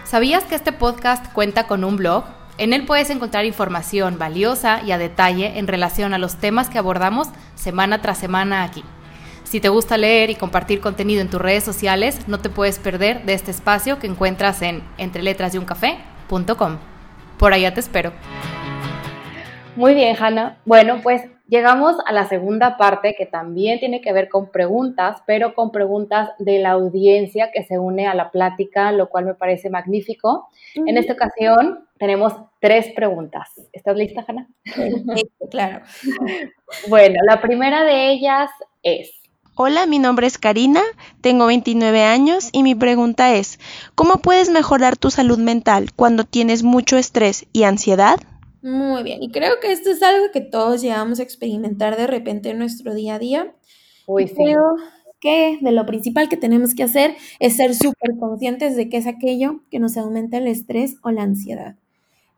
¿Sabías 0.04 0.44
que 0.44 0.56
este 0.56 0.72
podcast 0.72 1.32
cuenta 1.34 1.68
con 1.68 1.84
un 1.84 1.98
blog? 1.98 2.24
En 2.58 2.74
él 2.74 2.86
puedes 2.86 3.10
encontrar 3.10 3.44
información 3.44 4.18
valiosa 4.18 4.82
y 4.86 4.92
a 4.92 4.98
detalle 4.98 5.58
en 5.58 5.68
relación 5.68 6.14
a 6.14 6.18
los 6.18 6.38
temas 6.38 6.70
que 6.70 6.78
abordamos 6.78 7.28
semana 7.56 8.02
tras 8.02 8.18
semana 8.18 8.64
aquí. 8.64 8.84
Si 9.44 9.60
te 9.60 9.70
gusta 9.70 9.98
leer 9.98 10.30
y 10.30 10.36
compartir 10.36 10.80
contenido 10.80 11.22
en 11.22 11.30
tus 11.30 11.42
redes 11.42 11.64
sociales, 11.64 12.28
no 12.28 12.40
te 12.40 12.50
puedes 12.50 12.80
perder 12.80 13.26
de 13.26 13.34
este 13.34 13.52
espacio 13.52 14.00
que 14.00 14.08
encuentras 14.08 14.62
en 14.62 14.84
entreletrasyuncafé.com. 14.98 16.78
Por 17.38 17.54
allá 17.54 17.74
te 17.74 17.82
espero. 17.82 18.14
Muy 19.76 19.94
bien, 19.94 20.16
Hanna. 20.18 20.58
Bueno, 20.66 21.02
pues 21.04 21.24
Llegamos 21.48 21.98
a 22.08 22.12
la 22.12 22.28
segunda 22.28 22.76
parte 22.76 23.14
que 23.16 23.28
también 23.28 23.80
tiene 23.80 24.02
que 24.02 24.12
ver 24.12 24.30
con 24.30 24.50
preguntas, 24.50 25.22
pero 25.28 25.54
con 25.54 25.72
preguntas 25.72 26.32
de 26.40 26.58
la 26.58 26.72
audiencia 26.72 27.52
que 27.52 27.64
se 27.64 27.78
une 27.78 28.08
a 28.08 28.16
la 28.16 28.32
plática, 28.32 28.92
lo 28.92 29.10
cual 29.10 29.26
me 29.26 29.36
parece 29.36 29.70
magnífico. 29.70 30.50
En 30.74 30.98
esta 30.98 31.14
ocasión 31.14 31.88
tenemos 32.00 32.34
tres 32.60 32.92
preguntas. 32.96 33.50
¿Estás 33.74 33.96
lista, 33.96 34.26
Hanna? 34.28 34.48
claro. 35.52 35.82
bueno, 36.90 37.16
la 37.28 37.40
primera 37.42 37.84
de 37.84 38.12
ellas 38.12 38.50
es... 38.82 39.12
Hola, 39.58 39.86
mi 39.86 40.00
nombre 40.00 40.28
es 40.28 40.38
Karina, 40.38 40.82
tengo 41.22 41.46
29 41.46 42.04
años 42.04 42.50
y 42.52 42.64
mi 42.64 42.76
pregunta 42.76 43.36
es, 43.36 43.58
¿cómo 43.94 44.18
puedes 44.18 44.50
mejorar 44.50 44.98
tu 44.98 45.12
salud 45.12 45.38
mental 45.38 45.94
cuando 45.96 46.26
tienes 46.26 46.64
mucho 46.64 46.98
estrés 46.98 47.46
y 47.54 47.64
ansiedad? 47.64 48.20
Muy 48.66 49.04
bien, 49.04 49.22
y 49.22 49.30
creo 49.30 49.60
que 49.62 49.72
esto 49.72 49.92
es 49.92 50.02
algo 50.02 50.32
que 50.34 50.42
todos 50.42 50.82
llegamos 50.82 51.20
a 51.20 51.24
experimentar 51.24 51.96
de 51.98 52.08
repente 52.08 52.50
en 52.50 52.58
nuestro 52.58 52.96
día 52.96 53.14
a 53.14 53.20
día. 53.20 53.56
Uy, 54.08 54.26
Creo 54.26 54.78
que 55.22 55.60
de 55.62 55.72
lo 55.72 55.86
principal 55.86 56.30
que 56.30 56.36
tenemos 56.36 56.74
que 56.74 56.82
hacer 56.82 57.16
es 57.40 57.58
ser 57.58 57.76
súper 57.76 58.18
conscientes 58.20 58.76
de 58.76 58.90
qué 58.90 58.98
es 58.98 59.06
aquello 59.06 59.62
que 59.70 59.78
nos 59.78 59.98
aumenta 59.98 60.40
el 60.40 60.48
estrés 60.48 60.96
o 61.04 61.12
la 61.12 61.22
ansiedad. 61.22 61.76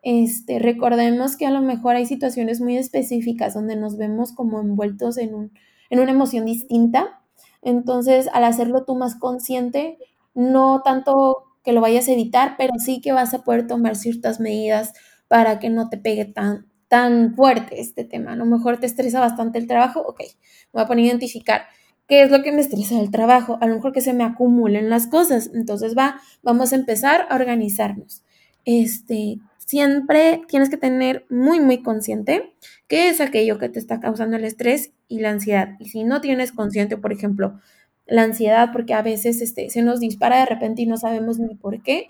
Este, 0.03 0.59
recordemos 0.59 1.37
que 1.37 1.45
a 1.45 1.51
lo 1.51 1.61
mejor 1.61 1.95
hay 1.95 2.05
situaciones 2.05 2.59
muy 2.59 2.75
específicas 2.75 3.53
donde 3.53 3.77
nos 3.77 3.95
vemos 3.95 4.33
como 4.33 4.59
envueltos 4.59 5.17
en, 5.17 5.33
un, 5.33 5.53
en 5.89 5.99
una 6.01 6.11
emoción 6.11 6.43
distinta. 6.45 7.21
Entonces, 7.61 8.27
al 8.33 8.43
hacerlo 8.43 8.83
tú 8.83 8.95
más 8.95 9.15
consciente, 9.15 9.97
no 10.35 10.81
tanto 10.83 11.45
que 11.63 11.71
lo 11.71 11.79
vayas 11.79 12.09
a 12.09 12.11
evitar, 12.11 12.55
pero 12.57 12.73
sí 12.79 12.99
que 12.99 13.13
vas 13.13 13.33
a 13.33 13.45
poder 13.45 13.65
tomar 13.65 13.95
ciertas 13.95 14.41
medidas 14.41 14.91
para 15.27 15.59
que 15.59 15.69
no 15.69 15.89
te 15.89 15.97
pegue 15.97 16.25
tan, 16.25 16.67
tan 16.87 17.35
fuerte 17.35 17.79
este 17.79 18.03
tema. 18.03 18.33
A 18.33 18.35
lo 18.35 18.45
mejor 18.45 18.79
te 18.79 18.85
estresa 18.85 19.19
bastante 19.19 19.59
el 19.59 19.67
trabajo, 19.67 20.01
ok, 20.01 20.19
me 20.19 20.27
voy 20.73 20.83
a 20.83 20.87
poner 20.87 21.05
a 21.05 21.07
identificar 21.07 21.61
qué 22.07 22.23
es 22.23 22.31
lo 22.31 22.41
que 22.41 22.51
me 22.51 22.61
estresa 22.61 22.95
del 22.95 23.11
trabajo, 23.11 23.57
a 23.61 23.67
lo 23.67 23.75
mejor 23.75 23.91
que 23.91 24.01
se 24.01 24.13
me 24.13 24.23
acumulen 24.23 24.89
las 24.89 25.07
cosas. 25.07 25.51
Entonces 25.53 25.95
va, 25.97 26.21
vamos 26.41 26.71
a 26.71 26.75
empezar 26.75 27.27
a 27.29 27.35
organizarnos. 27.35 28.23
Este, 28.65 29.37
siempre 29.57 30.41
tienes 30.47 30.69
que 30.69 30.77
tener 30.77 31.25
muy, 31.29 31.59
muy 31.59 31.81
consciente 31.83 32.53
qué 32.87 33.09
es 33.09 33.21
aquello 33.21 33.59
que 33.59 33.69
te 33.69 33.79
está 33.79 33.99
causando 33.99 34.37
el 34.37 34.45
estrés 34.45 34.93
y 35.07 35.19
la 35.19 35.31
ansiedad. 35.31 35.75
Y 35.79 35.89
si 35.89 36.03
no 36.03 36.21
tienes 36.21 36.51
consciente, 36.53 36.97
por 36.97 37.11
ejemplo, 37.11 37.59
la 38.05 38.23
ansiedad, 38.23 38.69
porque 38.71 38.93
a 38.93 39.01
veces 39.01 39.41
este, 39.41 39.69
se 39.69 39.81
nos 39.81 39.99
dispara 39.99 40.39
de 40.39 40.45
repente 40.45 40.81
y 40.81 40.85
no 40.85 40.97
sabemos 40.97 41.39
ni 41.39 41.55
por 41.55 41.83
qué. 41.83 42.07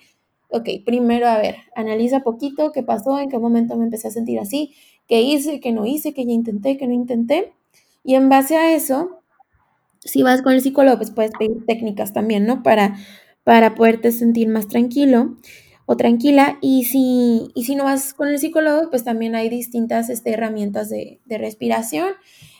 Ok, 0.49 0.69
primero, 0.85 1.27
a 1.27 1.37
ver, 1.37 1.57
analiza 1.75 2.21
poquito 2.21 2.71
qué 2.71 2.83
pasó, 2.83 3.19
en 3.19 3.29
qué 3.29 3.37
momento 3.37 3.75
me 3.75 3.83
empecé 3.85 4.07
a 4.07 4.11
sentir 4.11 4.39
así, 4.39 4.73
qué 5.07 5.21
hice, 5.21 5.59
qué 5.59 5.71
no 5.71 5.85
hice, 5.85 6.13
qué 6.13 6.25
ya 6.25 6.31
intenté, 6.31 6.77
qué 6.77 6.87
no 6.87 6.93
intenté. 6.93 7.53
Y 8.03 8.15
en 8.15 8.29
base 8.29 8.55
a 8.55 8.73
eso, 8.73 9.21
si 9.99 10.23
vas 10.23 10.41
con 10.41 10.53
el 10.53 10.61
psicólogo, 10.61 10.97
pues 10.97 11.11
puedes 11.11 11.31
pedir 11.37 11.65
técnicas 11.65 12.13
también, 12.13 12.45
¿no? 12.45 12.63
Para, 12.63 12.95
para 13.43 13.75
poderte 13.75 14.11
sentir 14.11 14.47
más 14.47 14.67
tranquilo 14.67 15.35
o 15.85 15.97
tranquila. 15.97 16.57
Y 16.61 16.85
si, 16.85 17.51
y 17.53 17.65
si 17.65 17.75
no 17.75 17.83
vas 17.83 18.13
con 18.13 18.29
el 18.29 18.39
psicólogo, 18.39 18.89
pues 18.89 19.03
también 19.03 19.35
hay 19.35 19.49
distintas 19.49 20.09
este, 20.09 20.31
herramientas 20.31 20.89
de, 20.89 21.19
de 21.25 21.37
respiración 21.37 22.07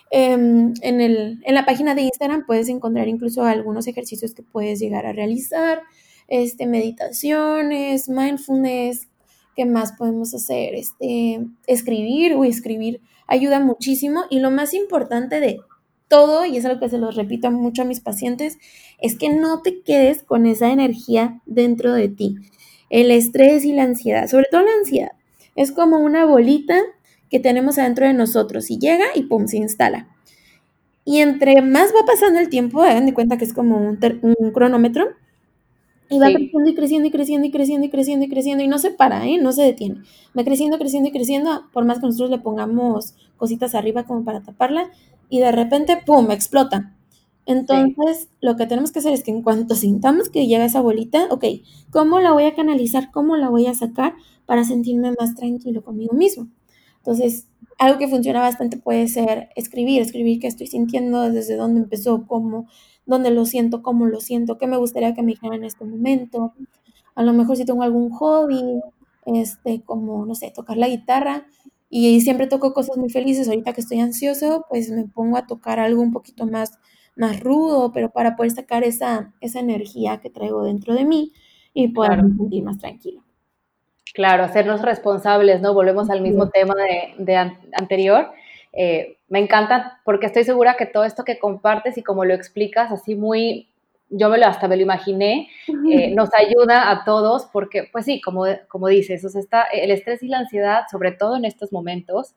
Em, 0.10 0.74
en, 0.82 1.02
el, 1.02 1.42
en, 1.44 1.54
la 1.54 1.66
página 1.66 1.94
de 1.94 2.04
Instagram 2.04 2.46
puedes 2.46 2.70
encontrar 2.70 3.08
incluso 3.10 3.44
algunos 3.44 3.88
ejercicios 3.88 4.34
que 4.34 4.44
puedes 4.44 4.80
llegar 4.80 5.06
a 5.06 5.12
realizar, 5.12 5.82
este, 6.28 6.68
meditaciones, 6.68 8.10
mindfulness, 8.10 9.08
¿qué 9.56 9.66
más 9.66 9.94
podemos 9.94 10.34
hacer? 10.34 10.76
Este, 10.76 11.42
escribir 11.66 12.34
o 12.34 12.44
escribir 12.44 13.02
ayuda 13.28 13.60
muchísimo 13.60 14.24
y 14.30 14.40
lo 14.40 14.52
más 14.52 14.74
importante 14.74 15.40
de 15.40 15.60
todo, 16.08 16.46
y 16.46 16.58
es 16.58 16.66
algo 16.66 16.80
que 16.80 16.90
se 16.90 16.98
lo 16.98 17.12
repito 17.12 17.52
mucho 17.52 17.82
a 17.82 17.86
mis 17.86 18.00
pacientes, 18.00 18.58
es 19.00 19.18
que 19.18 19.30
no 19.30 19.62
te 19.62 19.82
quedes 19.82 20.24
con 20.24 20.46
esa 20.46 20.72
energía 20.72 21.42
dentro 21.46 21.94
de 21.94 22.10
ti. 22.10 22.36
El 22.90 23.12
estrés 23.12 23.66
y 23.66 23.74
la 23.74 23.84
ansiedad, 23.84 24.28
sobre 24.28 24.48
todo 24.50 24.62
la 24.62 24.72
ansiedad, 24.80 25.12
es 25.56 25.72
como 25.72 25.98
una 25.98 26.26
bolita 26.26 26.80
que 27.30 27.40
tenemos 27.40 27.78
adentro 27.78 28.06
de 28.06 28.14
nosotros 28.14 28.72
y 28.72 28.80
llega 28.80 29.06
y 29.16 29.24
pum, 29.24 29.48
se 29.48 29.58
instala. 29.58 30.08
Y 31.04 31.20
entre 31.20 31.62
más 31.62 31.92
va 31.94 32.06
pasando 32.06 32.40
el 32.40 32.50
tiempo, 32.50 32.82
hagan 32.82 33.06
de 33.06 33.14
cuenta 33.14 33.38
que 33.38 33.46
es 33.46 33.54
como 33.54 33.78
un, 33.78 33.98
cronómetro, 34.54 35.08
y 36.10 36.20
va 36.20 36.28
creciendo 36.28 36.70
y 36.70 36.76
creciendo 36.76 37.08
y 37.08 37.12
creciendo 37.12 37.48
y 37.48 37.52
creciendo 37.52 37.86
y 37.86 37.90
creciendo 37.90 38.26
y 38.26 38.30
creciendo 38.30 38.64
y 38.64 38.68
no 38.68 38.80
se 38.80 38.92
para, 38.92 39.28
¿eh? 39.28 39.38
no 39.42 39.52
se 39.52 39.64
detiene. 39.64 40.02
Va 40.38 40.44
creciendo, 40.44 40.78
creciendo 40.78 41.10
y 41.10 41.12
creciendo, 41.12 41.64
por 41.74 41.86
más 41.86 42.00
que 42.00 42.06
nosotros 42.06 42.30
le 42.30 42.40
pongamos 42.40 43.16
cositas 43.36 43.76
arriba 43.76 44.06
como 44.06 44.24
para 44.24 44.42
taparla, 44.42 44.90
y 45.30 45.40
de 45.40 45.52
repente, 45.52 45.98
¡pum!, 46.06 46.32
explota. 46.32 46.94
Entonces, 47.46 48.30
lo 48.42 48.56
que 48.58 48.66
tenemos 48.68 48.92
que 48.92 49.00
hacer 49.00 49.14
es 49.14 49.24
que 49.24 49.32
en 49.32 49.42
cuanto 49.42 49.76
sintamos 49.76 50.30
que 50.30 50.48
llega 50.48 50.66
esa 50.66 50.82
bolita, 50.82 51.28
ok, 51.30 51.46
¿cómo 51.92 52.20
la 52.20 52.34
voy 52.34 52.44
a 52.44 52.56
canalizar? 52.56 53.12
¿Cómo 53.12 53.38
la 53.38 53.50
voy 53.50 53.68
a 53.68 53.74
sacar 53.74 54.16
para 54.46 54.64
sentirme 54.66 55.14
más 55.18 55.36
tranquilo 55.36 55.84
conmigo 55.84 56.14
mismo? 56.14 56.50
Entonces, 56.98 57.48
algo 57.80 58.00
que 58.00 58.08
funciona 58.10 58.42
bastante 58.42 58.78
puede 58.78 59.08
ser 59.08 59.50
escribir, 59.56 60.02
escribir 60.02 60.40
qué 60.40 60.48
estoy 60.48 60.68
sintiendo, 60.68 61.30
desde 61.32 61.56
dónde 61.56 61.82
empezó, 61.82 62.26
cómo, 62.28 62.68
dónde 63.08 63.32
lo 63.32 63.46
siento, 63.46 63.82
cómo 63.82 64.06
lo 64.06 64.20
siento, 64.20 64.58
qué 64.58 64.68
me 64.68 64.78
gustaría 64.78 65.14
que 65.16 65.24
me 65.24 65.32
dijera 65.32 65.56
en 65.56 65.64
este 65.64 65.84
momento. 65.86 66.54
A 67.16 67.24
lo 67.24 67.34
mejor 67.34 67.58
si 67.58 67.66
tengo 67.66 67.82
algún 67.82 68.12
hobby, 68.12 68.82
este, 69.26 69.82
como, 69.82 70.26
no 70.26 70.36
sé, 70.36 70.52
tocar 70.52 70.78
la 70.78 70.88
guitarra, 70.88 71.48
y 71.90 72.22
siempre 72.22 72.48
toco 72.48 72.74
cosas 72.74 72.98
muy 72.98 73.10
felices. 73.10 73.48
Ahorita 73.48 73.74
que 73.74 73.82
estoy 73.82 74.00
ansioso, 74.00 74.66
pues 74.70 74.92
me 74.92 75.06
pongo 75.06 75.38
a 75.38 75.48
tocar 75.48 75.80
algo 75.80 76.02
un 76.02 76.12
poquito 76.12 76.46
más, 76.46 76.78
más 77.16 77.40
rudo, 77.40 77.92
pero 77.92 78.12
para 78.12 78.36
poder 78.36 78.52
sacar 78.52 78.84
esa, 78.84 79.34
esa 79.42 79.60
energía 79.60 80.18
que 80.18 80.30
traigo 80.30 80.64
dentro 80.64 80.94
de 80.94 81.06
mí 81.06 81.32
y 81.74 81.90
poder 81.90 82.20
sentir 82.20 82.64
más 82.64 82.78
tranquilo. 82.78 83.24
Claro, 84.14 84.44
hacernos 84.44 84.82
responsables, 84.82 85.62
¿no? 85.62 85.74
Volvemos 85.74 86.10
al 86.10 86.22
mismo 86.22 86.50
tema 86.50 86.74
de, 87.20 87.38
anterior. 87.74 88.32
Eh, 88.80 89.18
me 89.28 89.40
encanta 89.40 90.00
porque 90.06 90.28
estoy 90.28 90.44
segura 90.44 90.78
que 90.78 90.86
todo 90.86 91.04
esto 91.04 91.24
que 91.24 91.40
compartes 91.40 91.98
y 91.98 92.04
como 92.04 92.26
lo 92.26 92.36
explicas, 92.36 92.92
así 92.92 93.16
muy, 93.16 93.70
yo 94.10 94.30
me 94.30 94.38
lo, 94.38 94.46
hasta 94.46 94.68
me 94.68 94.78
lo 94.78 94.84
imaginé, 94.84 95.50
eh, 95.92 96.14
nos 96.14 96.30
ayuda 96.38 96.92
a 96.92 97.04
todos 97.04 97.50
porque, 97.52 97.90
pues 97.92 98.06
sí, 98.06 98.22
como, 98.22 98.46
como 98.68 98.88
dices, 98.88 99.26
o 99.26 99.30
sea, 99.30 99.42
está, 99.42 99.64
el 99.64 99.90
estrés 99.90 100.22
y 100.22 100.28
la 100.28 100.38
ansiedad, 100.38 100.84
sobre 100.92 101.12
todo 101.12 101.36
en 101.38 101.46
estos 101.46 101.74
momentos, 101.74 102.36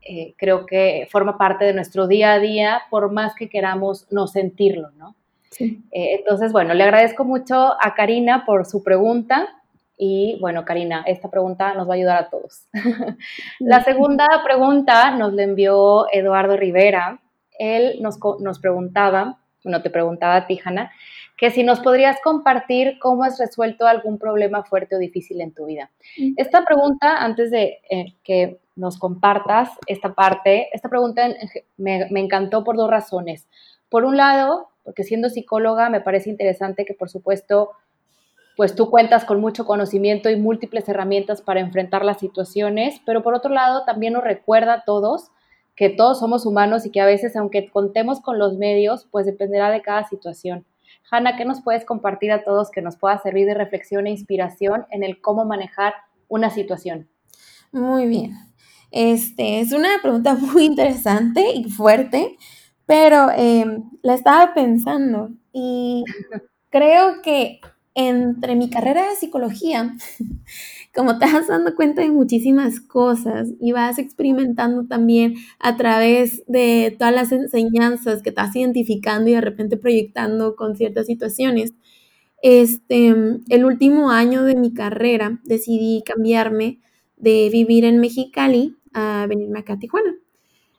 eh, 0.00 0.34
creo 0.38 0.64
que 0.64 1.06
forma 1.10 1.36
parte 1.36 1.66
de 1.66 1.74
nuestro 1.74 2.08
día 2.08 2.32
a 2.32 2.38
día, 2.38 2.82
por 2.90 3.12
más 3.12 3.34
que 3.34 3.50
queramos 3.50 4.10
no 4.10 4.26
sentirlo, 4.26 4.90
¿no? 4.92 5.14
Sí. 5.50 5.82
entonces, 5.92 6.50
bueno, 6.50 6.72
le 6.72 6.82
agradezco 6.82 7.24
mucho 7.24 7.76
a 7.78 7.94
Karina 7.94 8.46
por 8.46 8.64
su 8.64 8.82
pregunta. 8.82 9.61
Y 10.04 10.36
bueno, 10.40 10.64
Karina, 10.64 11.04
esta 11.06 11.30
pregunta 11.30 11.74
nos 11.74 11.88
va 11.88 11.92
a 11.92 11.94
ayudar 11.94 12.16
a 12.16 12.28
todos. 12.28 12.66
la 13.60 13.84
segunda 13.84 14.26
pregunta 14.42 15.12
nos 15.16 15.32
la 15.32 15.44
envió 15.44 16.12
Eduardo 16.12 16.56
Rivera. 16.56 17.20
Él 17.56 17.98
nos, 18.00 18.18
nos 18.40 18.58
preguntaba, 18.58 19.38
bueno, 19.62 19.80
te 19.80 19.90
preguntaba 19.90 20.34
a 20.34 20.46
ti, 20.48 20.60
que 21.36 21.52
si 21.52 21.62
nos 21.62 21.78
podrías 21.78 22.20
compartir 22.20 22.98
cómo 22.98 23.22
has 23.22 23.38
resuelto 23.38 23.86
algún 23.86 24.18
problema 24.18 24.64
fuerte 24.64 24.96
o 24.96 24.98
difícil 24.98 25.40
en 25.40 25.54
tu 25.54 25.66
vida. 25.66 25.92
Esta 26.36 26.64
pregunta, 26.64 27.18
antes 27.22 27.52
de 27.52 27.78
eh, 27.88 28.16
que 28.24 28.58
nos 28.74 28.98
compartas 28.98 29.68
esta 29.86 30.14
parte, 30.14 30.68
esta 30.72 30.88
pregunta 30.88 31.28
me, 31.76 32.08
me 32.10 32.18
encantó 32.18 32.64
por 32.64 32.76
dos 32.76 32.90
razones. 32.90 33.46
Por 33.88 34.04
un 34.04 34.16
lado, 34.16 34.68
porque 34.82 35.04
siendo 35.04 35.28
psicóloga 35.28 35.90
me 35.90 36.00
parece 36.00 36.28
interesante 36.28 36.84
que 36.84 36.94
por 36.94 37.08
supuesto 37.08 37.70
pues 38.56 38.74
tú 38.74 38.90
cuentas 38.90 39.24
con 39.24 39.40
mucho 39.40 39.64
conocimiento 39.64 40.30
y 40.30 40.36
múltiples 40.36 40.88
herramientas 40.88 41.40
para 41.42 41.60
enfrentar 41.60 42.04
las 42.04 42.18
situaciones, 42.18 43.00
pero 43.06 43.22
por 43.22 43.34
otro 43.34 43.52
lado 43.52 43.84
también 43.84 44.12
nos 44.12 44.24
recuerda 44.24 44.74
a 44.74 44.84
todos 44.84 45.30
que 45.74 45.88
todos 45.88 46.18
somos 46.18 46.44
humanos 46.44 46.84
y 46.84 46.90
que 46.90 47.00
a 47.00 47.06
veces, 47.06 47.34
aunque 47.34 47.70
contemos 47.70 48.20
con 48.20 48.38
los 48.38 48.58
medios, 48.58 49.08
pues 49.10 49.26
dependerá 49.26 49.70
de 49.70 49.82
cada 49.82 50.06
situación. 50.06 50.66
Hanna, 51.10 51.36
¿qué 51.36 51.44
nos 51.44 51.62
puedes 51.62 51.84
compartir 51.84 52.30
a 52.32 52.44
todos 52.44 52.70
que 52.70 52.82
nos 52.82 52.96
pueda 52.96 53.18
servir 53.18 53.46
de 53.46 53.54
reflexión 53.54 54.06
e 54.06 54.10
inspiración 54.10 54.86
en 54.90 55.02
el 55.02 55.20
cómo 55.20 55.44
manejar 55.44 55.94
una 56.28 56.50
situación? 56.50 57.08
Muy 57.72 58.06
bien. 58.06 58.34
Este 58.90 59.60
es 59.60 59.72
una 59.72 59.88
pregunta 60.02 60.34
muy 60.40 60.64
interesante 60.64 61.52
y 61.54 61.64
fuerte, 61.64 62.36
pero 62.86 63.30
em, 63.34 63.90
la 64.02 64.14
estaba 64.14 64.52
pensando 64.52 65.30
y 65.52 66.04
creo 66.68 67.22
que 67.22 67.60
entre 67.94 68.56
mi 68.56 68.70
carrera 68.70 69.08
de 69.08 69.16
psicología, 69.16 69.94
como 70.94 71.18
te 71.18 71.26
vas 71.26 71.48
dando 71.48 71.74
cuenta 71.74 72.02
de 72.02 72.10
muchísimas 72.10 72.80
cosas 72.80 73.48
y 73.60 73.72
vas 73.72 73.98
experimentando 73.98 74.86
también 74.86 75.34
a 75.58 75.76
través 75.76 76.42
de 76.46 76.94
todas 76.98 77.14
las 77.14 77.32
enseñanzas 77.32 78.22
que 78.22 78.30
estás 78.30 78.54
identificando 78.56 79.30
y 79.30 79.34
de 79.34 79.40
repente 79.40 79.76
proyectando 79.76 80.56
con 80.56 80.76
ciertas 80.76 81.06
situaciones, 81.06 81.74
este, 82.42 83.14
el 83.48 83.64
último 83.64 84.10
año 84.10 84.42
de 84.42 84.56
mi 84.56 84.74
carrera 84.74 85.40
decidí 85.44 86.02
cambiarme 86.04 86.80
de 87.16 87.48
vivir 87.52 87.84
en 87.84 88.00
Mexicali 88.00 88.76
a 88.92 89.26
venirme 89.28 89.60
acá 89.60 89.74
a 89.74 89.78
Tijuana. 89.78 90.16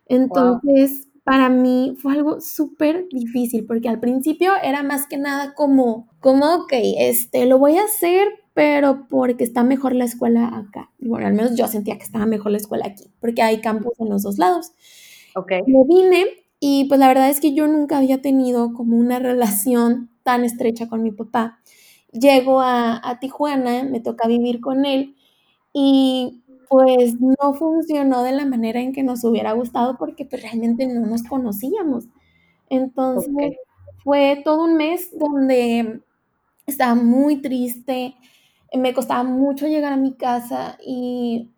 Entonces, 0.07 1.07
para 1.24 1.49
mí 1.49 1.95
fue 2.01 2.13
algo 2.13 2.41
súper 2.41 3.07
difícil 3.09 3.65
porque 3.65 3.89
al 3.89 3.99
principio 3.99 4.51
era 4.61 4.84
más 4.84 5.07
que 5.07 5.17
nada 5.17 5.53
como, 5.53 6.09
como, 6.19 6.45
ok, 6.55 6.74
este, 6.97 7.45
lo 7.45 7.59
voy 7.59 7.78
a 7.78 7.86
hacer, 7.86 8.28
pero 8.53 9.07
porque 9.09 9.43
está 9.43 9.63
mejor 9.63 9.95
la 9.95 10.05
escuela 10.05 10.47
acá. 10.57 10.91
Bueno, 10.99 11.28
al 11.28 11.34
menos 11.34 11.55
yo 11.55 11.67
sentía 11.67 11.97
que 11.97 12.03
estaba 12.03 12.26
mejor 12.26 12.51
la 12.51 12.57
escuela 12.57 12.86
aquí, 12.88 13.05
porque 13.19 13.41
hay 13.41 13.61
campus 13.61 13.93
en 13.99 14.09
los 14.09 14.24
dos 14.24 14.38
lados. 14.38 14.71
Ok. 15.36 15.51
Me 15.67 15.84
vine 15.88 16.26
y 16.59 16.86
pues 16.86 16.99
la 16.99 17.07
verdad 17.07 17.30
es 17.30 17.39
que 17.39 17.53
yo 17.53 17.67
nunca 17.67 17.97
había 17.97 18.21
tenido 18.21 18.74
como 18.74 18.97
una 18.97 19.19
relación 19.19 20.09
tan 20.24 20.43
estrecha 20.43 20.88
con 20.89 21.03
mi 21.03 21.11
papá. 21.11 21.59
Llego 22.11 22.61
a, 22.61 22.99
a 23.09 23.19
Tijuana, 23.19 23.84
me 23.84 23.99
toca 23.99 24.28
vivir 24.28 24.61
con 24.61 24.86
él 24.86 25.15
y 25.74 26.43
pues 26.70 27.16
no 27.20 27.53
funcionó 27.53 28.24
de 28.24 28.32
la 28.32 28.45
manera 28.45 28.80
en 28.80 28.93
que 28.93 29.03
nos 29.03 29.24
hubiera 29.24 29.51
gustado 29.53 29.97
porque 29.97 30.26
pues, 30.26 30.41
realmente 30.41 30.88
no 30.88 31.05
nos 31.05 31.24
conocíamos. 31.24 32.05
Entonces 32.70 33.57
fue 34.03 34.41
todo 34.43 34.64
un 34.64 34.76
mes 34.76 35.09
donde 35.18 36.01
estaba 36.66 36.95
muy 36.95 37.41
triste, 37.41 38.16
me 38.74 38.93
costaba 38.93 39.24
mucho 39.24 39.68
llegar 39.68 39.93
a 39.93 39.97
mi 39.97 40.14
casa 40.14 40.78
y 40.86 41.51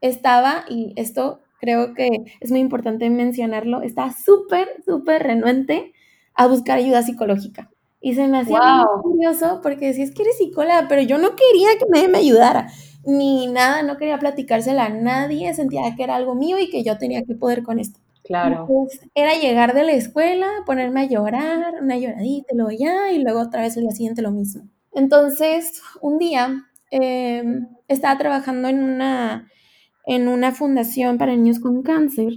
estaba, 0.00 0.64
y 0.68 0.92
esto 0.96 1.40
creo 1.60 1.94
que 1.94 2.08
es 2.40 2.50
muy 2.50 2.60
importante 2.60 3.08
mencionarlo, 3.10 3.82
estaba 3.82 4.12
súper, 4.12 4.68
súper 4.84 5.22
renuente 5.22 5.92
a 6.34 6.46
buscar 6.46 6.78
ayuda 6.78 7.02
psicológica. 7.02 7.70
Y 8.00 8.14
se 8.14 8.28
me 8.28 8.38
hacía 8.38 8.60
muy 9.02 9.02
curioso 9.02 9.60
porque 9.60 9.86
decía, 9.86 10.04
es 10.04 10.14
que 10.14 10.22
eres 10.22 10.38
psicóloga, 10.38 10.86
pero 10.88 11.02
yo 11.02 11.18
no 11.18 11.30
quería 11.34 11.70
que 11.78 11.86
nadie 11.90 12.08
me 12.08 12.18
ayudara 12.18 12.68
ni 13.08 13.46
nada, 13.46 13.82
no 13.82 13.96
quería 13.96 14.18
platicársela 14.18 14.84
a 14.84 14.88
nadie, 14.90 15.54
sentía 15.54 15.80
que 15.96 16.02
era 16.02 16.14
algo 16.14 16.34
mío 16.34 16.58
y 16.58 16.68
que 16.68 16.84
yo 16.84 16.98
tenía 16.98 17.24
que 17.24 17.34
poder 17.34 17.62
con 17.62 17.78
esto. 17.78 18.00
Claro. 18.22 18.66
era 19.14 19.38
llegar 19.38 19.72
de 19.72 19.84
la 19.84 19.92
escuela, 19.92 20.46
ponerme 20.66 21.00
a 21.00 21.04
llorar, 21.06 21.76
una 21.80 21.96
lloradita, 21.96 22.54
luego 22.54 22.70
ya, 22.78 23.10
y 23.10 23.22
luego 23.22 23.40
otra 23.40 23.62
vez 23.62 23.78
el 23.78 23.84
día 23.84 23.92
siguiente 23.92 24.20
lo 24.20 24.30
mismo. 24.30 24.68
Entonces, 24.92 25.80
un 26.02 26.18
día 26.18 26.66
em, 26.90 27.68
estaba 27.88 28.18
trabajando 28.18 28.68
en 28.68 28.82
una, 28.82 29.48
en 30.04 30.28
una 30.28 30.52
fundación 30.52 31.16
para 31.16 31.34
niños 31.34 31.60
con 31.60 31.82
cáncer 31.82 32.34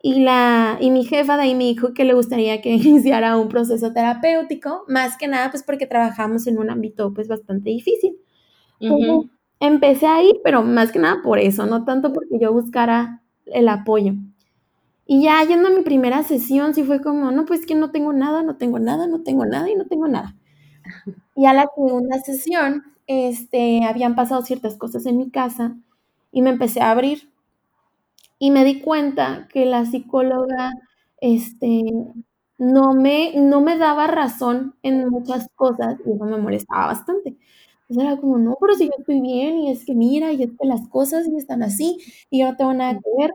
y, 0.00 0.20
la, 0.20 0.78
y 0.80 0.90
mi 0.90 1.04
jefa 1.04 1.36
de 1.36 1.42
ahí 1.42 1.54
me 1.54 1.64
dijo 1.64 1.92
que 1.92 2.04
le 2.04 2.14
gustaría 2.14 2.62
que 2.62 2.70
iniciara 2.72 3.36
un 3.36 3.48
proceso 3.48 3.92
terapéutico, 3.92 4.84
más 4.88 5.18
que 5.18 5.28
nada 5.28 5.50
pues 5.50 5.62
porque 5.62 5.86
trabajamos 5.86 6.46
en 6.46 6.58
un 6.58 6.70
ámbito 6.70 7.12
pues 7.12 7.28
bastante 7.28 7.68
difícil. 7.68 8.16
Empecé 9.60 10.06
ahí, 10.06 10.40
pero 10.44 10.62
más 10.62 10.92
que 10.92 10.98
nada 10.98 11.22
por 11.22 11.38
eso, 11.38 11.66
no 11.66 11.84
tanto 11.84 12.12
porque 12.12 12.38
yo 12.40 12.52
buscara 12.52 13.22
el 13.46 13.68
apoyo. 13.68 14.14
Y 15.06 15.24
ya 15.24 15.42
yendo 15.44 15.68
a 15.68 15.72
mi 15.72 15.82
primera 15.82 16.22
sesión, 16.24 16.74
sí 16.74 16.84
fue 16.84 17.00
como, 17.02 17.30
no, 17.32 17.44
pues 17.46 17.66
que 17.66 17.74
no 17.76 17.90
tengo 17.92 18.12
nada, 18.12 18.42
no 18.42 18.56
tengo 18.56 18.78
nada, 18.80 19.06
no 19.06 19.22
tengo 19.22 19.46
nada 19.46 19.70
y 19.70 19.76
no 19.76 19.86
tengo 19.86 20.08
nada. 20.08 20.36
Y 21.36 21.46
a 21.46 21.52
la 21.52 21.66
segunda 21.74 22.18
sesión, 22.20 22.82
este, 23.06 23.84
habían 23.84 24.16
pasado 24.16 24.42
ciertas 24.42 24.76
cosas 24.76 25.06
en 25.06 25.18
mi 25.18 25.30
casa 25.30 25.76
y 26.32 26.42
me 26.42 26.50
empecé 26.50 26.80
a 26.80 26.90
abrir 26.90 27.30
y 28.38 28.50
me 28.50 28.64
di 28.64 28.80
cuenta 28.80 29.48
que 29.52 29.66
la 29.66 29.84
psicóloga 29.86 30.72
este, 31.20 31.82
no, 32.58 32.94
me, 32.94 33.32
no 33.36 33.60
me 33.60 33.78
daba 33.78 34.06
razón 34.06 34.74
en 34.82 35.08
muchas 35.08 35.48
cosas 35.54 35.96
y 36.06 36.12
eso 36.12 36.24
me 36.24 36.38
molestaba 36.38 36.86
bastante. 36.86 37.36
Entonces 37.88 38.12
era 38.12 38.20
como, 38.20 38.38
no, 38.38 38.56
pero 38.60 38.74
si 38.74 38.86
yo 38.86 38.92
estoy 38.98 39.20
bien 39.20 39.58
y 39.60 39.70
es 39.70 39.84
que 39.84 39.94
mira, 39.94 40.32
y 40.32 40.42
es 40.42 40.50
que 40.58 40.66
las 40.66 40.88
cosas 40.88 41.26
y 41.28 41.36
están 41.36 41.62
así 41.62 41.98
y 42.30 42.40
yo 42.40 42.50
no 42.50 42.56
tengo 42.56 42.74
nada 42.74 42.94
que 42.94 43.10
ver. 43.22 43.32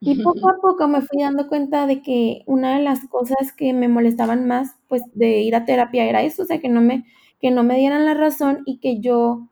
Y 0.00 0.14
poco 0.24 0.48
a 0.50 0.56
poco 0.60 0.88
me 0.88 1.02
fui 1.02 1.22
dando 1.22 1.48
cuenta 1.48 1.86
de 1.86 2.02
que 2.02 2.42
una 2.46 2.76
de 2.78 2.84
las 2.84 3.06
cosas 3.08 3.52
que 3.56 3.72
me 3.72 3.88
molestaban 3.88 4.46
más, 4.46 4.76
pues, 4.88 5.02
de 5.14 5.40
ir 5.42 5.54
a 5.56 5.64
terapia 5.66 6.04
era 6.06 6.22
eso, 6.22 6.42
o 6.42 6.46
sea, 6.46 6.60
que 6.60 6.68
no 6.68 6.80
me, 6.80 7.04
que 7.40 7.50
no 7.50 7.62
me 7.64 7.78
dieran 7.78 8.06
la 8.06 8.14
razón 8.14 8.62
y 8.66 8.78
que 8.80 9.00
yo 9.00 9.48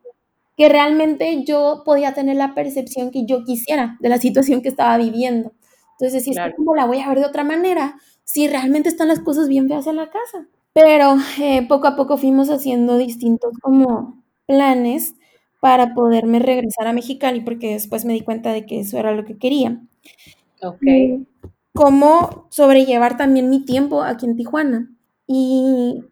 que 0.57 0.69
realmente 0.69 1.43
yo 1.45 1.83
podía 1.85 2.13
tener 2.13 2.35
la 2.37 2.53
percepción 2.53 3.11
que 3.11 3.25
yo 3.25 3.43
quisiera 3.45 3.97
de 4.01 4.09
la 4.09 4.17
situación 4.19 4.61
que 4.61 4.69
estaba 4.69 4.97
viviendo. 4.97 5.53
Entonces, 5.99 6.23
si 6.25 6.31
es 6.31 6.37
como 6.57 6.75
la 6.75 6.85
voy 6.85 6.99
a 6.99 7.07
ver 7.09 7.19
de 7.19 7.25
otra 7.25 7.43
manera, 7.45 7.97
si 8.25 8.47
realmente 8.47 8.89
están 8.89 9.07
las 9.07 9.21
cosas 9.21 9.47
bien 9.47 9.67
feas 9.69 9.87
en 9.87 9.95
la 9.97 10.09
casa. 10.11 10.47
Pero 10.73 11.17
eh, 11.39 11.65
poco 11.67 11.87
a 11.87 11.95
poco 11.95 12.17
fuimos 12.17 12.49
haciendo 12.49 12.97
distintos 12.97 13.57
como 13.61 14.23
planes 14.45 15.15
para 15.59 15.93
poderme 15.93 16.39
regresar 16.39 16.87
a 16.87 16.93
Mexicali, 16.93 17.41
porque 17.41 17.73
después 17.73 18.05
me 18.05 18.13
di 18.13 18.21
cuenta 18.21 18.53
de 18.53 18.65
que 18.65 18.79
eso 18.79 18.97
era 18.97 19.13
lo 19.13 19.25
que 19.25 19.37
quería. 19.37 19.81
Ok. 20.61 20.81
cómo 21.73 22.47
sobrellevar 22.49 23.15
también 23.15 23.49
mi 23.49 23.63
tiempo 23.63 24.03
aquí 24.03 24.25
en 24.25 24.35
Tijuana. 24.35 24.89
Y 25.27 26.03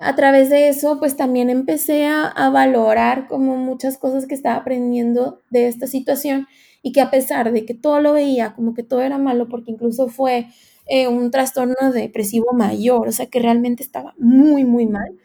a 0.00 0.14
través 0.14 0.50
de 0.50 0.68
eso, 0.68 0.98
pues 0.98 1.16
también 1.16 1.48
empecé 1.48 2.06
a, 2.06 2.50
valorar 2.50 3.26
como 3.28 3.56
muchas 3.56 3.96
cosas 3.96 4.26
que 4.26 4.34
estaba 4.34 4.56
aprendiendo 4.56 5.40
de 5.50 5.68
esta 5.68 5.86
situación 5.86 6.46
y 6.82 6.92
que 6.92 7.00
a 7.00 7.10
pesar 7.10 7.52
de 7.52 7.64
que 7.64 7.72
todo 7.74 8.00
lo 8.00 8.12
veía 8.12 8.54
como 8.54 8.74
que 8.74 8.82
todo 8.82 9.00
era 9.00 9.16
malo, 9.16 9.48
porque 9.48 9.70
incluso 9.70 10.08
fue 10.08 10.48
eh, 10.86 11.08
un 11.08 11.30
trastorno 11.30 11.92
depresivo 11.92 12.52
mayor, 12.52 13.08
o 13.08 13.12
sea 13.12 13.26
que 13.26 13.40
realmente 13.40 13.82
estaba 13.82 14.14
muy, 14.18 14.64
muy 14.64 14.86
mal. 14.86 15.16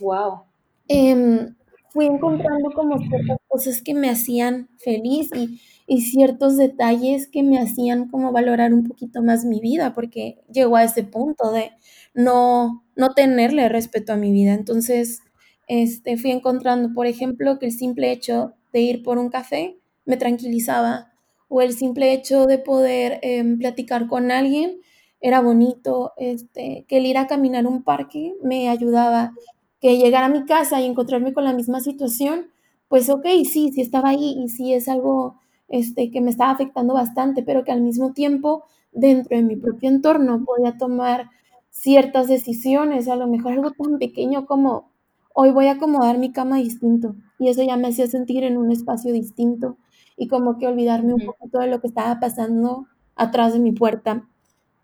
Wow. 0.00 0.42
Em, 0.88 1.54
fui 1.90 2.06
encontrando 2.06 2.70
como 2.72 2.98
ciertas 2.98 3.38
cosas 3.48 3.82
que 3.82 3.94
me 3.94 4.10
hacían 4.10 4.68
feliz 4.78 5.30
y, 5.34 5.60
y 5.86 6.02
ciertos 6.02 6.56
detalles 6.56 7.28
que 7.28 7.42
me 7.42 7.58
hacían 7.58 8.08
como 8.08 8.32
valorar 8.32 8.74
un 8.74 8.84
poquito 8.84 9.22
más 9.22 9.44
mi 9.44 9.60
vida, 9.60 9.94
porque 9.94 10.38
llegó 10.52 10.76
a 10.76 10.84
ese 10.84 11.04
punto 11.04 11.52
de 11.52 11.72
no, 12.14 12.84
no 12.96 13.14
tenerle 13.14 13.68
respeto 13.68 14.12
a 14.12 14.16
mi 14.16 14.32
vida. 14.32 14.52
Entonces, 14.54 15.20
este, 15.68 16.16
fui 16.16 16.30
encontrando, 16.30 16.92
por 16.94 17.06
ejemplo, 17.06 17.58
que 17.58 17.66
el 17.66 17.72
simple 17.72 18.12
hecho 18.12 18.54
de 18.72 18.80
ir 18.80 19.02
por 19.02 19.18
un 19.18 19.30
café 19.30 19.78
me 20.04 20.16
tranquilizaba, 20.16 21.12
o 21.48 21.62
el 21.62 21.72
simple 21.74 22.12
hecho 22.12 22.46
de 22.46 22.58
poder 22.58 23.20
em, 23.22 23.58
platicar 23.58 24.08
con 24.08 24.30
alguien 24.32 24.80
era 25.20 25.40
bonito, 25.40 26.12
este, 26.16 26.84
que 26.88 26.98
el 26.98 27.06
ir 27.06 27.18
a 27.18 27.26
caminar 27.26 27.66
un 27.66 27.82
parque 27.82 28.34
me 28.42 28.68
ayudaba, 28.68 29.32
que 29.80 29.98
llegar 29.98 30.24
a 30.24 30.28
mi 30.28 30.44
casa 30.44 30.80
y 30.80 30.86
encontrarme 30.86 31.32
con 31.32 31.44
la 31.44 31.52
misma 31.52 31.80
situación, 31.80 32.48
pues 32.88 33.08
ok, 33.10 33.24
sí, 33.44 33.72
sí 33.72 33.80
estaba 33.80 34.10
ahí 34.10 34.36
y 34.38 34.48
sí 34.48 34.72
es 34.74 34.88
algo 34.88 35.36
este, 35.68 36.10
que 36.10 36.20
me 36.20 36.30
estaba 36.30 36.50
afectando 36.52 36.94
bastante, 36.94 37.42
pero 37.42 37.64
que 37.64 37.72
al 37.72 37.82
mismo 37.82 38.12
tiempo 38.12 38.64
dentro 38.92 39.36
de 39.36 39.42
mi 39.42 39.56
propio 39.56 39.88
entorno 39.90 40.44
podía 40.44 40.76
tomar 40.78 41.30
ciertas 41.70 42.28
decisiones, 42.28 43.08
a 43.08 43.16
lo 43.16 43.26
mejor 43.26 43.52
algo 43.52 43.70
tan 43.72 43.98
pequeño 43.98 44.46
como 44.46 44.90
hoy 45.34 45.50
voy 45.50 45.66
a 45.66 45.72
acomodar 45.72 46.18
mi 46.18 46.32
cama 46.32 46.56
distinto 46.58 47.14
y 47.38 47.48
eso 47.48 47.62
ya 47.62 47.76
me 47.76 47.88
hacía 47.88 48.06
sentir 48.06 48.44
en 48.44 48.56
un 48.56 48.72
espacio 48.72 49.12
distinto 49.12 49.76
y 50.16 50.28
como 50.28 50.56
que 50.58 50.66
olvidarme 50.66 51.12
un 51.14 51.20
poquito 51.26 51.58
de 51.58 51.66
lo 51.68 51.80
que 51.80 51.88
estaba 51.88 52.18
pasando 52.20 52.86
atrás 53.16 53.52
de 53.52 53.58
mi 53.58 53.72
puerta. 53.72 54.26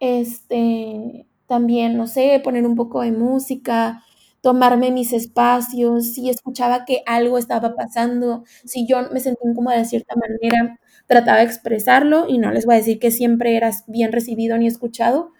Este, 0.02 1.26
también, 1.46 1.96
no 1.96 2.08
sé, 2.08 2.40
poner 2.42 2.66
un 2.66 2.74
poco 2.76 3.02
de 3.02 3.12
música, 3.12 4.02
tomarme 4.40 4.90
mis 4.90 5.12
espacios, 5.12 6.14
si 6.14 6.28
escuchaba 6.28 6.84
que 6.84 7.02
algo 7.06 7.38
estaba 7.38 7.76
pasando, 7.76 8.44
si 8.64 8.84
yo 8.88 8.98
me 9.12 9.20
sentía 9.20 9.48
incómoda 9.50 9.76
de 9.78 9.84
cierta 9.84 10.16
manera, 10.16 10.80
trataba 11.06 11.38
de 11.38 11.44
expresarlo 11.44 12.26
y 12.28 12.38
no 12.38 12.50
les 12.52 12.66
voy 12.66 12.74
a 12.74 12.78
decir 12.78 12.98
que 12.98 13.12
siempre 13.12 13.56
eras 13.56 13.84
bien 13.86 14.10
recibido 14.12 14.58
ni 14.58 14.66
escuchado, 14.66 15.30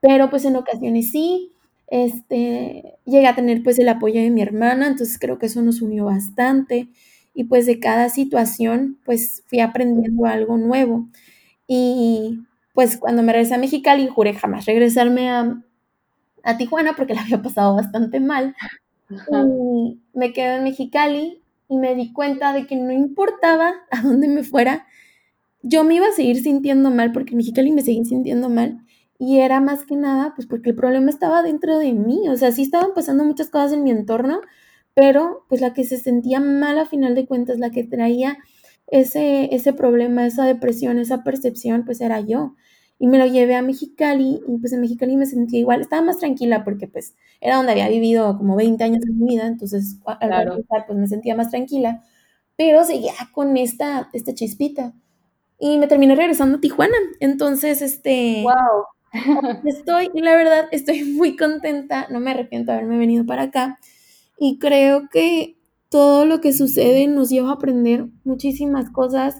pero 0.00 0.28
pues 0.30 0.44
en 0.44 0.56
ocasiones 0.56 1.10
sí, 1.10 1.52
este, 1.88 2.98
llegué 3.06 3.26
a 3.26 3.34
tener 3.36 3.62
pues 3.62 3.78
el 3.78 3.88
apoyo 3.88 4.20
de 4.20 4.30
mi 4.30 4.42
hermana, 4.42 4.86
entonces 4.88 5.18
creo 5.18 5.38
que 5.38 5.46
eso 5.46 5.62
nos 5.62 5.80
unió 5.82 6.04
bastante 6.06 6.88
y 7.34 7.44
pues 7.44 7.64
de 7.66 7.80
cada 7.80 8.10
situación 8.10 8.98
pues 9.06 9.42
fui 9.46 9.60
aprendiendo 9.60 10.26
algo 10.26 10.58
nuevo 10.58 11.08
y 11.66 12.40
pues 12.80 12.96
cuando 12.96 13.22
me 13.22 13.34
regresé 13.34 13.56
a 13.56 13.58
Mexicali 13.58 14.08
juré 14.08 14.32
jamás 14.32 14.64
regresarme 14.64 15.28
a, 15.28 15.62
a 16.42 16.56
Tijuana 16.56 16.94
porque 16.96 17.12
la 17.12 17.20
había 17.20 17.42
pasado 17.42 17.76
bastante 17.76 18.20
mal. 18.20 18.56
Y 19.10 20.00
me 20.14 20.32
quedé 20.32 20.56
en 20.56 20.64
Mexicali 20.64 21.42
y 21.68 21.76
me 21.76 21.94
di 21.94 22.10
cuenta 22.14 22.54
de 22.54 22.66
que 22.66 22.76
no 22.76 22.90
importaba 22.90 23.74
a 23.90 24.00
dónde 24.00 24.28
me 24.28 24.44
fuera, 24.44 24.86
yo 25.60 25.84
me 25.84 25.96
iba 25.96 26.06
a 26.06 26.12
seguir 26.12 26.42
sintiendo 26.42 26.90
mal 26.90 27.12
porque 27.12 27.32
en 27.32 27.36
Mexicali 27.36 27.70
me 27.70 27.82
seguí 27.82 28.02
sintiendo 28.06 28.48
mal 28.48 28.80
y 29.18 29.40
era 29.40 29.60
más 29.60 29.84
que 29.84 29.96
nada, 29.96 30.32
pues 30.34 30.46
porque 30.46 30.70
el 30.70 30.76
problema 30.76 31.10
estaba 31.10 31.42
dentro 31.42 31.78
de 31.78 31.92
mí, 31.92 32.30
o 32.30 32.36
sea, 32.38 32.50
sí 32.50 32.62
estaban 32.62 32.94
pasando 32.94 33.24
muchas 33.24 33.50
cosas 33.50 33.74
en 33.74 33.84
mi 33.84 33.90
entorno, 33.90 34.40
pero 34.94 35.44
pues 35.50 35.60
la 35.60 35.74
que 35.74 35.84
se 35.84 35.98
sentía 35.98 36.40
mal 36.40 36.78
a 36.78 36.86
final 36.86 37.14
de 37.14 37.26
cuentas, 37.26 37.58
la 37.58 37.68
que 37.68 37.84
traía 37.84 38.38
ese, 38.86 39.54
ese 39.54 39.74
problema, 39.74 40.24
esa 40.26 40.46
depresión, 40.46 40.98
esa 40.98 41.22
percepción, 41.24 41.84
pues 41.84 42.00
era 42.00 42.20
yo. 42.20 42.54
Y 43.00 43.08
me 43.08 43.18
lo 43.18 43.26
llevé 43.26 43.56
a 43.56 43.62
Mexicali 43.62 44.40
y 44.46 44.58
pues 44.58 44.72
en 44.72 44.82
Mexicali 44.82 45.16
me 45.16 45.26
sentía 45.26 45.58
igual, 45.58 45.80
estaba 45.80 46.02
más 46.02 46.18
tranquila 46.18 46.62
porque 46.62 46.86
pues 46.86 47.16
era 47.40 47.56
donde 47.56 47.72
había 47.72 47.88
vivido 47.88 48.36
como 48.36 48.54
20 48.54 48.84
años 48.84 49.00
de 49.00 49.12
mi 49.12 49.26
vida, 49.26 49.46
entonces 49.46 49.96
al 50.04 50.18
claro. 50.18 50.58
pues 50.86 50.98
me 50.98 51.08
sentía 51.08 51.34
más 51.34 51.50
tranquila, 51.50 52.04
pero 52.56 52.84
seguía 52.84 53.14
con 53.32 53.56
esta, 53.56 54.10
esta 54.12 54.34
chispita. 54.34 54.92
Y 55.58 55.78
me 55.78 55.88
terminé 55.88 56.14
regresando 56.14 56.58
a 56.58 56.60
Tijuana. 56.60 56.96
Entonces, 57.20 57.82
este... 57.82 58.42
¡Wow! 58.42 58.84
Estoy, 59.64 60.08
la 60.14 60.36
verdad, 60.36 60.68
estoy 60.70 61.02
muy 61.16 61.36
contenta, 61.36 62.06
no 62.10 62.20
me 62.20 62.30
arrepiento 62.30 62.70
de 62.70 62.78
haberme 62.78 62.98
venido 62.98 63.26
para 63.26 63.44
acá 63.44 63.78
y 64.40 64.58
creo 64.58 65.08
que 65.10 65.58
todo 65.90 66.24
lo 66.24 66.40
que 66.40 66.52
sucede 66.52 67.06
nos 67.06 67.28
lleva 67.28 67.50
a 67.50 67.54
aprender 67.54 68.06
muchísimas 68.24 68.90
cosas 68.90 69.36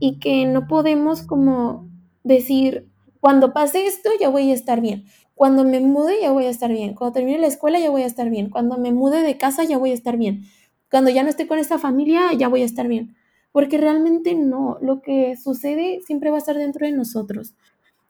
y 0.00 0.18
que 0.18 0.46
no 0.46 0.66
podemos 0.66 1.22
como 1.22 1.90
decir, 2.24 2.88
cuando 3.20 3.52
pase 3.52 3.86
esto 3.86 4.10
ya 4.20 4.28
voy 4.28 4.50
a 4.50 4.54
estar 4.54 4.80
bien, 4.80 5.04
cuando 5.34 5.64
me 5.64 5.80
mude 5.80 6.20
ya 6.20 6.32
voy 6.32 6.46
a 6.46 6.50
estar 6.50 6.70
bien, 6.70 6.94
cuando 6.94 7.14
termine 7.14 7.38
la 7.38 7.46
escuela 7.46 7.78
ya 7.78 7.90
voy 7.90 8.02
a 8.02 8.06
estar 8.06 8.30
bien, 8.30 8.50
cuando 8.50 8.78
me 8.78 8.92
mude 8.92 9.22
de 9.22 9.36
casa 9.38 9.64
ya 9.64 9.78
voy 9.78 9.90
a 9.90 9.94
estar 9.94 10.16
bien, 10.16 10.44
cuando 10.90 11.10
ya 11.10 11.22
no 11.22 11.28
esté 11.28 11.46
con 11.46 11.58
esta 11.58 11.78
familia 11.78 12.32
ya 12.36 12.48
voy 12.48 12.62
a 12.62 12.64
estar 12.64 12.88
bien, 12.88 13.16
porque 13.52 13.78
realmente 13.78 14.34
no, 14.34 14.78
lo 14.80 15.00
que 15.02 15.36
sucede 15.36 16.00
siempre 16.06 16.30
va 16.30 16.36
a 16.36 16.38
estar 16.38 16.56
dentro 16.56 16.86
de 16.86 16.92
nosotros. 16.92 17.54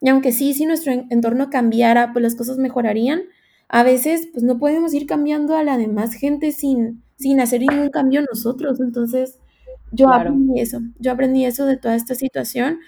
Y 0.01 0.09
aunque 0.09 0.31
sí, 0.31 0.53
si 0.53 0.65
nuestro 0.65 0.93
entorno 1.09 1.49
cambiara, 1.49 2.13
pues 2.13 2.23
las 2.23 2.35
cosas 2.35 2.57
mejorarían. 2.57 3.23
A 3.67 3.83
veces, 3.83 4.29
pues 4.31 4.43
no 4.43 4.57
podemos 4.57 4.93
ir 4.93 5.05
cambiando 5.05 5.55
a 5.55 5.63
la 5.63 5.77
demás 5.77 6.13
gente 6.13 6.51
sin, 6.51 7.03
sin 7.17 7.39
hacer 7.39 7.61
ningún 7.61 7.89
cambio 7.89 8.21
nosotros. 8.21 8.79
Entonces, 8.79 9.39
yo 9.91 10.09
aprendí 10.09 10.59
eso. 10.61 10.79
Yo 10.99 11.11
aprendí 11.11 11.45
eso 11.45 11.65
de 11.65 11.77
toda 11.77 11.95
esta 11.95 12.15
situación, 12.15 12.79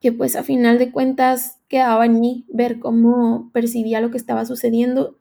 que 0.00 0.12
pues 0.12 0.36
a 0.36 0.42
final 0.42 0.78
de 0.78 0.92
cuentas 0.92 1.58
quedaba 1.68 2.06
en 2.06 2.20
mí 2.20 2.46
ver 2.48 2.78
cómo 2.78 3.50
percibía 3.52 4.00
lo 4.00 4.10
que 4.10 4.18
estaba 4.18 4.44
sucediendo 4.44 5.16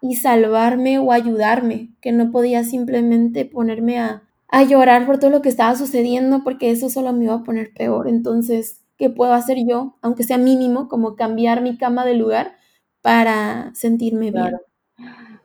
y 0.00 0.16
salvarme 0.16 0.98
o 0.98 1.12
ayudarme, 1.12 1.90
que 2.00 2.12
no 2.12 2.32
podía 2.32 2.64
simplemente 2.64 3.44
ponerme 3.44 3.98
a, 3.98 4.22
a 4.48 4.62
llorar 4.64 5.06
por 5.06 5.18
todo 5.18 5.30
lo 5.30 5.42
que 5.42 5.48
estaba 5.48 5.76
sucediendo, 5.76 6.42
porque 6.44 6.70
eso 6.70 6.88
solo 6.88 7.12
me 7.12 7.24
iba 7.24 7.34
a 7.34 7.44
poner 7.44 7.72
peor. 7.74 8.08
Entonces, 8.08 8.82
¿Qué 9.02 9.10
puedo 9.10 9.32
hacer 9.32 9.56
yo, 9.66 9.96
aunque 10.00 10.22
sea 10.22 10.38
mínimo, 10.38 10.88
como 10.88 11.16
cambiar 11.16 11.60
mi 11.60 11.76
cama 11.76 12.04
de 12.04 12.14
lugar 12.14 12.54
para 13.00 13.72
sentirme 13.74 14.30
bien. 14.30 14.58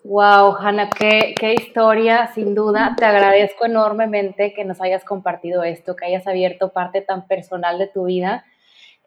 Wow, 0.03 0.55
Hanna, 0.59 0.91
qué, 0.91 1.33
qué 1.35 1.55
historia, 1.55 2.27
sin 2.35 2.53
duda. 2.53 2.93
Te 2.95 3.05
agradezco 3.05 3.65
enormemente 3.65 4.53
que 4.53 4.63
nos 4.63 4.79
hayas 4.79 5.03
compartido 5.03 5.63
esto, 5.63 5.95
que 5.95 6.05
hayas 6.05 6.27
abierto 6.27 6.71
parte 6.71 7.01
tan 7.01 7.25
personal 7.25 7.79
de 7.79 7.87
tu 7.87 8.05
vida. 8.05 8.45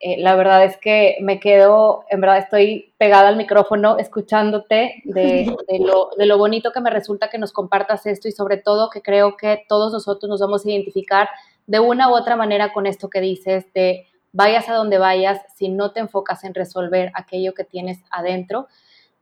Eh, 0.02 0.16
la 0.18 0.34
verdad 0.34 0.64
es 0.64 0.78
que 0.78 1.18
me 1.20 1.38
quedo, 1.38 2.06
en 2.08 2.22
verdad 2.22 2.38
estoy 2.38 2.94
pegada 2.96 3.28
al 3.28 3.36
micrófono 3.36 3.98
escuchándote 3.98 5.02
de, 5.04 5.54
de, 5.68 5.78
lo, 5.78 6.10
de, 6.16 6.24
lo, 6.24 6.38
bonito 6.38 6.72
que 6.72 6.80
me 6.80 6.88
resulta 6.88 7.28
que 7.28 7.36
nos 7.36 7.52
compartas 7.52 8.06
esto 8.06 8.26
y 8.26 8.32
sobre 8.32 8.56
todo 8.56 8.88
que 8.88 9.02
creo 9.02 9.36
que 9.36 9.62
todos 9.68 9.92
nosotros 9.92 10.30
nos 10.30 10.40
vamos 10.40 10.64
a 10.64 10.70
identificar 10.70 11.28
de 11.66 11.80
una 11.80 12.08
u 12.08 12.14
otra 12.14 12.34
manera 12.34 12.72
con 12.72 12.86
esto 12.86 13.10
que 13.10 13.20
dices 13.20 13.70
de 13.74 14.06
vayas 14.32 14.70
a 14.70 14.74
donde 14.74 14.96
vayas, 14.96 15.40
si 15.54 15.68
no 15.68 15.92
te 15.92 16.00
enfocas 16.00 16.44
en 16.44 16.54
resolver 16.54 17.12
aquello 17.14 17.52
que 17.52 17.64
tienes 17.64 17.98
adentro, 18.10 18.68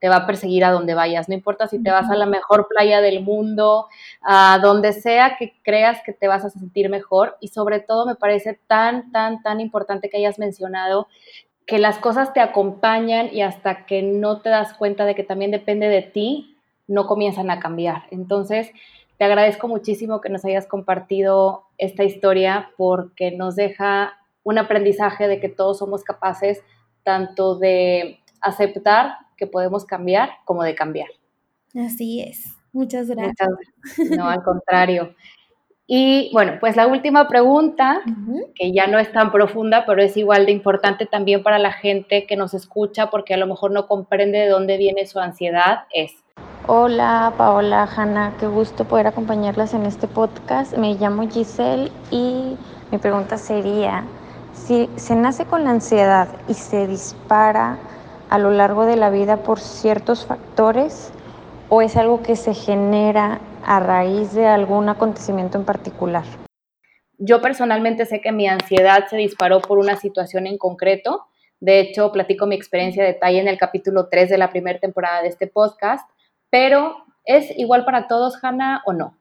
te 0.00 0.08
va 0.08 0.16
a 0.16 0.26
perseguir 0.26 0.64
a 0.64 0.70
donde 0.70 0.94
vayas. 0.94 1.28
No 1.28 1.34
importa 1.34 1.66
si 1.66 1.82
te 1.82 1.90
vas 1.90 2.10
a 2.10 2.16
la 2.16 2.26
mejor 2.26 2.68
playa 2.68 3.00
del 3.00 3.22
mundo, 3.22 3.88
a 4.22 4.58
donde 4.62 4.92
sea 4.92 5.36
que 5.36 5.54
creas 5.62 6.00
que 6.04 6.12
te 6.12 6.28
vas 6.28 6.44
a 6.44 6.50
sentir 6.50 6.88
mejor. 6.88 7.36
Y 7.40 7.48
sobre 7.48 7.80
todo 7.80 8.06
me 8.06 8.14
parece 8.14 8.58
tan, 8.66 9.10
tan, 9.10 9.42
tan 9.42 9.60
importante 9.60 10.08
que 10.08 10.18
hayas 10.18 10.38
mencionado 10.38 11.08
que 11.66 11.78
las 11.78 11.98
cosas 11.98 12.32
te 12.32 12.40
acompañan 12.40 13.28
y 13.30 13.42
hasta 13.42 13.84
que 13.84 14.02
no 14.02 14.40
te 14.40 14.48
das 14.48 14.72
cuenta 14.72 15.04
de 15.04 15.14
que 15.14 15.22
también 15.22 15.50
depende 15.50 15.88
de 15.88 16.00
ti, 16.00 16.56
no 16.86 17.06
comienzan 17.06 17.50
a 17.50 17.60
cambiar. 17.60 18.04
Entonces, 18.10 18.70
te 19.18 19.24
agradezco 19.24 19.68
muchísimo 19.68 20.22
que 20.22 20.30
nos 20.30 20.44
hayas 20.46 20.66
compartido 20.66 21.64
esta 21.76 22.04
historia 22.04 22.70
porque 22.78 23.32
nos 23.32 23.54
deja 23.54 24.18
un 24.44 24.56
aprendizaje 24.56 25.28
de 25.28 25.40
que 25.40 25.50
todos 25.50 25.78
somos 25.78 26.04
capaces 26.04 26.62
tanto 27.02 27.56
de 27.56 28.20
aceptar 28.40 29.27
que 29.38 29.46
podemos 29.46 29.86
cambiar 29.86 30.30
como 30.44 30.62
de 30.62 30.74
cambiar. 30.74 31.08
Así 31.74 32.20
es. 32.20 32.44
Muchas 32.72 33.08
gracias. 33.08 33.48
No, 34.16 34.28
al 34.28 34.42
contrario. 34.42 35.14
Y 35.90 36.30
bueno, 36.34 36.58
pues 36.60 36.76
la 36.76 36.86
última 36.86 37.28
pregunta, 37.28 38.02
que 38.54 38.72
ya 38.72 38.86
no 38.88 38.98
es 38.98 39.10
tan 39.10 39.32
profunda, 39.32 39.86
pero 39.86 40.02
es 40.02 40.18
igual 40.18 40.44
de 40.44 40.52
importante 40.52 41.06
también 41.06 41.42
para 41.42 41.58
la 41.58 41.72
gente 41.72 42.26
que 42.26 42.36
nos 42.36 42.52
escucha 42.52 43.08
porque 43.08 43.32
a 43.32 43.38
lo 43.38 43.46
mejor 43.46 43.70
no 43.70 43.86
comprende 43.86 44.36
de 44.36 44.48
dónde 44.48 44.76
viene 44.76 45.06
su 45.06 45.18
ansiedad, 45.18 45.84
es. 45.90 46.12
Hola 46.66 47.32
Paola, 47.38 47.84
Hanna, 47.84 48.34
qué 48.38 48.46
gusto 48.46 48.84
poder 48.84 49.06
acompañarlas 49.06 49.72
en 49.72 49.86
este 49.86 50.06
podcast. 50.06 50.76
Me 50.76 50.94
llamo 50.94 51.26
Giselle 51.26 51.90
y 52.10 52.58
mi 52.90 52.98
pregunta 52.98 53.38
sería, 53.38 54.04
si 54.52 54.90
se 54.96 55.16
nace 55.16 55.46
con 55.46 55.64
la 55.64 55.70
ansiedad 55.70 56.28
y 56.48 56.52
se 56.52 56.86
dispara 56.86 57.78
a 58.30 58.38
lo 58.38 58.50
largo 58.50 58.86
de 58.86 58.96
la 58.96 59.10
vida 59.10 59.38
por 59.42 59.60
ciertos 59.60 60.26
factores 60.26 61.12
o 61.68 61.82
es 61.82 61.96
algo 61.96 62.22
que 62.22 62.36
se 62.36 62.54
genera 62.54 63.40
a 63.64 63.80
raíz 63.80 64.32
de 64.34 64.46
algún 64.46 64.88
acontecimiento 64.88 65.58
en 65.58 65.64
particular? 65.64 66.24
Yo 67.18 67.40
personalmente 67.40 68.06
sé 68.06 68.20
que 68.20 68.32
mi 68.32 68.46
ansiedad 68.46 69.06
se 69.08 69.16
disparó 69.16 69.60
por 69.60 69.78
una 69.78 69.96
situación 69.96 70.46
en 70.46 70.56
concreto. 70.56 71.26
De 71.60 71.80
hecho, 71.80 72.12
platico 72.12 72.46
mi 72.46 72.54
experiencia 72.54 73.02
de 73.02 73.14
detalle 73.14 73.40
en 73.40 73.48
el 73.48 73.58
capítulo 73.58 74.08
3 74.08 74.30
de 74.30 74.38
la 74.38 74.50
primera 74.50 74.78
temporada 74.78 75.22
de 75.22 75.28
este 75.28 75.48
podcast, 75.48 76.08
pero 76.48 76.94
¿es 77.24 77.50
igual 77.58 77.84
para 77.84 78.06
todos, 78.06 78.42
Hannah, 78.42 78.82
o 78.86 78.92
no? 78.92 79.18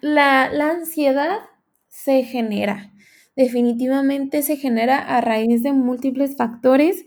La, 0.00 0.50
la 0.52 0.70
ansiedad 0.70 1.38
se 1.86 2.24
genera. 2.24 2.92
Definitivamente 3.36 4.42
se 4.42 4.56
genera 4.56 4.98
a 4.98 5.20
raíz 5.20 5.62
de 5.62 5.72
múltiples 5.72 6.36
factores 6.36 7.04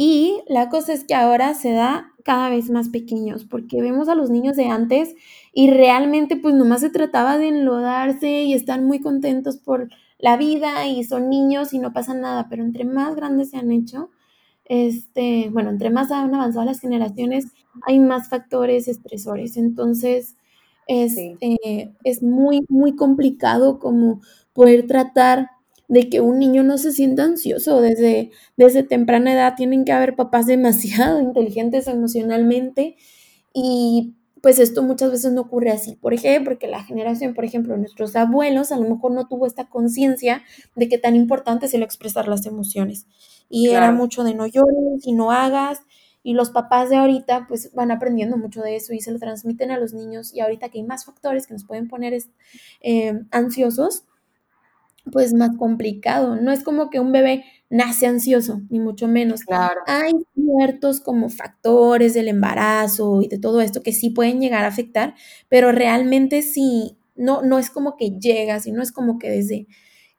y 0.00 0.42
la 0.46 0.68
cosa 0.68 0.92
es 0.92 1.02
que 1.02 1.14
ahora 1.16 1.54
se 1.54 1.72
da 1.72 2.12
cada 2.24 2.50
vez 2.50 2.70
más 2.70 2.88
pequeños, 2.88 3.44
porque 3.44 3.82
vemos 3.82 4.08
a 4.08 4.14
los 4.14 4.30
niños 4.30 4.54
de 4.56 4.66
antes 4.66 5.16
y 5.52 5.70
realmente 5.70 6.36
pues 6.36 6.54
nomás 6.54 6.82
se 6.82 6.90
trataba 6.90 7.36
de 7.36 7.48
enlodarse 7.48 8.42
y 8.42 8.54
están 8.54 8.84
muy 8.86 9.00
contentos 9.00 9.56
por 9.58 9.88
la 10.20 10.36
vida 10.36 10.86
y 10.86 11.02
son 11.02 11.28
niños 11.28 11.72
y 11.72 11.80
no 11.80 11.92
pasa 11.92 12.14
nada, 12.14 12.46
pero 12.48 12.62
entre 12.62 12.84
más 12.84 13.16
grandes 13.16 13.50
se 13.50 13.56
han 13.56 13.72
hecho, 13.72 14.10
este, 14.66 15.48
bueno, 15.50 15.70
entre 15.70 15.90
más 15.90 16.12
han 16.12 16.32
avanzado 16.32 16.64
las 16.64 16.78
generaciones, 16.80 17.46
hay 17.82 17.98
más 17.98 18.28
factores 18.28 18.86
estresores, 18.86 19.56
entonces 19.56 20.36
es, 20.86 21.16
eh, 21.18 21.92
es 22.04 22.22
muy, 22.22 22.64
muy 22.68 22.94
complicado 22.94 23.80
como 23.80 24.20
poder 24.52 24.86
tratar 24.86 25.50
de 25.88 26.10
que 26.10 26.20
un 26.20 26.38
niño 26.38 26.62
no 26.62 26.78
se 26.78 26.92
sienta 26.92 27.24
ansioso 27.24 27.80
desde, 27.80 28.30
desde 28.56 28.82
temprana 28.82 29.32
edad. 29.32 29.54
Tienen 29.56 29.84
que 29.84 29.92
haber 29.92 30.14
papás 30.14 30.46
demasiado 30.46 31.20
inteligentes 31.20 31.88
emocionalmente 31.88 32.96
y 33.52 34.14
pues 34.40 34.58
esto 34.58 34.82
muchas 34.82 35.10
veces 35.10 35.32
no 35.32 35.42
ocurre 35.42 35.70
así. 35.70 35.96
¿Por 35.96 36.18
qué? 36.20 36.40
Porque 36.40 36.68
la 36.68 36.84
generación, 36.84 37.34
por 37.34 37.44
ejemplo, 37.44 37.76
nuestros 37.76 38.14
abuelos 38.14 38.70
a 38.70 38.76
lo 38.76 38.88
mejor 38.88 39.12
no 39.12 39.26
tuvo 39.26 39.46
esta 39.46 39.68
conciencia 39.68 40.42
de 40.76 40.88
que 40.88 40.98
tan 40.98 41.16
importante 41.16 41.66
es 41.66 41.74
el 41.74 41.82
expresar 41.82 42.28
las 42.28 42.46
emociones. 42.46 43.06
Y 43.48 43.70
era 43.70 43.90
mucho 43.92 44.24
de 44.24 44.34
no 44.34 44.46
llores 44.46 45.04
y 45.04 45.12
no 45.12 45.32
hagas. 45.32 45.80
Y 46.22 46.34
los 46.34 46.50
papás 46.50 46.90
de 46.90 46.96
ahorita 46.96 47.46
pues 47.48 47.72
van 47.74 47.90
aprendiendo 47.90 48.36
mucho 48.36 48.60
de 48.60 48.76
eso 48.76 48.92
y 48.92 49.00
se 49.00 49.10
lo 49.10 49.18
transmiten 49.18 49.70
a 49.70 49.78
los 49.78 49.92
niños. 49.92 50.34
Y 50.34 50.40
ahorita 50.40 50.68
que 50.68 50.78
hay 50.78 50.84
más 50.84 51.04
factores 51.04 51.46
que 51.46 51.54
nos 51.54 51.64
pueden 51.64 51.88
poner 51.88 52.16
eh, 52.80 53.20
ansiosos, 53.30 54.04
pues 55.10 55.34
más 55.34 55.56
complicado. 55.56 56.36
No 56.36 56.52
es 56.52 56.62
como 56.62 56.90
que 56.90 57.00
un 57.00 57.12
bebé 57.12 57.44
nace 57.70 58.06
ansioso, 58.06 58.62
ni 58.70 58.80
mucho 58.80 59.08
menos. 59.08 59.42
Claro. 59.44 59.80
Hay 59.86 60.12
ciertos 60.34 61.00
como 61.00 61.28
factores 61.28 62.14
del 62.14 62.28
embarazo 62.28 63.20
y 63.22 63.28
de 63.28 63.38
todo 63.38 63.60
esto 63.60 63.82
que 63.82 63.92
sí 63.92 64.10
pueden 64.10 64.40
llegar 64.40 64.64
a 64.64 64.68
afectar, 64.68 65.14
pero 65.48 65.72
realmente 65.72 66.42
sí, 66.42 66.98
no, 67.16 67.42
no 67.42 67.58
es 67.58 67.70
como 67.70 67.96
que 67.96 68.10
llega, 68.18 68.60
sino 68.60 68.82
es 68.82 68.92
como 68.92 69.18
que 69.18 69.30
desde 69.30 69.66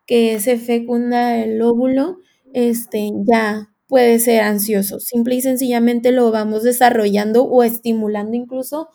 que 0.05 0.39
se 0.39 0.57
fecunda 0.57 1.37
el 1.37 1.61
óvulo, 1.61 2.19
este, 2.53 3.11
ya 3.25 3.69
puede 3.87 4.19
ser 4.19 4.41
ansioso. 4.41 4.99
Simple 4.99 5.35
y 5.35 5.41
sencillamente 5.41 6.11
lo 6.11 6.31
vamos 6.31 6.63
desarrollando 6.63 7.43
o 7.43 7.63
estimulando 7.63 8.35
incluso 8.35 8.89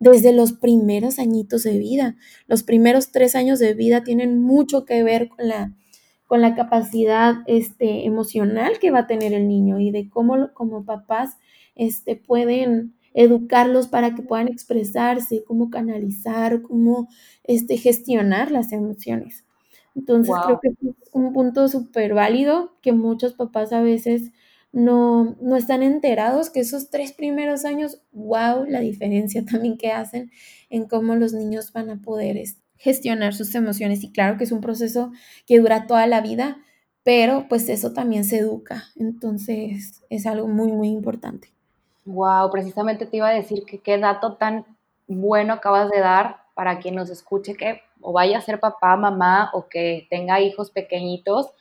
desde 0.00 0.32
los 0.32 0.52
primeros 0.52 1.18
añitos 1.18 1.62
de 1.62 1.78
vida. 1.78 2.16
Los 2.48 2.62
primeros 2.62 3.12
tres 3.12 3.36
años 3.36 3.58
de 3.58 3.74
vida 3.74 4.02
tienen 4.02 4.42
mucho 4.42 4.84
que 4.84 5.04
ver 5.04 5.28
con 5.28 5.46
la, 5.46 5.74
con 6.26 6.40
la 6.40 6.54
capacidad 6.56 7.36
este, 7.46 8.06
emocional 8.06 8.78
que 8.80 8.90
va 8.90 9.00
a 9.00 9.06
tener 9.06 9.34
el 9.34 9.46
niño 9.46 9.78
y 9.78 9.90
de 9.90 10.08
cómo 10.08 10.52
como 10.54 10.84
papás 10.84 11.36
este, 11.76 12.16
pueden 12.16 12.94
educarlos 13.12 13.88
para 13.88 14.14
que 14.14 14.22
puedan 14.22 14.48
expresarse, 14.48 15.44
cómo 15.44 15.70
canalizar, 15.70 16.62
cómo 16.62 17.08
este, 17.44 17.76
gestionar 17.76 18.50
las 18.50 18.72
emociones. 18.72 19.44
Entonces 19.94 20.34
creo 20.44 20.60
que 20.60 20.68
es 20.68 21.10
un 21.12 21.32
punto 21.32 21.68
súper 21.68 22.14
válido 22.14 22.72
que 22.80 22.92
muchos 22.92 23.34
papás 23.34 23.72
a 23.72 23.82
veces 23.82 24.30
no, 24.72 25.36
no 25.40 25.56
están 25.56 25.82
enterados 25.82 26.50
que 26.50 26.60
esos 26.60 26.90
tres 26.90 27.12
primeros 27.12 27.64
años, 27.64 28.00
wow, 28.12 28.64
la 28.66 28.80
diferencia 28.80 29.44
también 29.50 29.76
que 29.76 29.92
hacen 29.92 30.30
en 30.68 30.86
cómo 30.86 31.14
los 31.16 31.32
niños 31.32 31.72
van 31.72 31.90
a 31.90 32.00
poder 32.00 32.40
gestionar 32.76 33.34
sus 33.34 33.54
emociones. 33.54 34.02
Y 34.04 34.12
claro 34.12 34.36
que 34.36 34.44
es 34.44 34.52
un 34.52 34.60
proceso 34.60 35.12
que 35.46 35.58
dura 35.58 35.86
toda 35.86 36.06
la 36.06 36.20
vida, 36.20 36.58
pero 37.02 37.46
pues 37.48 37.68
eso 37.68 37.92
también 37.92 38.24
se 38.24 38.38
educa. 38.38 38.84
Entonces 38.96 40.02
es 40.08 40.26
algo 40.26 40.46
muy, 40.46 40.72
muy 40.72 40.88
importante. 40.88 41.48
Wow, 42.04 42.50
precisamente 42.50 43.06
te 43.06 43.18
iba 43.18 43.28
a 43.28 43.34
decir 43.34 43.64
que 43.64 43.78
qué 43.78 43.98
dato 43.98 44.36
tan 44.36 44.64
bueno 45.06 45.52
acabas 45.52 45.90
de 45.90 46.00
dar 46.00 46.40
para 46.54 46.78
quien 46.78 46.94
nos 46.94 47.10
escuche 47.10 47.54
que 47.54 47.80
o 48.00 48.12
vaya 48.12 48.38
a 48.38 48.40
ser 48.40 48.60
papá, 48.60 48.96
mamá 48.96 49.50
o 49.52 49.68
que 49.68 50.06
tenga 50.08 50.40
hijos 50.40 50.70
pequeñitos 50.70 51.52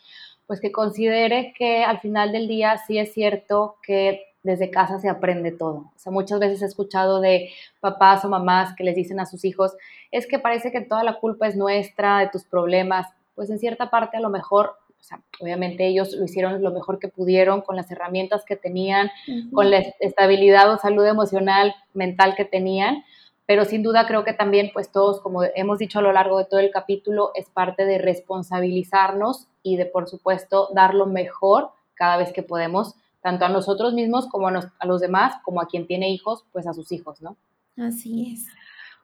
pues 0.49 0.59
que 0.59 0.71
considere 0.71 1.53
que 1.55 1.83
al 1.83 1.99
final 1.99 2.31
del 2.31 2.47
día 2.47 2.75
sí 2.87 2.97
es 2.97 3.13
cierto 3.13 3.75
que 3.83 4.33
desde 4.41 4.71
casa 4.71 4.97
se 4.97 5.07
aprende 5.07 5.51
todo. 5.51 5.91
O 5.95 5.99
sea, 5.99 6.11
muchas 6.11 6.39
veces 6.39 6.63
he 6.63 6.65
escuchado 6.65 7.21
de 7.21 7.51
papás 7.79 8.25
o 8.25 8.29
mamás 8.29 8.75
que 8.75 8.83
les 8.83 8.95
dicen 8.95 9.19
a 9.19 9.27
sus 9.27 9.45
hijos, 9.45 9.73
es 10.09 10.25
que 10.25 10.39
parece 10.39 10.71
que 10.71 10.81
toda 10.81 11.03
la 11.03 11.19
culpa 11.19 11.45
es 11.45 11.55
nuestra, 11.55 12.17
de 12.17 12.29
tus 12.29 12.45
problemas. 12.45 13.05
Pues 13.35 13.51
en 13.51 13.59
cierta 13.59 13.91
parte 13.91 14.17
a 14.17 14.21
lo 14.21 14.31
mejor, 14.31 14.71
o 14.99 15.03
sea, 15.03 15.21
obviamente 15.39 15.85
ellos 15.85 16.13
lo 16.13 16.25
hicieron 16.25 16.63
lo 16.63 16.71
mejor 16.71 16.97
que 16.97 17.09
pudieron 17.09 17.61
con 17.61 17.75
las 17.75 17.91
herramientas 17.91 18.43
que 18.43 18.55
tenían, 18.55 19.11
con 19.53 19.69
la 19.69 19.83
estabilidad 19.99 20.73
o 20.73 20.79
salud 20.79 21.05
emocional, 21.05 21.75
mental 21.93 22.33
que 22.35 22.45
tenían, 22.45 23.03
pero 23.49 23.65
sin 23.65 23.81
duda 23.81 24.05
creo 24.05 24.23
que 24.23 24.33
también, 24.33 24.69
pues 24.71 24.91
todos, 24.91 25.21
como 25.21 25.41
hemos 25.43 25.79
dicho 25.79 25.97
a 25.97 26.01
lo 26.03 26.11
largo 26.11 26.37
de 26.37 26.45
todo 26.45 26.59
el 26.59 26.69
capítulo, 26.69 27.31
es 27.33 27.49
parte 27.49 27.83
de 27.83 27.97
responsabilizarnos 27.97 29.47
y 29.63 29.75
de, 29.75 29.87
por 29.87 30.07
supuesto, 30.07 30.69
dar 30.75 30.93
lo 30.93 31.07
mejor 31.07 31.71
cada 31.95 32.17
vez 32.17 32.31
que 32.31 32.43
podemos, 32.43 32.93
tanto 33.23 33.45
a 33.45 33.49
nosotros 33.49 33.95
mismos 33.95 34.27
como 34.27 34.49
a, 34.49 34.85
los 34.85 35.01
demás, 35.01 35.37
como 35.43 35.61
a 35.61 35.67
quien 35.67 35.87
tiene 35.87 36.11
hijos, 36.11 36.45
pues 36.51 36.67
a 36.67 36.73
sus 36.73 36.91
hijos, 36.91 37.23
¿no? 37.23 37.37
Así 37.75 38.33
es. 38.35 38.45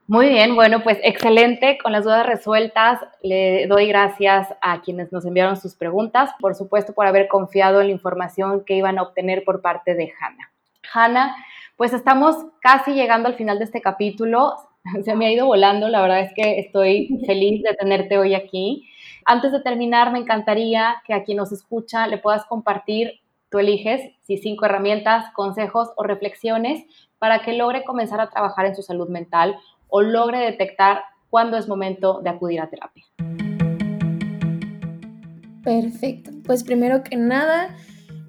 Muy 0.05 0.29
bien, 0.29 0.53
bueno, 0.53 0.83
pues 0.83 0.99
excelente, 1.01 1.79
con 1.81 1.91
las 1.91 2.03
dudas 2.03 2.27
resueltas, 2.27 2.99
le 3.23 3.65
doy 3.65 3.87
gracias 3.87 4.49
a 4.61 4.79
quienes 4.83 5.11
nos 5.11 5.25
enviaron 5.25 5.57
sus 5.57 5.73
preguntas, 5.73 6.29
por 6.39 6.53
supuesto 6.53 6.93
por 6.93 7.07
haber 7.07 7.27
confiado 7.27 7.81
en 7.81 7.87
la 7.87 7.93
información 7.93 8.63
que 8.63 8.75
iban 8.75 8.99
a 8.99 9.01
obtener 9.01 9.43
por 9.43 9.63
parte 9.63 9.95
de 9.95 10.13
Hanna. 10.21 10.51
Hanna, 10.93 11.35
Pues 11.78 11.91
estamos 11.91 12.38
casi 12.61 12.93
llegando 12.93 13.28
al 13.28 13.36
final 13.36 13.59
de 13.59 13.65
este 13.65 13.82
capítulo. 13.82 14.55
Se 15.03 15.13
me 15.13 15.26
ha 15.26 15.32
ido 15.32 15.45
volando, 15.45 15.89
la 15.89 16.01
verdad 16.01 16.21
es 16.21 16.32
que 16.34 16.59
estoy 16.59 17.19
feliz 17.26 17.63
de 17.63 17.76
tenerte 17.76 18.17
hoy 18.17 18.34
aquí. 18.34 18.88
Antes 19.26 19.51
de 19.51 19.59
terminar, 19.59 20.13
me 20.13 20.19
encantaría 20.19 21.01
que 21.05 21.13
a 21.13 21.23
quien 21.23 21.38
nos 21.38 21.51
escucha 21.51 22.07
le 22.07 22.17
puedas 22.17 22.45
compartir, 22.45 23.19
tú 23.49 23.59
eliges, 23.59 24.01
si 24.21 24.38
cinco 24.38 24.65
herramientas, 24.65 25.26
consejos 25.34 25.89
o 25.97 26.03
reflexiones 26.03 26.86
para 27.19 27.39
que 27.39 27.53
logre 27.53 27.84
comenzar 27.84 28.21
a 28.21 28.30
trabajar 28.30 28.67
en 28.67 28.76
su 28.76 28.82
salud 28.82 29.09
mental 29.09 29.57
o 29.89 30.01
logre 30.01 30.39
detectar 30.39 31.03
cuándo 31.30 31.57
es 31.57 31.67
momento 31.67 32.21
de 32.21 32.30
acudir 32.30 32.61
a 32.61 32.69
terapia. 32.69 33.03
Perfecto. 35.61 36.32
Pues 36.45 36.63
primero 36.63 37.03
que 37.03 37.17
nada, 37.17 37.76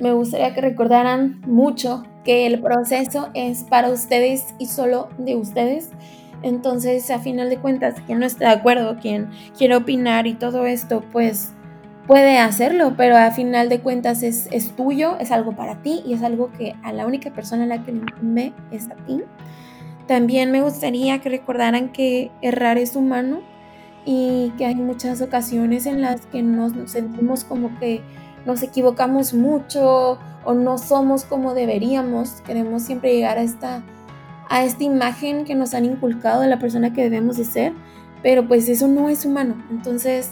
me 0.00 0.12
gustaría 0.12 0.52
que 0.52 0.62
recordaran 0.62 1.42
mucho 1.42 2.02
que 2.26 2.44
el 2.46 2.60
proceso 2.60 3.28
es 3.34 3.62
para 3.62 3.88
ustedes 3.88 4.54
y 4.58 4.66
solo 4.66 5.08
de 5.16 5.36
ustedes. 5.36 5.90
Entonces, 6.42 7.08
a 7.10 7.20
final 7.20 7.48
de 7.48 7.58
cuentas, 7.58 7.94
quien 8.04 8.18
no 8.18 8.26
esté 8.26 8.44
de 8.44 8.50
acuerdo, 8.50 8.96
quien 9.00 9.30
quiere 9.56 9.76
opinar 9.76 10.26
y 10.26 10.34
todo 10.34 10.66
esto, 10.66 11.04
pues 11.12 11.52
puede 12.08 12.38
hacerlo, 12.38 12.94
pero 12.96 13.16
a 13.16 13.30
final 13.30 13.68
de 13.68 13.80
cuentas 13.80 14.24
es, 14.24 14.48
es 14.50 14.74
tuyo, 14.74 15.16
es 15.20 15.30
algo 15.30 15.52
para 15.52 15.82
ti 15.82 16.02
y 16.04 16.14
es 16.14 16.22
algo 16.24 16.50
que 16.52 16.74
a 16.82 16.92
la 16.92 17.06
única 17.06 17.30
persona 17.30 17.62
a 17.62 17.66
la 17.66 17.84
que 17.84 17.92
me 18.20 18.52
es 18.72 18.90
a 18.90 18.96
ti. 19.06 19.22
También 20.08 20.50
me 20.50 20.62
gustaría 20.62 21.20
que 21.20 21.28
recordaran 21.28 21.90
que 21.90 22.32
errar 22.42 22.76
es 22.76 22.96
humano 22.96 23.40
y 24.04 24.52
que 24.58 24.66
hay 24.66 24.74
muchas 24.74 25.22
ocasiones 25.22 25.86
en 25.86 26.00
las 26.00 26.26
que 26.26 26.42
nos 26.42 26.72
sentimos 26.90 27.44
como 27.44 27.76
que 27.78 28.02
nos 28.46 28.62
equivocamos 28.62 29.34
mucho 29.34 30.18
o 30.44 30.54
no 30.54 30.78
somos 30.78 31.24
como 31.24 31.52
deberíamos. 31.52 32.40
Queremos 32.46 32.82
siempre 32.82 33.14
llegar 33.14 33.36
a 33.36 33.42
esta, 33.42 33.82
a 34.48 34.64
esta 34.64 34.84
imagen 34.84 35.44
que 35.44 35.54
nos 35.54 35.74
han 35.74 35.84
inculcado 35.84 36.40
de 36.40 36.48
la 36.48 36.58
persona 36.58 36.92
que 36.94 37.02
debemos 37.02 37.36
de 37.36 37.44
ser, 37.44 37.72
pero 38.22 38.48
pues 38.48 38.68
eso 38.68 38.88
no 38.88 39.10
es 39.10 39.26
humano. 39.26 39.62
Entonces, 39.70 40.30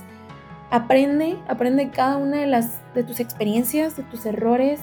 aprende, 0.71 1.37
aprende 1.49 1.91
cada 1.91 2.17
una 2.17 2.39
de, 2.39 2.47
las, 2.47 2.79
de 2.95 3.03
tus 3.03 3.21
experiencias, 3.21 3.97
de 3.97 4.05
tus 4.05 4.25
errores 4.25 4.81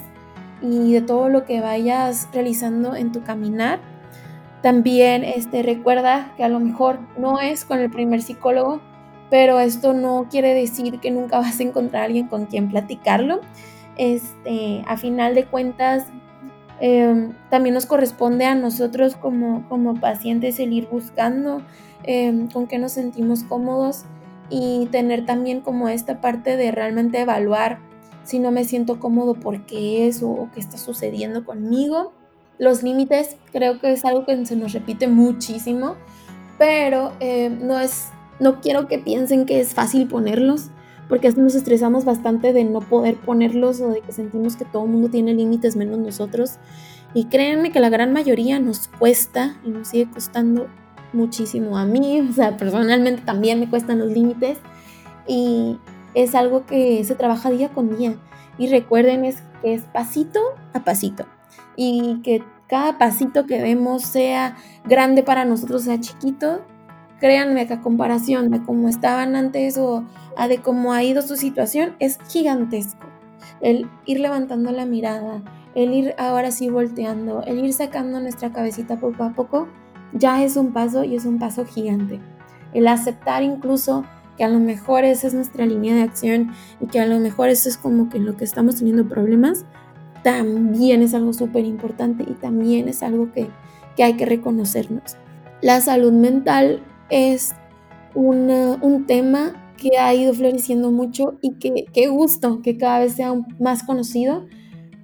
y 0.61 0.93
de 0.93 1.01
todo 1.01 1.29
lo 1.29 1.45
que 1.45 1.61
vayas 1.61 2.27
realizando 2.31 2.95
en 2.95 3.11
tu 3.11 3.23
caminar 3.23 3.79
también 4.61 5.23
este, 5.23 5.63
recuerda 5.63 6.33
que 6.37 6.43
a 6.43 6.49
lo 6.49 6.59
mejor 6.59 6.99
no 7.17 7.39
es 7.39 7.65
con 7.65 7.79
el 7.79 7.89
primer 7.89 8.21
psicólogo, 8.21 8.79
pero 9.31 9.59
esto 9.59 9.93
no 9.93 10.27
quiere 10.29 10.53
decir 10.53 10.99
que 10.99 11.09
nunca 11.09 11.39
vas 11.39 11.59
a 11.59 11.63
encontrar 11.63 12.03
a 12.03 12.05
alguien 12.05 12.27
con 12.27 12.45
quien 12.45 12.69
platicarlo. 12.69 13.41
Este, 13.97 14.83
a 14.85 14.97
final 14.97 15.33
de 15.33 15.45
cuentas, 15.45 16.05
em, 16.79 17.33
también 17.49 17.73
nos 17.73 17.87
corresponde 17.87 18.45
a 18.45 18.53
nosotros 18.53 19.15
como, 19.15 19.67
como 19.67 19.99
pacientes 19.99 20.59
el 20.59 20.73
ir 20.73 20.87
buscando 20.91 21.63
em, 22.03 22.47
con 22.49 22.67
qué 22.67 22.77
nos 22.77 22.91
sentimos 22.91 23.43
cómodos 23.43 24.05
y 24.51 24.87
tener 24.91 25.25
también 25.25 25.61
como 25.61 25.89
esta 25.89 26.21
parte 26.21 26.57
de 26.57 26.71
realmente 26.71 27.21
evaluar 27.21 27.79
si 28.23 28.37
no 28.37 28.51
me 28.51 28.65
siento 28.65 28.99
cómodo, 28.99 29.33
por 29.33 29.65
qué 29.65 30.07
es 30.07 30.21
o 30.21 30.49
qué 30.53 30.59
está 30.59 30.77
sucediendo 30.77 31.43
conmigo 31.43 32.13
los 32.61 32.83
límites 32.83 33.37
creo 33.51 33.79
que 33.79 33.91
es 33.91 34.05
algo 34.05 34.23
que 34.23 34.45
se 34.45 34.55
nos 34.55 34.73
repite 34.73 35.07
muchísimo, 35.07 35.95
pero 36.59 37.11
eh, 37.19 37.49
no 37.49 37.79
es, 37.79 38.09
no 38.41 38.59
quiero 38.59 38.87
que 38.87 38.97
piensen 38.97 39.45
que 39.45 39.61
es 39.61 39.73
fácil 39.73 40.07
ponerlos, 40.07 40.71
porque 41.07 41.27
así 41.27 41.39
nos 41.39 41.55
estresamos 41.55 42.05
bastante 42.05 42.53
de 42.53 42.63
no 42.63 42.79
poder 42.79 43.15
ponerlos 43.15 43.79
o 43.81 43.89
de 43.89 44.01
que 44.01 44.11
sentimos 44.11 44.55
que 44.55 44.65
todo 44.65 44.83
el 44.85 44.91
mundo 44.91 45.09
tiene 45.09 45.33
límites 45.33 45.75
menos 45.75 45.99
nosotros. 45.99 46.55
Y 47.13 47.25
créanme 47.25 47.71
que 47.71 47.79
la 47.79 47.89
gran 47.89 48.13
mayoría 48.13 48.59
nos 48.59 48.87
cuesta 48.87 49.57
y 49.63 49.69
nos 49.69 49.89
sigue 49.89 50.09
costando 50.09 50.67
muchísimo 51.13 51.77
a 51.77 51.85
mí, 51.85 52.19
o 52.29 52.33
sea, 52.33 52.57
personalmente 52.57 53.21
también 53.21 53.59
me 53.59 53.69
cuestan 53.69 53.99
los 53.99 54.11
límites 54.11 54.57
y 55.27 55.77
es 56.13 56.33
algo 56.35 56.65
que 56.65 57.03
se 57.03 57.15
trabaja 57.15 57.51
día 57.51 57.69
con 57.69 57.95
día. 57.95 58.15
Y 58.57 58.67
recuerden 58.67 59.23
es 59.23 59.43
que 59.61 59.75
es 59.75 59.83
pasito 59.83 60.39
a 60.73 60.83
pasito 60.83 61.25
y 61.75 62.21
que 62.23 62.43
cada 62.67 62.97
pasito 62.97 63.45
que 63.45 63.61
vemos 63.61 64.03
sea 64.03 64.55
grande 64.85 65.23
para 65.23 65.45
nosotros, 65.45 65.83
sea 65.83 65.99
chiquito, 65.99 66.61
créanme 67.21 67.67
que 67.67 67.75
a 67.75 67.81
comparación 67.81 68.49
de 68.49 68.61
cómo 68.61 68.89
estaban 68.89 69.37
antes 69.37 69.77
o 69.77 70.03
a 70.35 70.47
de 70.49 70.57
cómo 70.57 70.91
ha 70.91 71.03
ido 71.03 71.21
su 71.21 71.37
situación, 71.37 71.95
es 71.99 72.17
gigantesco. 72.27 73.07
El 73.61 73.87
ir 74.05 74.19
levantando 74.19 74.71
la 74.71 74.85
mirada, 74.85 75.41
el 75.75 75.93
ir 75.93 76.15
ahora 76.17 76.51
sí 76.51 76.69
volteando, 76.69 77.43
el 77.43 77.63
ir 77.63 77.73
sacando 77.73 78.19
nuestra 78.19 78.51
cabecita 78.51 78.99
poco 78.99 79.23
a 79.23 79.33
poco, 79.33 79.67
ya 80.13 80.43
es 80.43 80.57
un 80.57 80.73
paso 80.73 81.03
y 81.03 81.15
es 81.15 81.25
un 81.25 81.39
paso 81.39 81.63
gigante. 81.63 82.19
El 82.73 82.87
aceptar 82.87 83.43
incluso 83.43 84.03
que 84.37 84.43
a 84.43 84.49
lo 84.49 84.59
mejor 84.59 85.03
esa 85.03 85.27
es 85.27 85.33
nuestra 85.33 85.65
línea 85.65 85.95
de 85.95 86.01
acción 86.01 86.51
y 86.79 86.87
que 86.87 86.99
a 86.99 87.05
lo 87.05 87.19
mejor 87.19 87.49
eso 87.49 87.69
es 87.69 87.77
como 87.77 88.09
que 88.09 88.19
lo 88.19 88.35
que 88.35 88.43
estamos 88.43 88.77
teniendo 88.77 89.07
problemas, 89.07 89.65
también 90.23 91.01
es 91.01 91.13
algo 91.13 91.33
súper 91.33 91.65
importante 91.65 92.23
y 92.27 92.33
también 92.33 92.87
es 92.87 93.03
algo 93.03 93.31
que, 93.31 93.49
hay 94.01 94.13
que 94.17 94.25
reconocernos. 94.25 95.17
La 95.61 95.79
salud 95.79 96.11
mental 96.11 96.81
es 97.11 97.53
un 98.15 99.05
tema 99.07 99.61
que 99.77 99.97
ha 99.97 100.13
ido 100.13 100.33
floreciendo 100.33 100.91
mucho 100.91 101.37
y 101.41 101.53
que 101.55 101.85
qué 101.91 102.07
gusto 102.07 102.61
que 102.61 102.77
cada 102.77 102.99
vez 102.99 103.13
sea 103.13 103.33
más 103.59 103.83
conocido, 103.83 104.45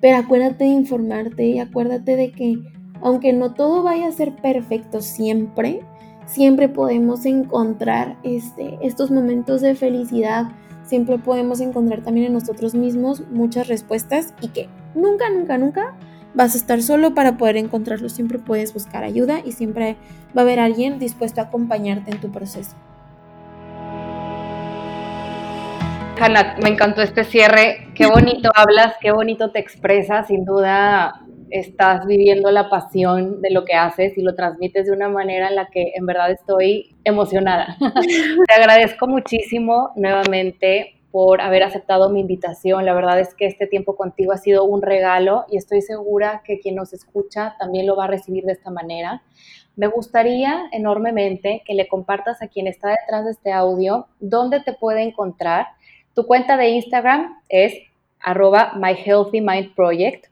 pero 0.02 0.18
acuérdate 0.18 0.66
de 0.66 0.72
informarte 0.72 1.46
y 1.48 1.60
acuérdate 1.60 2.16
de 2.16 2.32
que 2.32 2.60
aunque 3.02 3.34
no 3.34 3.54
todo 3.54 3.84
vaya 3.84 4.08
a 4.08 4.12
ser 4.12 4.36
perfecto 4.36 5.02
siempre, 5.02 5.82
siempre 6.26 6.70
podemos 6.70 7.26
encontrar 7.26 8.18
este, 8.24 8.78
estos 8.82 9.12
momentos 9.12 9.62
de 9.62 9.76
felicidad, 9.76 10.52
siempre 10.84 11.18
podemos 11.18 11.60
encontrar 11.60 12.04
también 12.04 12.28
en 12.28 12.34
nosotros 12.34 12.76
mismos 12.76 13.24
muchas 13.32 13.68
respuestas 13.68 14.34
y 14.42 14.50
que 14.50 14.70
nunca, 14.96 15.30
nunca, 15.30 15.58
nunca 15.58 15.96
vas 16.34 16.56
a 16.56 16.58
estar 16.58 16.82
solo 16.82 17.14
para 17.14 17.38
poder 17.38 17.58
encontrarlo. 17.58 18.10
Siempre 18.10 18.40
puedes 18.40 18.74
buscar 18.74 19.04
ayuda 19.04 19.42
y 19.44 19.52
siempre 19.52 19.96
va 20.36 20.42
a 20.42 20.46
haber 20.46 20.60
alguien 20.60 21.00
dispuesto 21.00 21.42
a 21.42 21.46
acompañarte 21.46 22.12
en 22.12 22.20
tu 22.20 22.32
proceso. 22.32 22.76
Hanna, 26.20 26.56
me 26.64 26.70
encantó 26.70 27.02
este 27.02 27.24
cierre. 27.24 27.90
Qué 27.94 28.08
bonito 28.14 28.50
hablas, 28.56 28.96
qué 29.02 29.12
bonito 29.12 29.52
te 29.52 29.60
expresas. 29.60 30.28
Sin 30.28 30.46
duda 30.46 31.22
estás 31.50 32.06
viviendo 32.06 32.52
la 32.52 32.70
pasión 32.70 33.42
de 33.42 33.52
lo 33.52 33.64
que 33.64 33.74
haces 33.74 34.18
y 34.18 34.22
lo 34.22 34.36
transmites 34.36 34.86
de 34.86 34.92
una 34.92 35.10
manera 35.10 35.48
en 35.48 35.56
la 35.56 35.68
que 35.68 35.94
en 35.96 36.06
verdad 36.06 36.32
estoy 36.32 36.96
emocionada. 37.04 37.78
Te 38.48 38.54
agradezco 38.54 39.08
muchísimo 39.08 39.92
nuevamente 39.96 40.97
por 41.12 41.42
haber 41.42 41.64
aceptado 41.64 42.10
mi 42.10 42.22
invitación. 42.22 42.86
La 42.86 42.94
verdad 42.94 43.20
es 43.20 43.34
que 43.34 43.46
este 43.46 43.68
tiempo 43.68 43.96
contigo 43.96 44.34
ha 44.34 44.38
sido 44.38 44.66
un 44.66 44.82
regalo 44.82 45.46
y 45.50 45.58
estoy 45.58 45.82
segura 45.82 46.42
que 46.46 46.60
quien 46.60 46.76
nos 46.76 46.94
escucha 46.94 47.56
también 47.60 47.88
lo 47.88 47.96
va 47.96 48.06
a 48.06 48.08
recibir 48.08 48.44
de 48.44 48.54
esta 48.54 48.70
manera. 48.70 49.24
Me 49.76 49.88
gustaría 49.88 50.64
enormemente 50.72 51.62
que 51.66 51.76
le 51.76 51.88
compartas 51.88 52.42
a 52.42 52.48
quien 52.48 52.68
está 52.68 52.90
detrás 52.90 53.26
de 53.26 53.32
este 53.32 53.52
audio 53.52 54.08
dónde 54.20 54.60
te 54.60 54.74
puede 54.74 55.04
encontrar. 55.04 55.68
Tu 56.14 56.26
cuenta 56.26 56.58
de 56.58 56.70
Instagram 56.70 57.38
es 57.48 57.76
arroba 58.20 58.74
My 58.76 58.96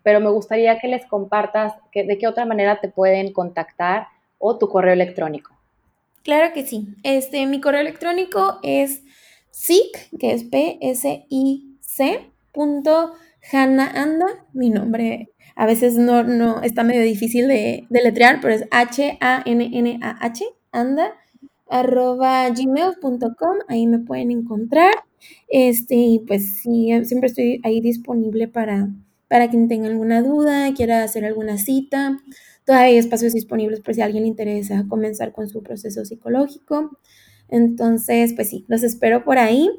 pero 0.04 0.20
me 0.20 0.30
gustaría 0.30 0.80
que 0.80 0.88
les 0.88 1.06
compartas 1.06 1.74
de 1.94 2.18
qué 2.18 2.28
otra 2.28 2.46
manera 2.46 2.82
te 2.82 2.90
pueden 2.90 3.32
contactar 3.32 4.08
o 4.40 4.58
tu 4.58 4.68
correo 4.68 4.94
electrónico. 4.94 5.56
Claro 6.24 6.52
que 6.54 6.66
sí. 6.66 6.88
Este, 7.04 7.46
mi 7.46 7.62
correo 7.62 7.82
electrónico 7.82 8.60
es 8.64 9.04
sic, 9.56 10.10
que 10.20 10.34
es 10.34 10.44
P-S-I-C, 10.44 12.20
punto 12.52 13.14
Anda, 13.54 14.28
mi 14.54 14.70
nombre 14.70 15.30
a 15.56 15.66
veces 15.66 15.96
no, 15.96 16.24
no 16.24 16.62
está 16.62 16.84
medio 16.84 17.02
difícil 17.04 17.48
de, 17.48 17.86
de 17.90 18.04
letrear, 18.04 18.40
pero 18.42 18.54
es 18.54 18.66
H-A-N-N-A-H, 18.72 20.46
anda, 20.74 21.14
arroba 21.70 22.50
gmail.com, 22.50 23.58
ahí 23.70 23.88
me 23.88 24.00
pueden 24.00 24.32
encontrar. 24.32 24.94
Este, 25.48 25.96
y 25.96 26.20
pues 26.28 26.58
sí, 26.62 26.90
siempre 27.06 27.28
estoy 27.30 27.62
ahí 27.64 27.80
disponible 27.80 28.50
para, 28.50 28.90
para 29.30 29.50
quien 29.50 29.70
tenga 29.70 29.88
alguna 29.88 30.22
duda, 30.22 30.74
quiera 30.74 31.04
hacer 31.04 31.24
alguna 31.24 31.58
cita. 31.58 32.20
Todavía 32.66 32.88
hay 32.88 32.98
espacios 32.98 33.32
disponibles 33.32 33.80
por 33.80 33.94
si 33.94 34.02
a 34.02 34.06
alguien 34.06 34.24
le 34.24 34.30
interesa 34.30 34.86
comenzar 34.90 35.32
con 35.32 35.48
su 35.48 35.64
proceso 35.64 36.04
psicológico. 36.04 37.00
Entonces, 37.50 38.34
pues 38.34 38.50
sí, 38.50 38.66
los 38.68 38.84
espero 38.84 39.24
por 39.24 39.38
ahí 39.38 39.70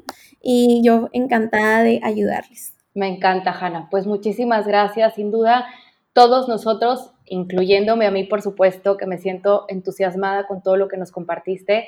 y 0.41 0.81
yo 0.83 1.09
encantada 1.11 1.83
de 1.83 1.99
ayudarles. 2.03 2.73
Me 2.93 3.07
encanta, 3.07 3.51
Hanna. 3.51 3.87
Pues 3.91 4.07
muchísimas 4.07 4.65
gracias. 4.65 5.15
Sin 5.15 5.29
duda, 5.31 5.65
todos 6.13 6.47
nosotros, 6.47 7.11
incluyéndome 7.25 8.07
a 8.07 8.11
mí, 8.11 8.23
por 8.23 8.41
supuesto, 8.41 8.97
que 8.97 9.05
me 9.05 9.19
siento 9.19 9.65
entusiasmada 9.67 10.47
con 10.47 10.63
todo 10.63 10.77
lo 10.77 10.87
que 10.87 10.97
nos 10.97 11.11
compartiste, 11.11 11.87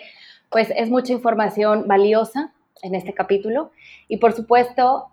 pues 0.52 0.72
es 0.76 0.90
mucha 0.90 1.14
información 1.14 1.88
valiosa 1.88 2.54
en 2.84 2.96
este 2.96 3.14
capítulo. 3.14 3.72
Y 4.08 4.18
por 4.18 4.34
supuesto, 4.34 5.08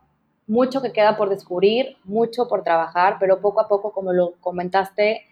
mucho 0.47 0.83
que 0.83 0.93
queda 0.93 1.17
por 1.17 1.31
descubrir, 1.31 1.97
mucho 2.05 2.47
por 2.49 2.63
trabajar, 2.63 3.17
pero 3.19 3.41
poco 3.41 3.61
a 3.61 3.69
poco, 3.69 3.93
como 3.93 4.13
lo 4.13 4.35
comentaste, 4.41 5.23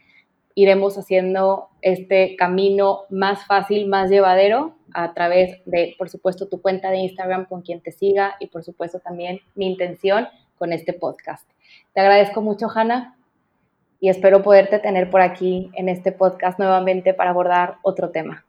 iremos 0.55 0.97
haciendo 0.97 1.69
este 1.83 2.37
camino 2.37 3.01
más 3.11 3.47
fácil, 3.47 3.89
más 3.89 4.11
llevadero 4.11 4.77
a 4.93 5.13
través 5.13 5.61
de, 5.67 5.95
por 5.99 6.09
supuesto, 6.09 6.49
tu 6.49 6.63
cuenta 6.63 6.91
de 6.91 6.99
Instagram 6.99 7.47
con 7.47 7.63
quien 7.63 7.81
te 7.81 7.91
siga 7.91 8.37
y, 8.39 8.47
por 8.47 8.63
supuesto, 8.63 9.01
también 9.01 9.41
mi 9.55 9.67
intención 9.67 10.29
con 10.57 10.73
este 10.73 10.93
podcast. 10.93 11.49
Te 11.93 12.01
agradezco 12.01 12.41
mucho, 12.41 12.69
Hanna, 12.73 13.17
y 14.01 14.09
espero 14.09 14.43
poderte 14.43 14.79
tener 14.79 15.11
por 15.11 15.21
aquí 15.21 15.71
en 15.75 15.89
este 15.89 16.13
podcast 16.13 16.59
nuevamente 16.59 17.15
para 17.15 17.31
abordar 17.31 17.77
otro 17.83 18.11
tema. 18.11 18.45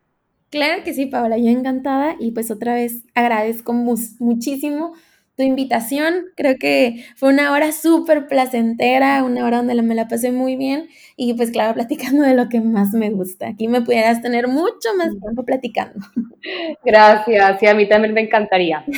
Claro 0.51 0.83
que 0.83 0.93
sí, 0.93 1.07
Paola, 1.07 1.37
yo 1.37 1.49
encantada 1.49 2.15
y 2.19 2.31
pues 2.31 2.51
otra 2.51 2.75
vez 2.75 3.03
agradezco 3.15 3.73
muchísimo 3.73 4.93
tu 5.36 5.43
invitación. 5.43 6.25
Creo 6.36 6.55
que 6.59 7.05
fue 7.15 7.29
una 7.29 7.51
hora 7.51 7.71
súper 7.71 8.27
placentera, 8.27 9.23
una 9.23 9.45
hora 9.45 9.57
donde 9.57 9.81
me 9.81 9.95
la 9.95 10.07
pasé 10.07 10.31
muy 10.31 10.55
bien 10.55 10.88
y 11.15 11.33
pues 11.33 11.51
claro, 11.51 11.73
platicando 11.73 12.23
de 12.23 12.36
lo 12.36 12.49
que 12.49 12.61
más 12.61 12.93
me 12.93 13.09
gusta. 13.09 13.47
Aquí 13.47 13.67
me 13.67 13.81
pudieras 13.81 14.21
tener 14.21 14.47
mucho 14.47 14.89
más 14.97 15.09
tiempo 15.09 15.43
platicando. 15.43 15.99
Gracias, 16.86 17.63
y 17.63 17.67
a 17.67 17.73
mí 17.73 17.88
también 17.88 18.13
me 18.13 18.21
encantaría. 18.21 18.83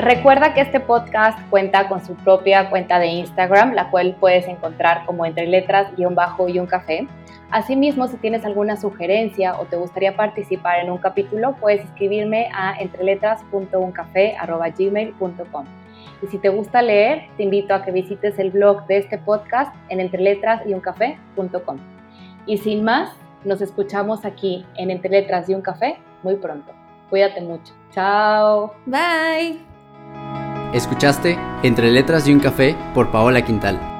Recuerda 0.00 0.54
que 0.54 0.60
este 0.60 0.80
podcast 0.80 1.38
cuenta 1.50 1.88
con 1.88 2.04
su 2.04 2.14
propia 2.16 2.68
cuenta 2.68 2.98
de 2.98 3.06
Instagram, 3.06 3.74
la 3.74 3.90
cual 3.90 4.16
puedes 4.18 4.46
encontrar 4.48 5.06
como 5.06 5.24
entre 5.24 5.46
letras 5.46 5.92
y 5.96 6.04
un 6.04 6.16
bajo 6.16 6.48
y 6.48 6.58
un 6.58 6.66
café. 6.66 7.06
Asimismo, 7.50 8.08
si 8.08 8.16
tienes 8.16 8.44
alguna 8.44 8.76
sugerencia 8.76 9.56
o 9.58 9.66
te 9.66 9.76
gustaría 9.76 10.16
participar 10.16 10.80
en 10.80 10.90
un 10.90 10.98
capítulo, 10.98 11.54
puedes 11.60 11.84
escribirme 11.84 12.48
a 12.52 12.74
entreletras.uncafé.gmail.com. 12.78 15.64
Y 16.22 16.26
si 16.28 16.38
te 16.38 16.48
gusta 16.48 16.82
leer, 16.82 17.28
te 17.36 17.42
invito 17.42 17.74
a 17.74 17.82
que 17.82 17.92
visites 17.92 18.38
el 18.38 18.50
blog 18.50 18.86
de 18.86 18.98
este 18.98 19.18
podcast 19.18 19.74
en 19.88 20.00
entreletrasyuncafé.com. 20.00 21.78
Y 22.46 22.58
sin 22.58 22.84
más, 22.84 23.10
nos 23.44 23.60
escuchamos 23.60 24.24
aquí 24.24 24.64
en 24.76 24.90
Entre 24.90 25.10
Letras 25.10 25.48
y 25.48 25.54
un 25.54 25.60
Café 25.60 25.98
muy 26.22 26.36
pronto. 26.36 26.72
Cuídate 27.10 27.40
mucho. 27.40 27.74
Chao. 27.90 28.72
Bye. 28.86 29.60
Escuchaste 30.72 31.38
Entre 31.62 31.92
Letras 31.92 32.26
y 32.26 32.32
un 32.32 32.40
Café 32.40 32.74
por 32.94 33.12
Paola 33.12 33.42
Quintal. 33.42 33.93